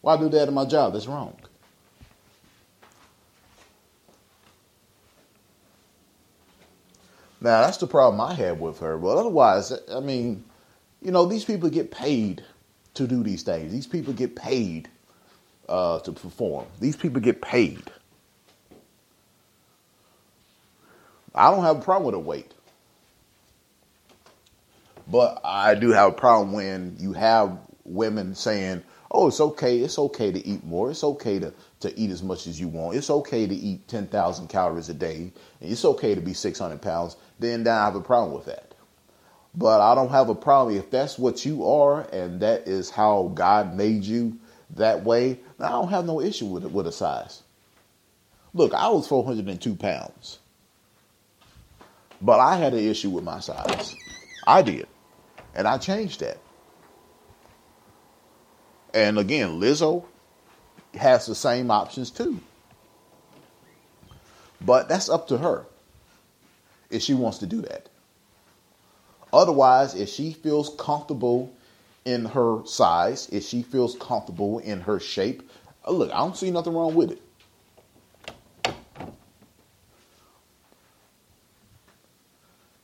Why 0.00 0.16
do 0.16 0.28
that 0.28 0.48
at 0.48 0.54
my 0.54 0.64
job? 0.64 0.92
That's 0.92 1.06
wrong. 1.06 1.36
Now 7.46 7.60
that's 7.60 7.76
the 7.76 7.86
problem 7.86 8.20
I 8.20 8.34
had 8.34 8.58
with 8.58 8.80
her. 8.80 8.98
But 8.98 9.18
otherwise, 9.18 9.72
I 9.92 10.00
mean, 10.00 10.42
you 11.00 11.12
know, 11.12 11.26
these 11.26 11.44
people 11.44 11.70
get 11.70 11.92
paid 11.92 12.42
to 12.94 13.06
do 13.06 13.22
these 13.22 13.44
things. 13.44 13.70
These 13.70 13.86
people 13.86 14.12
get 14.12 14.34
paid 14.34 14.88
uh, 15.68 16.00
to 16.00 16.10
perform. 16.10 16.66
These 16.80 16.96
people 16.96 17.20
get 17.20 17.40
paid. 17.40 17.84
I 21.36 21.52
don't 21.52 21.62
have 21.62 21.76
a 21.78 21.80
problem 21.80 22.06
with 22.06 22.16
a 22.16 22.18
weight. 22.18 22.52
But 25.06 25.40
I 25.44 25.76
do 25.76 25.90
have 25.90 26.08
a 26.08 26.14
problem 26.16 26.52
when 26.52 26.96
you 26.98 27.12
have 27.12 27.56
women 27.84 28.34
saying, 28.34 28.82
oh, 29.12 29.28
it's 29.28 29.40
okay, 29.40 29.78
it's 29.78 30.00
okay 30.00 30.32
to 30.32 30.44
eat 30.44 30.64
more. 30.64 30.90
It's 30.90 31.04
okay 31.04 31.38
to, 31.38 31.54
to 31.80 31.98
eat 31.98 32.10
as 32.10 32.22
much 32.22 32.46
as 32.46 32.58
you 32.58 32.68
want. 32.68 32.96
It's 32.96 33.10
okay 33.10 33.46
to 33.46 33.54
eat 33.54 33.86
10,000 33.88 34.48
calories 34.48 34.88
a 34.88 34.94
day. 34.94 35.32
and 35.60 35.70
It's 35.70 35.84
okay 35.84 36.14
to 36.14 36.20
be 36.20 36.32
600 36.32 36.80
pounds 36.80 37.16
then 37.38 37.66
I 37.68 37.84
have 37.84 37.96
a 37.96 38.00
problem 38.00 38.34
with 38.34 38.46
that. 38.46 38.74
But 39.54 39.80
I 39.80 39.94
don't 39.94 40.10
have 40.10 40.28
a 40.28 40.34
problem 40.34 40.76
if 40.76 40.90
that's 40.90 41.18
what 41.18 41.44
you 41.44 41.66
are 41.66 42.02
and 42.12 42.40
that 42.40 42.66
is 42.66 42.90
how 42.90 43.30
God 43.34 43.74
made 43.74 44.04
you 44.04 44.38
that 44.70 45.04
way. 45.04 45.38
I 45.60 45.70
don't 45.70 45.88
have 45.88 46.04
no 46.04 46.20
issue 46.20 46.46
with 46.46 46.64
it 46.64 46.72
with 46.72 46.86
a 46.86 46.92
size. 46.92 47.42
Look, 48.52 48.72
I 48.74 48.88
was 48.88 49.06
402 49.06 49.76
pounds, 49.76 50.38
but 52.22 52.40
I 52.40 52.56
had 52.56 52.72
an 52.72 52.80
issue 52.80 53.10
with 53.10 53.24
my 53.24 53.40
size. 53.40 53.94
I 54.46 54.62
did, 54.62 54.86
and 55.54 55.68
I 55.68 55.76
changed 55.76 56.20
that. 56.20 56.38
And 58.94 59.18
again, 59.18 59.60
Lizzo 59.60 60.06
has 60.96 61.26
the 61.26 61.34
same 61.34 61.70
options 61.70 62.10
too. 62.10 62.40
But 64.60 64.88
that's 64.88 65.08
up 65.08 65.28
to 65.28 65.38
her 65.38 65.66
if 66.90 67.02
she 67.02 67.14
wants 67.14 67.38
to 67.38 67.46
do 67.46 67.60
that. 67.62 67.88
Otherwise, 69.32 69.94
if 69.94 70.08
she 70.08 70.32
feels 70.32 70.74
comfortable 70.78 71.52
in 72.04 72.24
her 72.24 72.64
size, 72.64 73.28
if 73.30 73.44
she 73.44 73.62
feels 73.62 73.96
comfortable 73.96 74.60
in 74.60 74.80
her 74.80 74.98
shape, 74.98 75.48
uh, 75.86 75.90
look, 75.90 76.10
I 76.12 76.18
don't 76.18 76.36
see 76.36 76.50
nothing 76.50 76.72
wrong 76.72 76.94
with 76.94 77.10
it. 77.10 77.22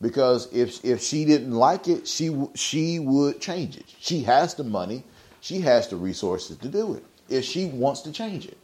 because 0.03 0.53
if 0.53 0.85
if 0.85 1.01
she 1.01 1.25
didn't 1.25 1.53
like 1.53 1.89
it, 1.89 2.07
she 2.07 2.37
she 2.55 2.99
would 2.99 3.41
change 3.41 3.77
it. 3.77 3.87
She 4.01 4.25
has 4.25 4.55
the 4.55 4.65
money, 4.65 5.05
she 5.41 5.61
has 5.61 5.89
the 5.89 5.97
resources 5.97 6.59
to 6.59 6.69
do 6.69 6.95
it. 6.95 7.05
If 7.29 7.45
she 7.45 7.67
wants 7.67 8.03
to 8.03 8.13
change 8.13 8.47
it, 8.47 8.59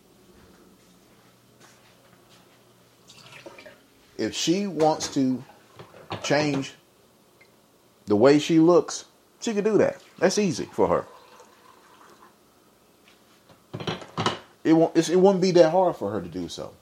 if 4.19 4.35
she 4.35 4.67
wants 4.67 5.13
to 5.15 5.43
change 6.23 6.75
the 8.07 8.17
way 8.17 8.39
she 8.39 8.59
looks, 8.59 9.05
she 9.41 9.55
can 9.55 9.65
do 9.65 9.79
that. 9.79 10.03
That's 10.19 10.39
easy 10.39 10.69
for 10.73 10.89
her. 10.89 11.07
It 14.65 14.73
won't. 14.73 14.97
It 14.97 15.17
won't 15.17 15.41
be 15.41 15.53
that 15.53 15.71
hard 15.71 15.97
for 15.97 16.11
her 16.11 16.21
to 16.21 16.29
do 16.29 16.49
so. 16.49 16.75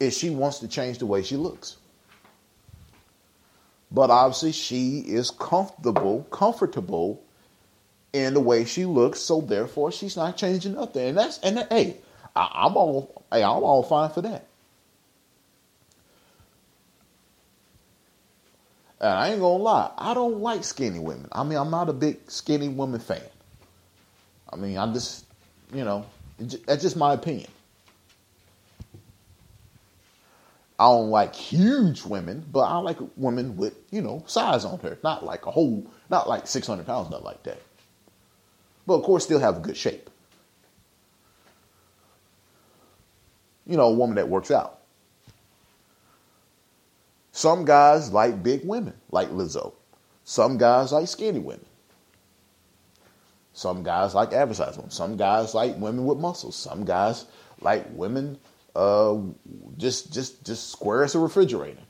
If 0.00 0.12
she 0.12 0.30
wants 0.30 0.58
to 0.58 0.68
change 0.68 0.98
the 0.98 1.06
way 1.06 1.22
she 1.22 1.36
looks. 1.36 1.78
But 3.90 4.10
obviously, 4.10 4.52
she 4.52 4.98
is 5.06 5.30
comfortable, 5.30 6.24
comfortable 6.24 7.22
in 8.14 8.32
the 8.32 8.40
way 8.40 8.64
she 8.64 8.86
looks. 8.86 9.20
So 9.20 9.40
therefore, 9.40 9.92
she's 9.92 10.16
not 10.16 10.36
changing 10.36 10.74
nothing. 10.74 11.08
And 11.08 11.18
that's 11.18 11.38
and 11.40 11.66
hey, 11.68 11.98
I, 12.34 12.66
am 12.66 12.76
all 12.76 13.24
hey, 13.30 13.42
I'm 13.42 13.62
all 13.62 13.82
fine 13.82 14.10
for 14.10 14.22
that. 14.22 14.46
And 19.00 19.12
I 19.12 19.30
ain't 19.30 19.40
gonna 19.40 19.62
lie, 19.62 19.90
I 19.98 20.14
don't 20.14 20.38
like 20.38 20.64
skinny 20.64 21.00
women. 21.00 21.28
I 21.32 21.42
mean, 21.42 21.58
I'm 21.58 21.70
not 21.70 21.90
a 21.90 21.92
big 21.92 22.30
skinny 22.30 22.68
woman 22.68 23.00
fan. 23.00 23.20
I 24.50 24.56
mean, 24.56 24.78
I 24.78 24.90
just, 24.92 25.26
you 25.74 25.84
know, 25.84 26.06
that's 26.38 26.82
just 26.82 26.96
my 26.96 27.12
opinion. 27.12 27.50
I 30.78 30.84
don't 30.84 31.10
like 31.10 31.34
huge 31.34 32.04
women, 32.04 32.44
but 32.50 32.62
I 32.62 32.78
like 32.78 32.98
women 33.16 33.56
with, 33.56 33.74
you 33.90 34.00
know, 34.00 34.22
size 34.26 34.64
on 34.64 34.78
her. 34.80 34.98
Not 35.04 35.24
like 35.24 35.46
a 35.46 35.50
whole, 35.50 35.86
not 36.08 36.28
like 36.28 36.46
600 36.46 36.86
pounds, 36.86 37.10
not 37.10 37.22
like 37.22 37.42
that. 37.44 37.60
But 38.86 38.94
of 38.94 39.02
course, 39.02 39.24
still 39.24 39.40
have 39.40 39.56
a 39.56 39.60
good 39.60 39.76
shape. 39.76 40.10
You 43.66 43.76
know, 43.76 43.84
a 43.84 43.94
woman 43.94 44.16
that 44.16 44.28
works 44.28 44.50
out. 44.50 44.80
Some 47.32 47.64
guys 47.64 48.12
like 48.12 48.42
big 48.42 48.64
women, 48.64 48.94
like 49.10 49.30
Lizzo. 49.30 49.72
Some 50.24 50.58
guys 50.58 50.92
like 50.92 51.08
skinny 51.08 51.40
women. 51.40 51.64
Some 53.54 53.82
guys 53.82 54.14
like 54.14 54.32
average 54.32 54.58
women. 54.58 54.90
Some 54.90 55.16
guys 55.16 55.54
like 55.54 55.76
women 55.76 56.04
with 56.04 56.18
muscles. 56.18 56.56
Some 56.56 56.84
guys 56.84 57.26
like 57.60 57.86
women 57.90 58.38
uh, 58.76 59.18
just 59.76 60.12
just 60.12 60.44
just 60.44 60.70
square 60.70 61.04
as 61.04 61.14
a 61.14 61.18
refrigerator. 61.18 61.80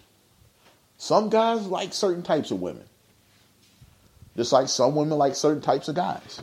Some 0.98 1.28
guys 1.28 1.66
like 1.66 1.92
certain 1.92 2.22
types 2.22 2.50
of 2.50 2.60
women. 2.60 2.84
Just 4.36 4.52
like 4.52 4.68
some 4.68 4.94
women 4.94 5.16
like 5.18 5.34
certain 5.34 5.62
types 5.62 5.88
of 5.88 5.94
guys. 5.94 6.40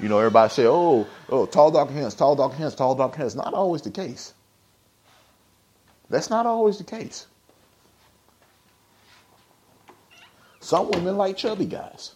You 0.00 0.08
know, 0.08 0.18
everybody 0.18 0.52
say, 0.52 0.66
oh, 0.66 1.06
oh, 1.28 1.46
tall, 1.46 1.70
dark 1.72 1.90
hands, 1.90 2.14
tall, 2.14 2.36
dark 2.36 2.54
hands, 2.54 2.74
tall, 2.74 2.94
dark 2.94 3.14
hands. 3.16 3.34
Not 3.34 3.52
always 3.52 3.82
the 3.82 3.90
case. 3.90 4.32
That's 6.08 6.30
not 6.30 6.46
always 6.46 6.78
the 6.78 6.84
case. 6.84 7.26
Some 10.60 10.90
women 10.90 11.16
like 11.16 11.36
chubby 11.36 11.66
guys. 11.66 12.14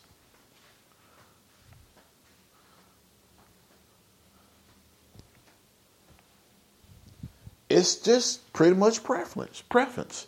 It's 7.68 7.96
just 7.96 8.52
pretty 8.52 8.76
much 8.76 9.02
preference. 9.02 9.62
Preference. 9.62 10.26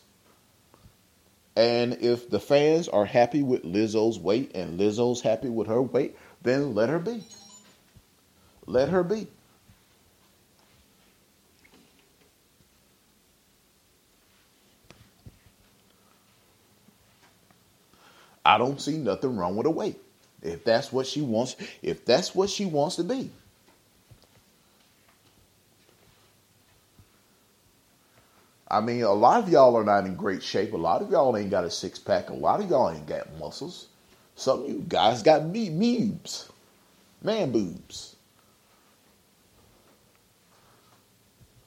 And 1.57 1.99
if 2.01 2.31
the 2.31 2.41
fans 2.41 2.89
are 2.89 3.05
happy 3.05 3.43
with 3.43 3.63
Lizzo's 3.63 4.19
weight 4.19 4.53
and 4.55 4.81
Lizzo's 4.81 5.21
happy 5.21 5.51
with 5.51 5.69
her 5.69 5.83
weight, 5.83 6.17
then 6.43 6.75
let 6.75 6.89
her 6.89 6.99
be. 6.99 7.23
Let 8.67 8.89
her 8.89 9.03
be. 9.03 9.27
I 18.45 18.59
don't 18.59 18.81
see 18.81 18.99
nothing 18.99 19.37
wrong 19.37 19.57
with 19.57 19.67
her 19.67 19.71
weight. 19.71 20.01
If 20.43 20.65
that's 20.65 20.93
what 20.93 21.07
she 21.07 21.23
wants, 21.23 21.57
if 21.83 22.05
that's 22.05 22.35
what 22.35 22.51
she 22.51 22.67
wants 22.67 22.97
to 22.97 23.05
be. 23.05 23.31
I 28.69 28.81
mean, 28.81 29.03
a 29.03 29.13
lot 29.13 29.43
of 29.43 29.49
y'all 29.49 29.77
are 29.77 29.85
not 29.85 30.05
in 30.05 30.17
great 30.17 30.43
shape. 30.43 30.73
A 30.73 30.77
lot 30.77 31.01
of 31.01 31.11
y'all 31.11 31.37
ain't 31.37 31.51
got 31.51 31.65
a 31.65 31.71
six 31.71 31.99
pack. 31.99 32.31
A 32.31 32.35
lot 32.35 32.61
of 32.61 32.69
y'all 32.69 32.91
ain't 32.91 33.07
got 33.07 33.39
muscles. 33.39 33.87
Some 34.37 34.65
of 34.65 34.69
you 34.69 34.85
guys 34.89 35.23
got 35.23 35.47
me 35.47 35.71
boobs, 35.71 36.51
man 37.23 37.53
boobs. 37.53 38.14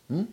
Hmm. 0.07 0.23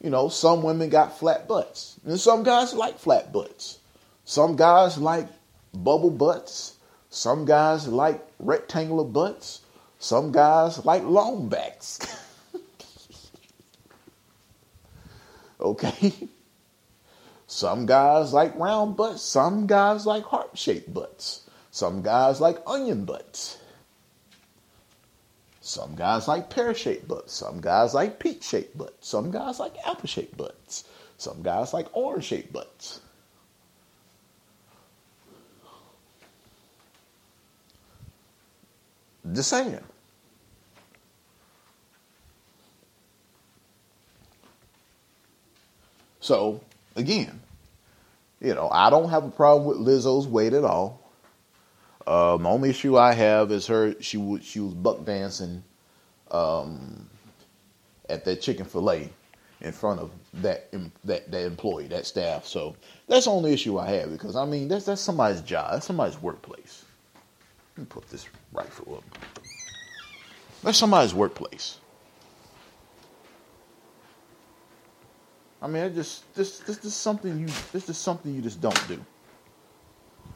You 0.00 0.10
know, 0.10 0.28
some 0.28 0.62
women 0.62 0.88
got 0.88 1.18
flat 1.18 1.48
butts, 1.48 1.98
and 2.04 2.20
some 2.20 2.42
guys 2.42 2.74
like 2.74 2.98
flat 2.98 3.32
butts. 3.32 3.78
Some 4.24 4.56
guys 4.56 4.98
like 4.98 5.28
bubble 5.72 6.10
butts. 6.10 6.76
Some 7.10 7.44
guys 7.44 7.88
like 7.88 8.22
rectangular 8.38 9.04
butts. 9.04 9.62
Some 9.98 10.32
guys 10.32 10.84
like 10.84 11.02
long 11.02 11.48
backs. 11.48 11.98
Okay? 15.58 16.12
Some 17.46 17.86
guys 17.86 18.32
like 18.32 18.56
round 18.56 18.96
butts, 18.96 19.22
some 19.22 19.66
guys 19.66 20.04
like 20.04 20.24
heart 20.24 20.58
shaped 20.58 20.92
butts, 20.92 21.48
some 21.70 22.02
guys 22.02 22.40
like 22.40 22.58
onion 22.66 23.04
butts. 23.04 23.58
Some 25.66 25.96
guys 25.96 26.28
like 26.28 26.48
pear 26.48 26.72
shaped 26.74 27.08
butts, 27.08 27.32
some 27.32 27.60
guys 27.60 27.92
like 27.92 28.20
peach 28.20 28.44
shaped 28.44 28.78
butts, 28.78 29.08
some 29.08 29.32
guys 29.32 29.58
like 29.58 29.74
apple 29.84 30.06
shaped 30.06 30.36
butts, 30.36 30.84
some 31.18 31.42
guys 31.42 31.74
like 31.74 31.88
orange 31.92 32.22
shaped 32.22 32.52
butts. 32.52 33.00
Just 39.32 39.50
saying. 39.50 39.80
So 46.20 46.60
again, 46.94 47.40
you 48.40 48.54
know, 48.54 48.68
I 48.70 48.88
don't 48.88 49.08
have 49.08 49.24
a 49.24 49.30
problem 49.30 49.66
with 49.66 49.84
Lizzo's 49.84 50.28
weight 50.28 50.52
at 50.52 50.62
all. 50.62 51.05
Um, 52.06 52.44
the 52.44 52.48
only 52.48 52.70
issue 52.70 52.96
I 52.96 53.12
have 53.12 53.50
is 53.50 53.66
her 53.66 54.00
she 54.00 54.16
was 54.16 54.44
she 54.44 54.60
was 54.60 54.74
buck 54.74 55.04
dancing 55.04 55.64
um, 56.30 57.08
at 58.08 58.24
that 58.24 58.40
Chick-fil-A 58.40 59.10
in 59.60 59.72
front 59.72 60.00
of 60.00 60.12
that 60.34 60.70
that 61.04 61.30
that 61.30 61.44
employee, 61.44 61.88
that 61.88 62.06
staff. 62.06 62.46
So 62.46 62.76
that's 63.08 63.24
the 63.24 63.32
only 63.32 63.52
issue 63.52 63.78
I 63.78 63.90
have 63.90 64.10
because 64.10 64.36
I 64.36 64.44
mean 64.44 64.68
that's 64.68 64.84
that's 64.84 65.00
somebody's 65.00 65.40
job, 65.40 65.72
that's 65.72 65.86
somebody's 65.86 66.20
workplace. 66.22 66.84
Let 67.76 67.82
me 67.82 67.86
put 67.88 68.08
this 68.08 68.28
rifle 68.52 68.96
up. 68.96 69.18
That's 70.62 70.78
somebody's 70.78 71.12
workplace. 71.12 71.78
I 75.60 75.66
mean, 75.66 75.82
it 75.82 75.94
just 75.94 76.32
this 76.34 76.60
this 76.60 76.84
is 76.84 76.94
something 76.94 77.40
you 77.40 77.46
this 77.72 77.88
is 77.88 77.98
something 77.98 78.32
you 78.32 78.42
just 78.42 78.60
don't 78.60 78.88
do 78.88 79.04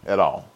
at 0.06 0.18
all. 0.18 0.48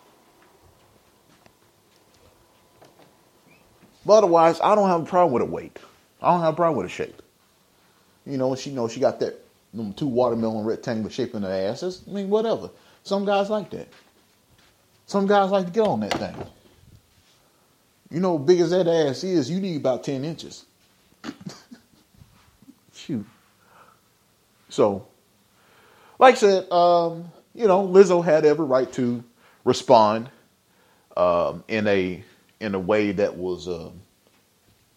But 4.06 4.18
otherwise, 4.18 4.60
I 4.60 4.74
don't 4.74 4.88
have 4.88 5.02
a 5.02 5.06
problem 5.06 5.32
with 5.32 5.42
a 5.42 5.46
weight. 5.46 5.78
I 6.20 6.32
don't 6.32 6.40
have 6.40 6.54
a 6.54 6.56
problem 6.56 6.78
with 6.78 6.86
a 6.86 6.94
shape. 6.94 7.22
You 8.26 8.38
know, 8.38 8.54
she 8.54 8.70
knows 8.70 8.92
she 8.92 9.00
got 9.00 9.20
that 9.20 9.40
two 9.96 10.06
watermelon 10.06 10.64
rectangular 10.64 11.10
shape 11.10 11.34
in 11.34 11.42
her 11.42 11.50
asses. 11.50 12.02
I 12.08 12.12
mean, 12.12 12.30
whatever. 12.30 12.70
Some 13.02 13.24
guys 13.24 13.50
like 13.50 13.70
that. 13.70 13.88
Some 15.06 15.26
guys 15.26 15.50
like 15.50 15.66
to 15.66 15.72
get 15.72 15.86
on 15.86 16.00
that 16.00 16.14
thing. 16.14 16.34
You 18.10 18.20
know, 18.20 18.38
big 18.38 18.60
as 18.60 18.70
that 18.70 18.86
ass 18.86 19.24
is, 19.24 19.50
you 19.50 19.60
need 19.60 19.76
about 19.76 20.04
ten 20.04 20.24
inches. 20.24 20.64
Shoot. 22.94 23.26
So, 24.68 25.06
like 26.18 26.36
I 26.36 26.38
said, 26.38 26.72
um, 26.72 27.30
you 27.54 27.66
know, 27.66 27.86
Lizzo 27.86 28.24
had 28.24 28.44
every 28.44 28.64
right 28.64 28.90
to 28.94 29.22
respond 29.64 30.30
um, 31.16 31.64
in 31.68 31.86
a 31.86 32.24
in 32.64 32.74
a 32.74 32.78
way 32.78 33.12
that 33.12 33.36
was, 33.36 33.68
uh, 33.68 33.90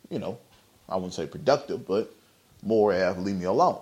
you 0.09 0.19
know, 0.19 0.39
I 0.87 0.95
wouldn't 0.95 1.13
say 1.13 1.27
productive, 1.27 1.85
but 1.85 2.13
more 2.63 2.93
as 2.93 3.17
leave 3.17 3.35
me 3.35 3.43
alone. 3.45 3.79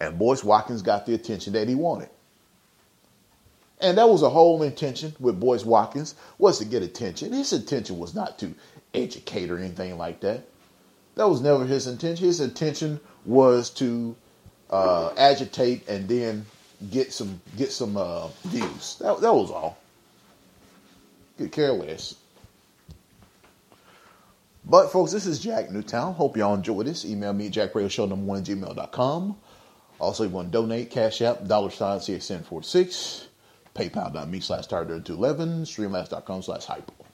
And 0.00 0.18
Boyce 0.18 0.42
Watkins 0.42 0.82
got 0.82 1.06
the 1.06 1.14
attention 1.14 1.52
that 1.52 1.68
he 1.68 1.76
wanted. 1.76 2.10
And 3.80 3.96
that 3.96 4.08
was 4.08 4.22
a 4.22 4.30
whole 4.30 4.62
intention 4.64 5.14
with 5.20 5.38
Boyce 5.38 5.64
Watkins 5.64 6.16
was 6.38 6.58
to 6.58 6.64
get 6.64 6.82
attention. 6.82 7.32
His 7.32 7.52
intention 7.52 7.98
was 7.98 8.14
not 8.14 8.38
to 8.40 8.54
educate 8.92 9.50
or 9.50 9.58
anything 9.58 9.96
like 9.96 10.20
that. 10.20 10.42
That 11.14 11.28
was 11.28 11.40
never 11.40 11.64
his 11.64 11.86
intention. 11.86 12.26
His 12.26 12.40
intention 12.40 12.98
was 13.24 13.70
to 13.70 14.16
uh, 14.68 15.12
agitate, 15.16 15.88
and 15.88 16.08
then 16.08 16.44
get 16.90 17.12
some 17.12 17.40
get 17.56 17.70
some 17.70 17.96
uh, 17.96 18.28
views. 18.44 18.96
That, 19.00 19.20
that 19.20 19.32
was 19.32 19.50
all. 19.50 19.78
Get 21.38 21.52
careless. 21.52 22.16
But 24.64 24.90
folks, 24.90 25.12
this 25.12 25.26
is 25.26 25.38
Jack 25.38 25.70
Newtown. 25.70 26.14
Hope 26.14 26.36
y'all 26.36 26.54
enjoy 26.54 26.82
this. 26.82 27.04
Email 27.04 27.32
me 27.32 27.50
jackradioshow 27.50 28.08
number 28.08 28.26
one 28.26 28.44
gmail.com. 28.44 29.36
Also, 29.98 30.24
you 30.24 30.30
want 30.30 30.48
to 30.48 30.52
donate, 30.52 30.90
Cash 30.90 31.22
App, 31.22 31.46
dollar 31.46 31.70
sign 31.70 32.00
CSN46, 32.00 33.26
PayPal.me 33.74 34.40
slash 34.40 34.66
Tired211, 34.66 35.62
Streamlabs.com 35.62 36.42
slash 36.42 36.64
Hyper. 36.64 37.05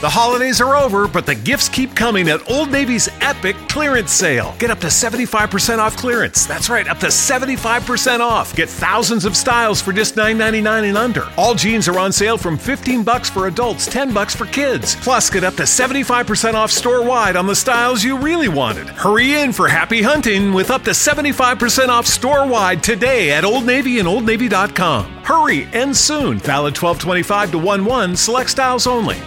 The 0.00 0.08
holidays 0.08 0.60
are 0.60 0.76
over, 0.76 1.08
but 1.08 1.26
the 1.26 1.34
gifts 1.34 1.68
keep 1.68 1.96
coming 1.96 2.28
at 2.28 2.48
Old 2.48 2.70
Navy's 2.70 3.08
epic 3.20 3.56
clearance 3.68 4.12
sale. 4.12 4.54
Get 4.60 4.70
up 4.70 4.78
to 4.78 4.86
75% 4.86 5.78
off 5.78 5.96
clearance. 5.96 6.46
That's 6.46 6.70
right, 6.70 6.86
up 6.86 6.98
to 6.98 7.08
75% 7.08 8.20
off. 8.20 8.54
Get 8.54 8.68
thousands 8.68 9.24
of 9.24 9.36
styles 9.36 9.82
for 9.82 9.92
just 9.92 10.14
$9.99 10.14 10.90
and 10.90 10.96
under. 10.96 11.28
All 11.36 11.56
jeans 11.56 11.88
are 11.88 11.98
on 11.98 12.12
sale 12.12 12.38
from 12.38 12.56
15 12.56 13.02
bucks 13.02 13.28
for 13.28 13.48
adults, 13.48 13.86
10 13.86 14.14
bucks 14.14 14.36
for 14.36 14.44
kids. 14.46 14.94
Plus, 14.94 15.30
get 15.30 15.42
up 15.42 15.54
to 15.54 15.64
75% 15.64 16.54
off 16.54 16.70
store-wide 16.70 17.34
on 17.34 17.48
the 17.48 17.56
styles 17.56 18.04
you 18.04 18.16
really 18.16 18.48
wanted. 18.48 18.88
Hurry 18.90 19.34
in 19.34 19.52
for 19.52 19.66
happy 19.66 20.00
hunting 20.00 20.52
with 20.52 20.70
up 20.70 20.84
to 20.84 20.90
75% 20.90 21.88
off 21.88 22.06
store-wide 22.06 22.84
today 22.84 23.32
at 23.32 23.44
Old 23.44 23.66
Navy 23.66 23.98
and 23.98 24.06
OldNavy.com. 24.06 25.06
Hurry, 25.24 25.64
and 25.72 25.96
soon. 25.96 26.38
Valid 26.38 26.80
1225 26.80 27.50
to 27.50 27.58
1 27.58 27.84
1, 27.84 28.14
select 28.14 28.50
styles 28.50 28.86
only. 28.86 29.18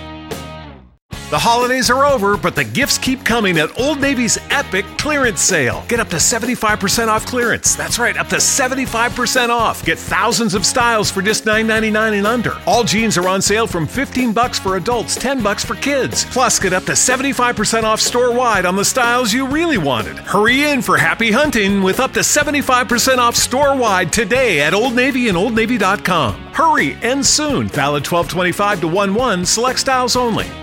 The 1.31 1.39
holidays 1.39 1.89
are 1.89 2.03
over, 2.03 2.35
but 2.35 2.55
the 2.55 2.65
gifts 2.65 2.97
keep 2.97 3.23
coming 3.23 3.57
at 3.57 3.79
Old 3.79 4.01
Navy's 4.01 4.37
epic 4.49 4.83
clearance 4.97 5.39
sale. 5.39 5.85
Get 5.87 6.01
up 6.01 6.09
to 6.09 6.17
75% 6.17 7.07
off 7.07 7.25
clearance. 7.25 7.73
That's 7.73 7.97
right, 7.97 8.17
up 8.17 8.27
to 8.27 8.35
75% 8.35 9.47
off. 9.47 9.85
Get 9.85 9.97
thousands 9.97 10.55
of 10.55 10.65
styles 10.65 11.09
for 11.09 11.21
just 11.21 11.45
$9.99 11.45 12.17
and 12.17 12.27
under. 12.27 12.57
All 12.67 12.83
jeans 12.83 13.17
are 13.17 13.29
on 13.29 13.41
sale 13.41 13.65
from 13.65 13.87
15 13.87 14.33
bucks 14.33 14.59
for 14.59 14.75
adults, 14.75 15.15
10 15.15 15.41
bucks 15.41 15.63
for 15.63 15.75
kids. 15.75 16.25
Plus, 16.25 16.59
get 16.59 16.73
up 16.73 16.83
to 16.83 16.91
75% 16.91 17.83
off 17.83 18.01
store-wide 18.01 18.65
on 18.65 18.75
the 18.75 18.83
styles 18.83 19.31
you 19.31 19.47
really 19.47 19.77
wanted. 19.77 20.17
Hurry 20.17 20.65
in 20.65 20.81
for 20.81 20.97
happy 20.97 21.31
hunting 21.31 21.81
with 21.81 22.01
up 22.01 22.11
to 22.11 22.19
75% 22.19 23.19
off 23.19 23.37
store-wide 23.37 24.11
today 24.11 24.59
at 24.59 24.73
Old 24.73 24.95
Navy 24.95 25.29
and 25.29 25.37
OldNavy.com. 25.37 26.33
Hurry 26.51 26.97
and 27.01 27.25
soon. 27.25 27.69
Valid 27.69 28.05
1225 28.05 28.81
to 28.81 28.87
1 28.89 29.15
1, 29.15 29.45
select 29.45 29.79
styles 29.79 30.17
only. 30.17 30.60